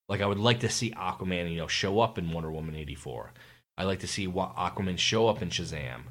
Like 0.09 0.21
I 0.21 0.27
would 0.27 0.39
like 0.39 0.61
to 0.61 0.69
see 0.69 0.91
Aquaman, 0.93 1.51
you 1.51 1.59
know, 1.59 1.67
show 1.67 2.01
up 2.01 2.19
in 2.19 2.31
Wonder 2.31 2.51
Woman 2.51 2.75
eighty 2.77 2.95
four. 2.95 3.33
I'd 3.79 3.85
like 3.85 4.01
to 4.01 4.09
see 4.09 4.27
what 4.27 4.57
Aquaman 4.57 4.99
show 4.99 5.29
up 5.29 5.43
in 5.43 5.49
Shazam. 5.49 6.03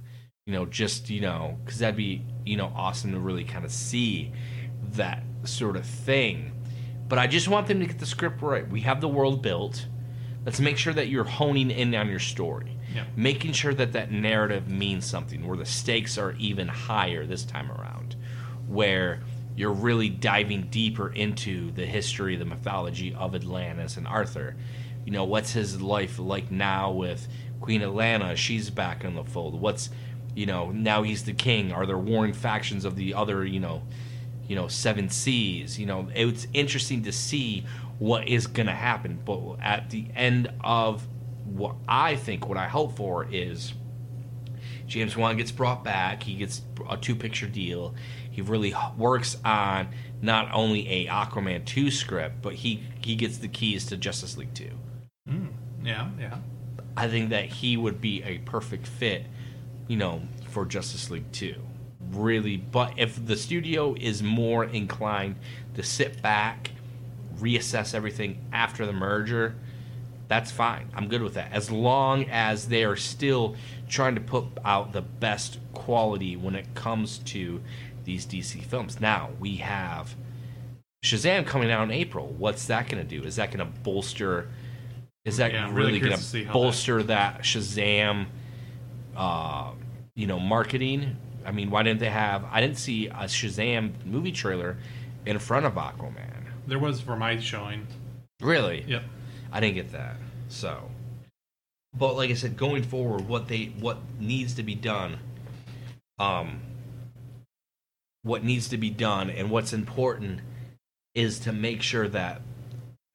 You 0.46 0.54
know, 0.54 0.66
just 0.66 1.10
you 1.10 1.22
know, 1.22 1.58
because 1.64 1.80
that'd 1.80 1.96
be 1.96 2.24
you 2.46 2.58
know 2.58 2.72
awesome 2.76 3.12
to 3.12 3.20
really 3.20 3.44
kind 3.44 3.66
of 3.66 3.72
see 3.72 4.32
that 4.94 5.24
sort 5.44 5.76
of 5.76 5.86
thing. 5.86 6.54
But 7.08 7.20
I 7.20 7.28
just 7.28 7.48
want 7.48 7.68
them 7.68 7.80
to 7.80 7.86
get 7.86 8.00
the 8.00 8.06
script 8.06 8.42
right. 8.42 8.68
We 8.70 8.82
have 8.82 9.02
the 9.02 9.08
world 9.08 9.42
built. 9.42 9.88
Let's 10.46 10.60
make 10.60 10.78
sure 10.78 10.94
that 10.94 11.10
you're 11.10 11.24
honing 11.26 11.70
in 11.70 11.94
on 11.96 12.08
your 12.10 12.20
story 12.20 12.78
Yeah. 12.96 13.04
making 13.16 13.52
sure 13.52 13.74
that 13.74 13.92
that 13.94 14.12
narrative 14.12 14.70
means 14.70 15.06
something 15.06 15.46
where 15.46 15.58
the 15.58 15.66
stakes 15.66 16.18
are 16.18 16.34
even 16.40 16.68
higher 16.68 17.26
this 17.26 17.44
time 17.44 17.70
around 17.72 18.16
where 18.66 19.20
you're 19.60 19.74
really 19.74 20.08
diving 20.08 20.62
deeper 20.72 21.12
into 21.12 21.70
the 21.72 21.86
history 21.86 22.38
the 22.38 22.46
mythology 22.46 23.14
of 23.14 23.36
atlantis 23.36 23.98
and 23.98 24.08
arthur. 24.08 24.56
You 25.04 25.12
know 25.12 25.26
what's 25.26 25.52
his 25.52 25.82
life 25.82 26.18
like 26.18 26.50
now 26.50 26.92
with 26.92 27.28
queen 27.60 27.82
atlanna? 27.82 28.38
She's 28.38 28.70
back 28.70 29.04
in 29.04 29.16
the 29.16 29.26
fold. 29.26 29.60
What's 29.60 29.90
you 30.34 30.46
know 30.46 30.72
now 30.72 31.04
he's 31.04 31.26
the 31.26 31.34
king. 31.34 31.74
Are 31.74 31.86
there 31.86 31.98
warring 31.98 32.32
factions 32.32 32.86
of 32.86 32.96
the 32.96 33.14
other 33.14 33.46
you 33.46 33.60
know 33.60 33.82
you 34.48 34.56
know 34.56 34.70
seven 34.70 35.10
seas? 35.10 35.78
You 35.78 35.88
know 35.88 36.08
it's 36.16 36.48
interesting 36.54 37.04
to 37.04 37.12
see 37.12 37.66
what 37.98 38.30
is 38.30 38.48
going 38.48 38.68
to 38.68 38.74
happen. 38.74 39.20
But 39.26 39.58
at 39.62 39.90
the 39.90 40.06
end 40.16 40.54
of 40.64 41.06
what 41.44 41.76
i 41.88 42.16
think 42.16 42.48
what 42.48 42.60
i 42.60 42.68
hope 42.68 42.96
for 42.96 43.26
is 43.32 43.74
james 44.86 45.18
wan 45.18 45.36
gets 45.36 45.52
brought 45.52 45.84
back. 45.84 46.24
He 46.24 46.36
gets 46.36 46.62
a 46.90 46.96
two 46.96 47.16
picture 47.16 47.48
deal 47.48 47.94
he 48.40 48.52
really 48.52 48.74
works 48.98 49.38
on 49.44 49.90
not 50.22 50.50
only 50.54 50.88
a 50.88 51.08
aquaman 51.08 51.66
2 51.66 51.92
script 51.92 52.42
but 52.42 52.54
he 52.54 52.84
he 53.02 53.16
gets 53.16 53.38
the 53.38 53.48
keys 53.48 53.86
to 53.86 53.98
justice 53.98 54.38
league 54.38 54.54
2 54.54 54.70
Mm, 55.30 55.50
yeah. 55.84 56.10
Yeah. 56.20 56.38
I 56.98 57.08
think 57.08 57.30
that 57.30 57.46
he 57.46 57.78
would 57.78 58.02
be 58.02 58.24
a 58.24 58.40
perfect 58.40 58.88
fit, 58.88 59.26
you 59.88 59.98
know, 59.98 60.22
for 60.50 60.66
Justice 60.66 61.10
League 61.10 61.32
2. 61.32 61.56
Really, 62.12 62.58
but 62.58 62.94
if 62.98 63.24
the 63.26 63.38
studio 63.38 63.94
is 63.94 64.24
more 64.24 64.66
inclined 64.66 65.36
to 65.76 65.84
sit 65.84 66.22
back, 66.22 66.72
reassess 67.38 67.94
everything 67.94 68.44
after 68.52 68.86
the 68.86 68.94
merger, 68.94 69.56
that's 70.28 70.52
fine. 70.52 70.90
I'm 70.96 71.08
good 71.08 71.22
with 71.22 71.36
that. 71.36 71.52
As 71.54 71.70
long 71.70 72.26
as 72.30 72.68
they 72.68 72.84
are 72.84 72.96
still 72.96 73.56
trying 73.88 74.16
to 74.16 74.22
put 74.22 74.46
out 74.66 74.92
the 74.92 75.02
best 75.02 75.60
quality 75.74 76.36
when 76.36 76.56
it 76.56 76.74
comes 76.76 77.20
to 77.20 77.62
these 78.10 78.26
DC 78.26 78.64
films. 78.64 79.00
Now, 79.00 79.30
we 79.40 79.58
have 79.58 80.16
Shazam 81.06 81.46
coming 81.46 81.72
out 81.72 81.84
in 81.84 81.92
April. 81.92 82.28
What's 82.38 82.66
that 82.68 82.90
going 82.90 83.02
to 83.02 83.08
do? 83.08 83.24
Is 83.24 83.36
that 83.36 83.52
going 83.52 83.60
to 83.60 83.80
bolster 83.82 84.50
is 85.26 85.38
that 85.38 85.52
Yeah, 85.52 85.66
really 85.66 85.76
really, 85.76 86.00
going 86.00 86.14
to 86.14 86.18
see 86.18 86.42
to 86.42 86.48
how 86.48 86.54
bolster 86.54 87.04
that 87.04 87.42
Shazam, 87.42 88.26
uh, 89.16 89.72
you 90.16 90.26
know, 90.28 90.40
marketing? 90.40 91.18
I 91.46 91.52
mean, 91.52 91.70
why 91.70 91.84
didn't 91.84 92.00
they 92.00 92.10
have? 92.10 92.46
I 92.52 92.62
didn't 92.62 92.78
see 92.78 93.08
a 93.08 93.26
Shazam 93.26 93.92
movie 94.06 94.32
trailer 94.32 94.78
in 95.26 95.38
front 95.38 95.66
of 95.66 95.74
Aquaman. 95.74 96.46
There 96.68 96.80
was 96.80 97.00
for 97.00 97.16
my 97.16 97.38
showing. 97.40 97.86
Really? 98.42 98.86
Yep. 98.88 99.04
I 99.52 99.60
didn't 99.60 99.76
get 99.76 99.92
that. 99.92 100.16
So, 100.48 100.90
but 101.96 102.16
like 102.16 102.32
I 102.32 102.34
said, 102.34 102.58
going 102.58 102.84
forward, 102.84 103.28
what 103.28 103.48
they 103.48 103.74
what 103.80 103.98
needs 104.20 104.56
to 104.56 104.64
be 104.64 104.76
done, 104.76 105.20
um, 106.18 106.60
what 108.24 108.44
needs 108.44 108.68
to 108.70 108.78
be 108.78 108.90
done, 108.90 109.30
and 109.30 109.50
what's 109.50 109.74
important 109.74 110.42
is 111.16 111.40
to 111.40 111.52
make 111.52 111.82
sure 111.82 112.08
that 112.08 112.42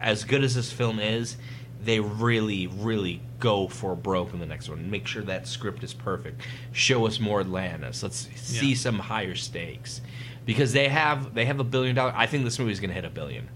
as 0.00 0.24
good 0.24 0.42
as 0.42 0.54
this 0.54 0.72
film 0.72 0.98
is, 0.98 1.36
they 1.82 2.00
really, 2.00 2.66
really 2.66 3.22
go 3.38 3.68
for 3.68 3.94
broke 3.94 4.32
in 4.32 4.40
the 4.40 4.46
next 4.46 4.68
one. 4.68 4.90
Make 4.90 5.06
sure 5.06 5.22
that 5.22 5.46
script 5.46 5.84
is 5.84 5.92
perfect. 5.92 6.40
Show 6.72 7.06
us 7.06 7.20
more 7.20 7.40
Atlantis. 7.40 8.02
Let's 8.02 8.28
see 8.34 8.70
Yeah. 8.70 8.76
some 8.76 8.98
higher 8.98 9.34
stakes 9.34 10.00
because 10.46 10.72
they 10.72 10.88
have 10.88 11.34
they 11.34 11.44
have 11.44 11.60
a 11.60 11.64
billion 11.64 11.94
dollar. 11.94 12.12
I 12.16 12.26
think 12.26 12.44
this 12.44 12.58
movie 12.58 12.72
is 12.72 12.80
going 12.80 12.90
to 12.90 12.94
hit 12.94 13.04
a 13.04 13.10
billion. 13.10 13.48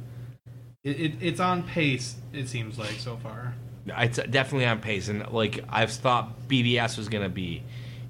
It, 0.85 1.01
it, 1.01 1.13
it's 1.21 1.41
on 1.41 1.63
pace. 1.65 2.17
It 2.33 2.49
seems 2.49 2.79
like 2.79 2.93
so 2.99 3.17
far. 3.17 3.55
It's 3.87 4.19
definitely 4.19 4.67
on 4.67 4.81
pace, 4.81 5.09
and 5.09 5.27
like 5.33 5.65
I've 5.69 5.91
thought 5.91 6.49
BVS 6.49 6.99
was 6.99 7.09
going 7.09 7.25
to 7.25 7.31
be, 7.31 7.63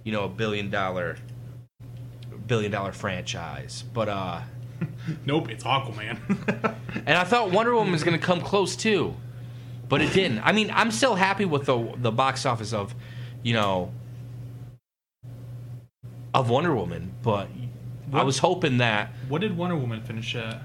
you 0.02 0.10
know, 0.12 0.24
a 0.24 0.28
billion 0.28 0.70
dollar, 0.70 1.16
billion 2.48 2.72
dollar 2.72 2.92
franchise, 2.92 3.84
but 3.92 4.08
uh. 4.08 4.40
Nope, 5.24 5.50
it's 5.50 5.64
Aquaman. 5.64 6.18
And 7.06 7.16
I 7.16 7.24
thought 7.24 7.50
Wonder 7.50 7.74
Woman 7.74 7.92
was 7.92 8.02
going 8.04 8.18
to 8.18 8.24
come 8.24 8.40
close 8.40 8.76
too, 8.76 9.14
but 9.88 10.02
it 10.02 10.12
didn't. 10.12 10.40
I 10.40 10.52
mean, 10.52 10.70
I'm 10.70 10.90
still 10.90 11.14
happy 11.14 11.44
with 11.44 11.66
the 11.66 11.94
the 11.96 12.10
box 12.10 12.44
office 12.44 12.72
of, 12.72 12.94
you 13.42 13.54
know, 13.54 13.92
of 16.34 16.50
Wonder 16.50 16.74
Woman, 16.74 17.14
but 17.22 17.48
I 18.12 18.22
was 18.24 18.38
hoping 18.38 18.78
that 18.78 19.12
what 19.28 19.40
did 19.40 19.56
Wonder 19.56 19.76
Woman 19.76 20.02
finish 20.02 20.34
at? 20.34 20.62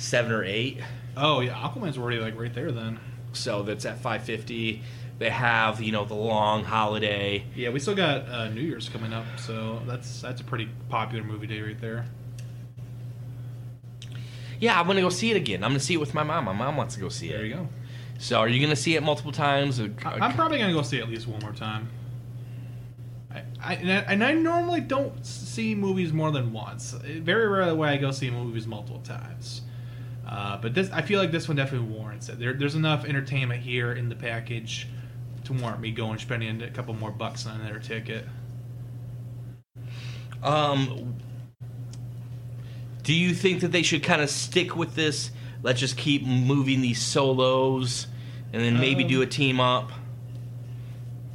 seven 0.00 0.32
or 0.32 0.44
eight. 0.44 0.78
Oh 1.16 1.40
yeah, 1.40 1.54
Aquaman's 1.54 1.98
already 1.98 2.18
like 2.18 2.38
right 2.38 2.52
there 2.52 2.72
then. 2.72 2.98
So 3.32 3.62
that's 3.62 3.84
at 3.84 3.96
550. 3.96 4.82
They 5.20 5.28
have 5.28 5.82
you 5.82 5.92
know 5.92 6.06
the 6.06 6.14
long 6.14 6.64
holiday. 6.64 7.44
Yeah, 7.54 7.68
we 7.68 7.78
still 7.78 7.94
got 7.94 8.26
uh, 8.26 8.48
New 8.48 8.62
Year's 8.62 8.88
coming 8.88 9.12
up, 9.12 9.26
so 9.36 9.82
that's 9.86 10.22
that's 10.22 10.40
a 10.40 10.44
pretty 10.44 10.66
popular 10.88 11.22
movie 11.22 11.46
day 11.46 11.60
right 11.60 11.78
there. 11.78 12.06
Yeah, 14.58 14.80
I'm 14.80 14.86
gonna 14.86 15.02
go 15.02 15.10
see 15.10 15.30
it 15.30 15.36
again. 15.36 15.62
I'm 15.62 15.72
gonna 15.72 15.80
see 15.80 15.92
it 15.92 16.00
with 16.00 16.14
my 16.14 16.22
mom. 16.22 16.46
My 16.46 16.54
mom 16.54 16.78
wants 16.78 16.94
to 16.94 17.02
go 17.02 17.10
see 17.10 17.28
it. 17.28 17.32
There 17.32 17.44
you 17.44 17.54
go. 17.54 17.68
So 18.16 18.38
are 18.38 18.48
you 18.48 18.62
gonna 18.62 18.74
see 18.74 18.96
it 18.96 19.02
multiple 19.02 19.30
times? 19.30 19.78
Or- 19.78 19.92
I'm 20.06 20.32
probably 20.32 20.56
gonna 20.56 20.72
go 20.72 20.80
see 20.80 20.96
it 20.96 21.02
at 21.02 21.10
least 21.10 21.28
one 21.28 21.40
more 21.40 21.52
time. 21.52 21.90
I, 23.30 23.42
I, 23.62 23.74
and 23.74 23.92
I 23.92 23.96
and 24.12 24.24
I 24.24 24.32
normally 24.32 24.80
don't 24.80 25.22
see 25.26 25.74
movies 25.74 26.14
more 26.14 26.30
than 26.30 26.50
once. 26.50 26.92
Very 26.92 27.46
rarely 27.46 27.74
will 27.74 27.84
I 27.84 27.98
go 27.98 28.10
see 28.10 28.30
movies 28.30 28.66
multiple 28.66 29.00
times. 29.00 29.60
Uh, 30.26 30.56
but 30.56 30.72
this, 30.72 30.90
I 30.92 31.02
feel 31.02 31.20
like 31.20 31.30
this 31.30 31.46
one 31.46 31.58
definitely 31.58 31.88
warrants 31.88 32.30
it. 32.30 32.38
There, 32.38 32.54
there's 32.54 32.74
enough 32.74 33.04
entertainment 33.04 33.62
here 33.62 33.92
in 33.92 34.08
the 34.08 34.14
package 34.14 34.88
to 35.56 35.62
warrant 35.62 35.80
me 35.80 35.90
going 35.90 36.18
spending 36.18 36.62
a 36.62 36.70
couple 36.70 36.94
more 36.94 37.10
bucks 37.10 37.46
on 37.46 37.64
their 37.64 37.78
ticket. 37.78 38.24
Um, 40.42 41.16
do 43.02 43.14
you 43.14 43.34
think 43.34 43.60
that 43.60 43.72
they 43.72 43.82
should 43.82 44.02
kind 44.02 44.22
of 44.22 44.30
stick 44.30 44.76
with 44.76 44.94
this? 44.94 45.30
Let's 45.62 45.80
just 45.80 45.96
keep 45.96 46.24
moving 46.24 46.80
these 46.80 47.00
solos, 47.00 48.06
and 48.52 48.62
then 48.62 48.80
maybe 48.80 49.04
Um, 49.04 49.08
do 49.10 49.22
a 49.22 49.26
team 49.26 49.60
up. 49.60 49.90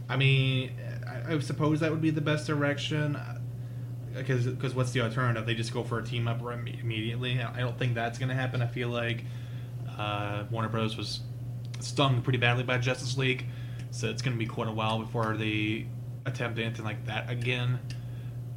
I 0.10 0.18
mean, 0.18 0.72
I, 1.08 1.34
I 1.34 1.40
suppose 1.40 1.80
that 1.82 1.92
would 1.92 2.02
be 2.02 2.10
the 2.10 2.22
best 2.22 2.48
direction. 2.48 3.18
Because 4.16 4.48
because 4.48 4.74
what's 4.74 4.92
the 4.92 5.02
alternative? 5.02 5.46
They 5.46 5.56
just 5.56 5.74
go 5.74 5.84
for 5.84 6.00
a 6.00 6.04
team 6.04 6.28
up 6.28 6.40
immediately. 6.42 7.42
I 7.42 7.60
don't 7.60 7.78
think 7.78 7.96
that's 7.96 8.18
going 8.18 8.30
to 8.30 8.36
happen. 8.36 8.62
I 8.62 8.68
feel 8.68 8.88
like 8.88 9.26
uh, 9.98 10.46
Warner 10.50 10.70
Bros. 10.70 10.96
was 10.96 11.20
stung 11.82 12.22
pretty 12.22 12.40
badly 12.40 12.64
by 12.64 12.78
Justice 12.78 13.18
League, 13.18 13.46
so 13.96 14.10
it's 14.10 14.22
going 14.22 14.36
to 14.36 14.40
be 14.40 14.46
quite 14.46 14.68
a 14.68 14.72
while 14.72 15.00
before 15.00 15.38
they 15.38 15.88
attempt 16.26 16.60
anything 16.60 16.84
like 16.84 17.06
that 17.06 17.30
again. 17.30 17.80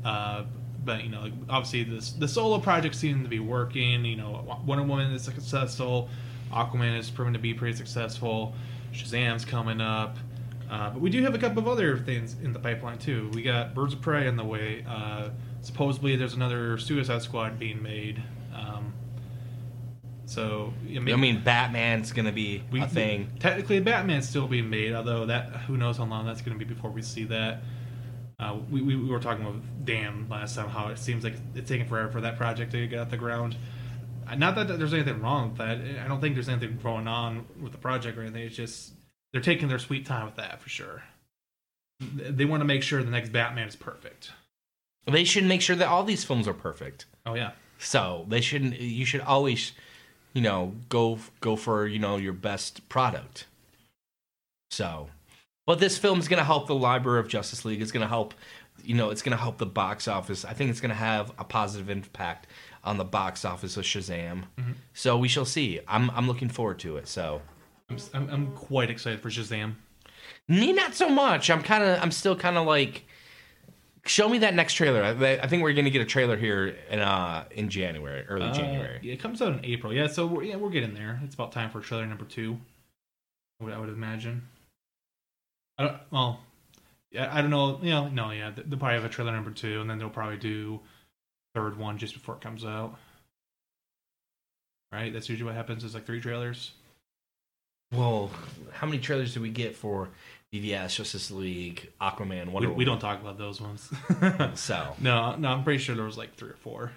Uh, 0.05 0.45
but 0.84 1.05
you 1.05 1.11
know, 1.11 1.30
obviously 1.49 1.84
this, 1.84 2.12
the 2.12 2.26
solo 2.26 2.59
projects 2.59 2.99
seem 2.99 3.22
to 3.22 3.28
be 3.28 3.39
working. 3.39 4.05
You 4.05 4.16
know, 4.16 4.61
Wonder 4.66 4.84
Woman 4.84 5.12
is 5.12 5.22
successful. 5.22 6.09
Aquaman 6.53 6.99
is 6.99 7.11
proven 7.11 7.32
to 7.34 7.39
be 7.39 7.55
pretty 7.55 7.76
successful. 7.76 8.55
Shazam's 8.93 9.45
coming 9.45 9.80
up. 9.80 10.16
Uh, 10.70 10.91
but 10.91 11.01
we 11.01 11.09
do 11.09 11.22
have 11.22 11.34
a 11.34 11.39
couple 11.39 11.61
of 11.61 11.68
other 11.68 11.99
things 11.99 12.36
in 12.43 12.53
the 12.53 12.59
pipeline 12.59 12.99
too. 12.99 13.30
We 13.32 13.43
got 13.43 13.74
Birds 13.74 13.95
of 13.95 14.01
Prey 14.01 14.26
on 14.26 14.36
the 14.36 14.45
way. 14.45 14.84
Uh, 14.89 15.30
supposedly, 15.62 16.16
there's 16.16 16.34
another 16.34 16.78
Suicide 16.78 17.22
Squad 17.22 17.59
being 17.59 17.82
made. 17.82 18.22
Um, 18.55 18.93
so 20.29 20.72
I 20.95 20.99
mean, 20.99 21.43
Batman's 21.43 22.12
gonna 22.12 22.33
be 22.33 22.62
we, 22.70 22.83
a 22.83 22.87
thing. 22.87 23.31
Technically, 23.39 23.81
Batman's 23.81 24.29
still 24.29 24.47
being 24.47 24.68
made, 24.68 24.93
although 24.93 25.26
that 25.26 25.49
who 25.66 25.76
knows 25.76 25.97
how 25.97 26.05
long 26.05 26.26
that's 26.26 26.43
going 26.43 26.59
to 26.59 26.64
be 26.64 26.72
before 26.72 26.91
we 26.91 27.03
see 27.03 27.24
that. 27.24 27.62
Uh, 28.41 28.57
we, 28.70 28.81
we, 28.81 28.95
we 28.95 29.09
were 29.09 29.18
talking 29.18 29.45
with 29.45 29.85
Dan 29.85 30.29
last 30.31 30.55
time 30.55 30.68
how 30.68 30.89
it 30.89 30.99
seems 30.99 31.24
like 31.24 31.35
it's 31.57 31.68
taking 31.68 31.89
forever 31.89 32.09
for 32.09 32.20
that 32.20 32.37
project 32.37 32.70
to 32.70 32.87
get 32.87 33.01
off 33.01 33.11
the 33.11 33.16
ground. 33.16 33.57
Uh, 34.29 34.37
Not 34.37 34.55
that 34.55 34.79
there's 34.79 34.95
anything 34.95 35.20
wrong 35.20 35.49
with 35.49 35.59
that. 35.59 35.79
I 36.05 36.07
don't 36.07 36.20
think 36.20 36.35
there's 36.35 36.49
anything 36.49 36.79
going 36.81 37.09
on 37.09 37.47
with 37.61 37.72
the 37.72 37.79
project 37.79 38.16
or 38.16 38.22
anything. 38.22 38.45
It's 38.45 38.55
just 38.55 38.93
they're 39.33 39.41
taking 39.43 39.68
their 39.68 39.79
sweet 39.81 40.07
time 40.07 40.26
with 40.26 40.37
that 40.37 40.61
for 40.61 40.68
sure. 40.68 41.03
They 42.01 42.45
want 42.45 42.61
to 42.61 42.64
make 42.64 42.83
sure 42.85 43.03
the 43.03 43.11
next 43.11 43.33
Batman 43.33 43.66
is 43.66 43.74
perfect. 43.74 44.31
They 45.07 45.24
should 45.24 45.45
make 45.45 45.62
sure 45.62 45.74
that 45.74 45.89
all 45.89 46.05
these 46.05 46.22
films 46.22 46.47
are 46.47 46.55
perfect. 46.55 47.07
Oh 47.26 47.35
yeah, 47.35 47.53
So 47.79 48.26
they 48.29 48.41
shouldn't. 48.41 48.79
You 48.79 49.05
should 49.05 49.22
always, 49.22 49.72
you 50.33 50.43
know, 50.43 50.74
go 50.89 51.18
go 51.41 51.57
for 51.57 51.87
you 51.87 51.99
know 51.99 52.16
your 52.16 52.33
best 52.33 52.89
product. 52.89 53.47
So, 54.70 55.09
but 55.66 55.81
this 55.81 55.99
film 55.99 56.18
is 56.18 56.29
going 56.29 56.39
to 56.39 56.45
help 56.45 56.66
the 56.66 56.74
Library 56.74 57.20
of 57.20 57.29
Justice 57.29 57.64
League. 57.64 57.81
It's 57.81 57.93
going 57.93 58.03
to 58.03 58.09
help, 58.09 58.35
you 58.85 58.95
know, 58.95 59.11
it's 59.11 59.22
going 59.22 59.37
to 59.37 59.43
help 59.43 59.59
the 59.59 59.66
box 59.66 60.07
office. 60.07 60.45
I 60.45 60.53
think 60.53 60.70
it's 60.70 60.81
going 60.81 60.91
to 60.91 60.95
have 60.95 61.33
a 61.39 61.45
positive 61.45 61.91
impact 61.91 62.47
on 62.85 62.97
the 62.99 63.05
box 63.05 63.45
office 63.45 63.76
of 63.76 63.85
Shazam. 63.85 64.45
Mm-hmm. 64.59 64.72
So 64.95 65.16
we 65.16 65.29
shall 65.29 65.45
see. 65.45 65.81
I'm 65.89 66.11
I'm 66.11 66.26
looking 66.26 66.49
forward 66.49 66.79
to 66.81 66.97
it. 66.97 67.09
So, 67.09 67.43
I'm, 67.91 67.97
I'm, 68.14 68.31
I'm 68.31 68.53
quite 68.53 68.91
excited 68.91 69.20
for 69.20 69.31
Shazam. 69.31 69.74
me 70.47 70.72
not 70.72 70.95
so 70.95 71.09
much. 71.09 71.51
I'm 71.51 71.62
kind 71.62 71.83
of 71.83 72.03
I'm 72.03 72.12
still 72.12 72.37
kind 72.37 72.57
of 72.57 72.66
like. 72.66 73.05
Show 74.09 74.28
me 74.28 74.38
that 74.38 74.54
next 74.54 74.74
trailer. 74.74 75.02
I, 75.02 75.11
I 75.42 75.46
think 75.46 75.62
we're 75.62 75.74
gonna 75.74 75.90
get 75.90 76.00
a 76.00 76.06
trailer 76.06 76.36
here 76.36 76.76
in 76.90 76.98
uh 77.00 77.44
in 77.50 77.68
January, 77.68 78.24
early 78.26 78.46
Uh, 78.46 78.54
January. 78.54 78.98
yeah, 79.02 79.12
it 79.12 79.20
comes 79.20 79.42
out 79.42 79.52
in 79.52 79.64
April. 79.64 79.92
Yeah, 79.92 80.06
so 80.06 80.26
we're, 80.26 80.44
yeah, 80.44 80.56
we're 80.56 80.70
getting 80.70 80.94
there. 80.94 81.20
It's 81.24 81.34
about 81.34 81.52
time 81.52 81.70
for 81.70 81.80
trailer 81.80 82.06
number 82.06 82.24
two. 82.24 82.59
I 83.61 83.64
would, 83.64 83.72
I 83.74 83.78
would 83.78 83.88
imagine. 83.90 84.48
I 85.76 85.84
don't. 85.84 85.96
Well, 86.11 86.40
yeah, 87.11 87.28
I 87.32 87.42
don't 87.42 87.50
know. 87.50 87.78
You 87.82 87.90
know, 87.90 88.09
no, 88.09 88.30
yeah, 88.30 88.50
they'll 88.56 88.78
probably 88.78 88.94
have 88.94 89.04
a 89.04 89.09
trailer 89.11 89.32
number 89.32 89.50
two, 89.50 89.80
and 89.80 89.90
then 89.90 89.98
they'll 89.98 90.09
probably 90.11 90.38
do 90.38 90.80
third 91.54 91.78
one 91.78 91.98
just 91.98 92.14
before 92.14 92.34
it 92.36 92.40
comes 92.40 92.64
out. 92.64 92.96
Right. 94.90 95.12
That's 95.12 95.28
usually 95.28 95.46
what 95.46 95.54
happens. 95.54 95.84
Is 95.84 95.92
like 95.94 96.06
three 96.06 96.20
trailers. 96.20 96.72
Well, 97.92 98.30
how 98.72 98.86
many 98.86 98.98
trailers 99.00 99.34
do 99.34 99.40
we 99.42 99.50
get 99.50 99.76
for 99.76 100.09
BVS, 100.55 100.94
Justice 100.96 101.30
League, 101.30 101.90
Aquaman, 102.01 102.46
We, 102.46 102.53
Wonder 102.53 102.72
we 102.72 102.84
don't 102.84 102.99
talk 103.01 103.20
about 103.20 103.36
those 103.38 103.61
ones. 103.61 103.90
So, 104.55 104.94
no, 105.01 105.36
no, 105.36 105.49
I'm 105.49 105.62
pretty 105.64 105.78
sure 105.78 105.94
there 105.94 106.05
was 106.05 106.16
like 106.18 106.34
three 106.36 106.51
or 106.51 106.57
four. 106.57 106.92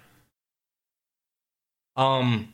um, 1.96 2.52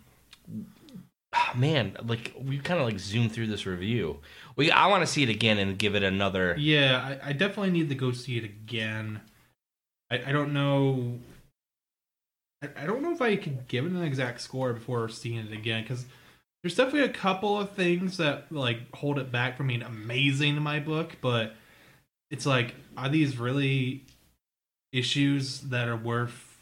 man, 1.56 1.96
like 2.04 2.34
we 2.40 2.58
kind 2.58 2.80
of 2.80 2.86
like 2.86 2.98
zoomed 2.98 3.32
through 3.32 3.46
this 3.46 3.66
review. 3.66 4.18
We 4.56 4.70
I 4.72 4.86
want 4.86 5.02
to 5.02 5.06
see 5.06 5.22
it 5.22 5.28
again 5.28 5.58
and 5.58 5.78
give 5.78 5.94
it 5.94 6.02
another. 6.02 6.56
Yeah, 6.58 7.18
I, 7.22 7.28
I 7.28 7.32
definitely 7.32 7.70
need 7.70 7.88
to 7.90 7.94
go 7.94 8.10
see 8.12 8.38
it 8.38 8.44
again. 8.44 9.20
I, 10.10 10.22
I 10.26 10.32
don't 10.32 10.52
know. 10.52 11.18
I, 12.62 12.82
I 12.82 12.86
don't 12.86 13.02
know 13.02 13.12
if 13.12 13.22
I 13.22 13.36
could 13.36 13.68
give 13.68 13.86
it 13.86 13.92
an 13.92 14.02
exact 14.02 14.40
score 14.40 14.72
before 14.72 15.08
seeing 15.08 15.38
it 15.38 15.52
again 15.52 15.82
because 15.82 16.06
there's 16.68 16.76
definitely 16.76 17.08
a 17.08 17.14
couple 17.14 17.58
of 17.58 17.70
things 17.70 18.18
that 18.18 18.52
like 18.52 18.94
hold 18.94 19.18
it 19.18 19.32
back 19.32 19.56
from 19.56 19.68
being 19.68 19.80
amazing 19.80 20.54
in 20.54 20.62
my 20.62 20.78
book, 20.78 21.16
but 21.22 21.54
it's 22.30 22.44
like, 22.44 22.74
are 22.94 23.08
these 23.08 23.38
really 23.38 24.04
issues 24.92 25.60
that 25.60 25.88
are 25.88 25.96
worth 25.96 26.58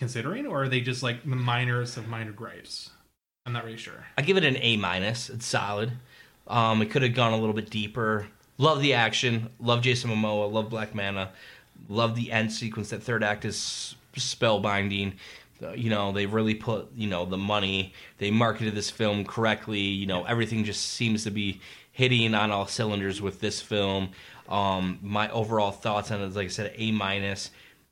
considering, 0.00 0.46
or 0.46 0.62
are 0.62 0.68
they 0.70 0.80
just 0.80 1.02
like 1.02 1.22
the 1.22 1.36
minors 1.36 1.98
of 1.98 2.08
minor 2.08 2.32
gripes? 2.32 2.88
I'm 3.44 3.52
not 3.52 3.66
really 3.66 3.76
sure. 3.76 4.06
I 4.16 4.22
give 4.22 4.38
it 4.38 4.44
an 4.44 4.56
A 4.56 4.78
minus. 4.78 5.28
It's 5.28 5.44
solid. 5.44 5.92
Um, 6.46 6.80
it 6.80 6.90
could 6.90 7.02
have 7.02 7.14
gone 7.14 7.34
a 7.34 7.38
little 7.38 7.54
bit 7.54 7.68
deeper. 7.68 8.26
Love 8.56 8.80
the 8.80 8.94
action. 8.94 9.50
Love 9.60 9.82
Jason 9.82 10.08
Momoa. 10.10 10.50
Love 10.50 10.70
Black 10.70 10.94
Manta. 10.94 11.28
Love 11.90 12.16
the 12.16 12.32
end 12.32 12.50
sequence. 12.50 12.88
That 12.88 13.02
third 13.02 13.22
act 13.22 13.44
is 13.44 13.96
spellbinding. 14.16 15.12
You 15.74 15.90
know, 15.90 16.12
they 16.12 16.26
really 16.26 16.54
put 16.54 16.92
you 16.94 17.08
know 17.08 17.24
the 17.24 17.36
money. 17.36 17.92
They 18.18 18.30
marketed 18.30 18.74
this 18.74 18.90
film 18.90 19.24
correctly. 19.24 19.80
You 19.80 20.06
know, 20.06 20.24
everything 20.24 20.64
just 20.64 20.82
seems 20.92 21.24
to 21.24 21.30
be 21.30 21.60
hitting 21.92 22.34
on 22.34 22.50
all 22.50 22.66
cylinders 22.66 23.20
with 23.20 23.40
this 23.40 23.60
film. 23.60 24.10
Um, 24.48 24.98
my 25.02 25.30
overall 25.30 25.72
thoughts 25.72 26.10
on 26.10 26.20
it 26.20 26.26
is, 26.26 26.36
like 26.36 26.46
I 26.46 26.50
said, 26.50 26.72
A 26.76 26.92
minus. 26.92 27.50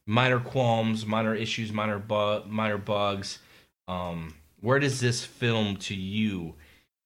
Minor 0.08 0.38
qualms, 0.38 1.04
minor 1.04 1.34
issues, 1.34 1.72
minor 1.72 1.98
bu- 1.98 2.44
minor 2.46 2.78
bugs. 2.78 3.40
Um, 3.88 4.34
where 4.60 4.78
does 4.78 5.00
this 5.00 5.24
film 5.24 5.76
to 5.78 5.94
you 5.96 6.54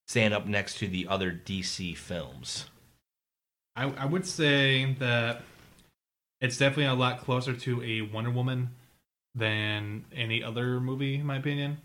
stand 0.06 0.34
up 0.34 0.46
next 0.46 0.78
to 0.78 0.88
the 0.88 1.06
other 1.08 1.32
DC 1.32 1.96
films? 1.96 2.66
I, 3.76 3.90
I 3.92 4.04
would 4.04 4.26
say 4.26 4.94
that 4.98 5.42
it's 6.40 6.58
definitely 6.58 6.86
a 6.86 6.94
lot 6.94 7.20
closer 7.20 7.54
to 7.54 7.82
a 7.82 8.02
Wonder 8.02 8.30
Woman 8.30 8.70
than 9.34 10.04
any 10.14 10.42
other 10.42 10.80
movie, 10.80 11.16
in 11.16 11.26
my 11.26 11.36
opinion. 11.36 11.78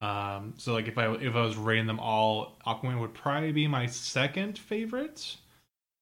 Um, 0.00 0.54
so 0.56 0.72
like 0.72 0.88
if 0.88 0.96
I 0.96 1.12
if 1.14 1.34
I 1.34 1.42
was 1.42 1.56
rating 1.56 1.86
them 1.86 2.00
all, 2.00 2.56
Aquaman 2.66 3.00
would 3.00 3.14
probably 3.14 3.52
be 3.52 3.66
my 3.66 3.86
second 3.86 4.58
favorite 4.58 5.36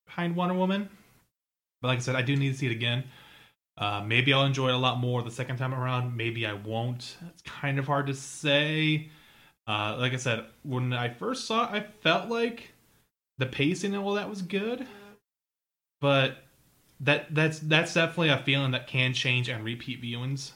behind 0.07 0.37
Wonder 0.37 0.55
Woman. 0.55 0.89
But 1.81 1.89
like 1.89 1.99
I 1.99 2.03
said, 2.03 2.17
I 2.17 2.23
do 2.23 2.37
need 2.37 2.53
to 2.53 2.59
see 2.59 2.67
it 2.67 2.73
again. 2.73 3.05
Uh, 3.77 4.03
maybe 4.05 4.33
I'll 4.33 4.45
enjoy 4.45 4.69
it 4.69 4.75
a 4.75 4.79
lot 4.79 4.99
more 4.99 5.23
the 5.23 5.31
second 5.31 5.57
time 5.57 5.73
around. 5.73 6.17
Maybe 6.17 6.47
I 6.47 6.53
won't. 6.53 7.17
It's 7.29 7.43
kind 7.43 7.79
of 7.79 7.87
hard 7.87 8.09
to 8.09 8.15
say. 8.15 9.11
Uh, 9.69 9.97
like 9.99 10.13
I 10.13 10.17
said, 10.17 10.47
when 10.63 10.93
I 10.93 11.11
first 11.11 11.47
saw 11.47 11.65
it, 11.65 11.71
I 11.71 11.81
felt 12.03 12.29
like 12.29 12.73
the 13.37 13.47
pacing 13.47 13.95
and 13.95 14.03
all 14.03 14.15
that 14.15 14.29
was 14.29 14.43
good, 14.43 14.87
but 16.01 16.39
that 17.01 17.33
that's 17.35 17.61
that's 17.61 17.95
definitely 17.95 18.31
a 18.31 18.39
feeling 18.39 18.73
that 18.73 18.89
can 18.89 19.13
change 19.13 19.49
and 19.49 19.65
repeat 19.65 20.03
viewings. 20.03 20.53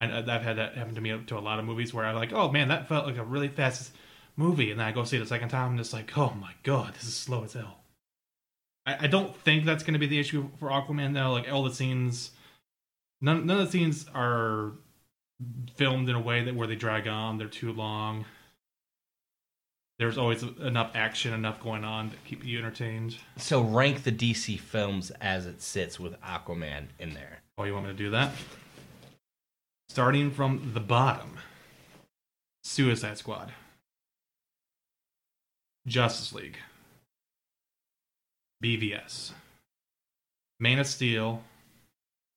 And 0.00 0.12
uh, 0.12 0.32
I've 0.32 0.42
had 0.42 0.56
that 0.56 0.76
happen 0.76 0.94
to 0.94 1.00
me 1.00 1.18
to 1.26 1.38
a 1.38 1.40
lot 1.40 1.58
of 1.58 1.64
movies 1.64 1.92
where 1.92 2.04
I'm 2.04 2.16
like, 2.16 2.32
oh 2.32 2.50
man, 2.50 2.68
that 2.68 2.88
felt 2.88 3.06
like 3.06 3.18
a 3.18 3.24
really 3.24 3.48
fast 3.48 3.92
movie, 4.36 4.70
and 4.70 4.80
then 4.80 4.86
I 4.86 4.92
go 4.92 5.04
see 5.04 5.16
it 5.16 5.22
a 5.22 5.26
second 5.26 5.50
time 5.50 5.72
and 5.72 5.80
it's 5.80 5.92
like, 5.92 6.16
oh 6.16 6.34
my 6.40 6.52
god, 6.62 6.94
this 6.94 7.04
is 7.04 7.14
slow 7.14 7.44
as 7.44 7.52
hell. 7.52 7.80
I, 8.86 9.04
I 9.04 9.06
don't 9.06 9.36
think 9.36 9.64
that's 9.64 9.82
going 9.82 9.94
to 9.94 10.00
be 10.00 10.06
the 10.06 10.18
issue 10.18 10.48
for 10.58 10.70
Aquaman 10.70 11.14
though. 11.14 11.32
Like 11.32 11.50
all 11.50 11.62
the 11.62 11.74
scenes, 11.74 12.30
none 13.20 13.46
none 13.46 13.60
of 13.60 13.66
the 13.66 13.72
scenes 13.72 14.06
are 14.14 14.72
filmed 15.74 16.08
in 16.08 16.16
a 16.16 16.20
way 16.20 16.44
that 16.44 16.54
where 16.54 16.66
they 16.66 16.76
drag 16.76 17.06
on, 17.06 17.38
they're 17.38 17.48
too 17.48 17.72
long. 17.72 18.24
There's 19.98 20.16
always 20.16 20.42
enough 20.42 20.92
action, 20.94 21.34
enough 21.34 21.60
going 21.60 21.84
on 21.84 22.08
to 22.08 22.16
keep 22.24 22.42
you 22.42 22.58
entertained. 22.58 23.16
So 23.36 23.60
rank 23.60 24.02
the 24.02 24.12
DC 24.12 24.58
films 24.58 25.10
as 25.20 25.44
it 25.44 25.60
sits 25.60 26.00
with 26.00 26.18
Aquaman 26.22 26.86
in 26.98 27.12
there. 27.12 27.42
Oh, 27.58 27.64
you 27.64 27.74
want 27.74 27.84
me 27.84 27.92
to 27.92 27.98
do 27.98 28.08
that? 28.10 28.32
Starting 29.90 30.30
from 30.30 30.70
the 30.72 30.78
bottom. 30.78 31.36
Suicide 32.62 33.18
Squad, 33.18 33.50
Justice 35.84 36.32
League, 36.32 36.58
BVS, 38.62 39.32
Man 40.60 40.78
of 40.78 40.86
Steel, 40.86 41.42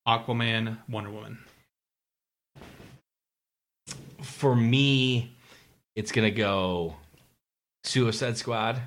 Aquaman, 0.07 0.79
Wonder 0.89 1.11
Woman. 1.11 1.37
For 4.23 4.55
me, 4.55 5.35
it's 5.95 6.11
gonna 6.11 6.31
go 6.31 6.95
Suicide 7.83 8.35
Squad, 8.35 8.81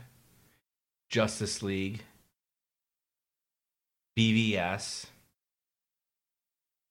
Justice 1.08 1.62
League, 1.62 2.02
BVS, 4.18 5.06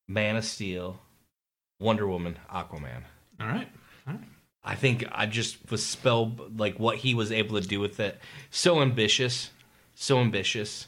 Man 0.08 0.38
of 0.38 0.46
Steel, 0.46 1.02
Wonder 1.80 2.08
Woman, 2.08 2.38
Aquaman. 2.52 3.04
All 3.40 3.48
right. 3.48 3.68
All 4.08 4.14
right. 4.14 4.24
I 4.64 4.76
think 4.76 5.06
I 5.12 5.28
just 5.28 5.70
was 5.70 5.86
spelled 5.86 6.60
like 6.60 6.80
what 6.80 6.98
he 6.98 7.14
was 7.14 7.32
able 7.32 7.62
to 7.62 7.68
do 7.68 7.80
with 7.80 8.00
it. 8.00 8.20
So 8.50 8.82
ambitious, 8.82 9.52
so 9.94 10.20
ambitious 10.20 10.88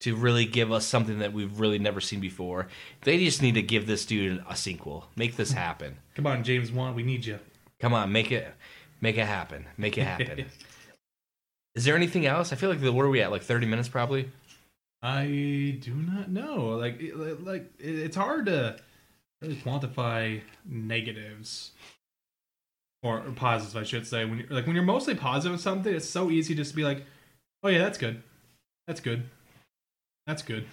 to 0.00 0.14
really 0.14 0.44
give 0.44 0.70
us 0.72 0.86
something 0.86 1.18
that 1.18 1.32
we've 1.32 1.58
really 1.58 1.78
never 1.78 2.00
seen 2.00 2.20
before. 2.20 2.68
They 3.02 3.24
just 3.24 3.42
need 3.42 3.54
to 3.54 3.62
give 3.62 3.86
this 3.86 4.06
dude 4.06 4.44
a 4.48 4.54
sequel. 4.54 5.06
Make 5.16 5.36
this 5.36 5.52
happen. 5.52 5.96
Come 6.14 6.26
on, 6.26 6.44
James 6.44 6.70
Wan, 6.70 6.94
we 6.94 7.02
need 7.02 7.24
you. 7.24 7.38
Come 7.80 7.94
on, 7.94 8.12
make 8.12 8.30
it 8.30 8.54
make 9.00 9.18
it 9.18 9.26
happen. 9.26 9.66
Make 9.76 9.98
it 9.98 10.04
happen. 10.04 10.46
Is 11.74 11.84
there 11.84 11.96
anything 11.96 12.26
else? 12.26 12.52
I 12.52 12.56
feel 12.56 12.68
like 12.68 12.80
the 12.80 12.92
where 12.92 13.06
are 13.06 13.10
we 13.10 13.22
at? 13.22 13.30
Like 13.30 13.42
30 13.42 13.66
minutes 13.66 13.88
probably? 13.88 14.30
I 15.02 15.78
do 15.80 15.94
not 15.94 16.28
know. 16.28 16.76
Like, 16.78 17.02
like 17.40 17.72
it's 17.80 18.16
hard 18.16 18.46
to 18.46 18.76
really 19.42 19.56
quantify 19.56 20.40
negatives 20.64 21.72
or, 23.02 23.18
or 23.18 23.32
positives, 23.32 23.76
I 23.76 23.82
should 23.82 24.06
say. 24.06 24.24
When 24.24 24.38
you're 24.38 24.48
like 24.48 24.66
when 24.66 24.74
you're 24.74 24.84
mostly 24.84 25.14
positive 25.14 25.52
with 25.52 25.60
something, 25.60 25.94
it's 25.94 26.08
so 26.08 26.30
easy 26.30 26.54
just 26.54 26.70
to 26.70 26.76
be 26.76 26.84
like, 26.84 27.04
"Oh 27.62 27.68
yeah, 27.68 27.78
that's 27.78 27.98
good, 27.98 28.22
that's 28.86 29.00
good, 29.00 29.24
that's 30.26 30.42
good," 30.42 30.66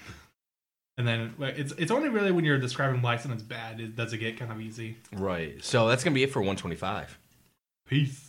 and 0.98 1.08
then 1.08 1.34
it's 1.40 1.74
it's 1.74 1.92
only 1.92 2.10
really 2.10 2.32
when 2.32 2.46
you're 2.46 2.60
describing 2.60 3.02
why 3.02 3.18
something's 3.18 3.44
bad 3.44 3.80
it 3.80 3.96
does 3.96 4.14
it 4.14 4.20
get 4.20 4.38
kind 4.38 4.52
of 4.52 4.62
easy. 4.62 4.98
Right. 5.12 5.64
So 5.64 5.88
that's 5.88 6.04
going 6.04 6.14
to 6.14 6.16
be 6.16 6.24
it 6.24 6.32
for 6.32 6.40
125. 6.40 7.18
Peace. 7.88 8.29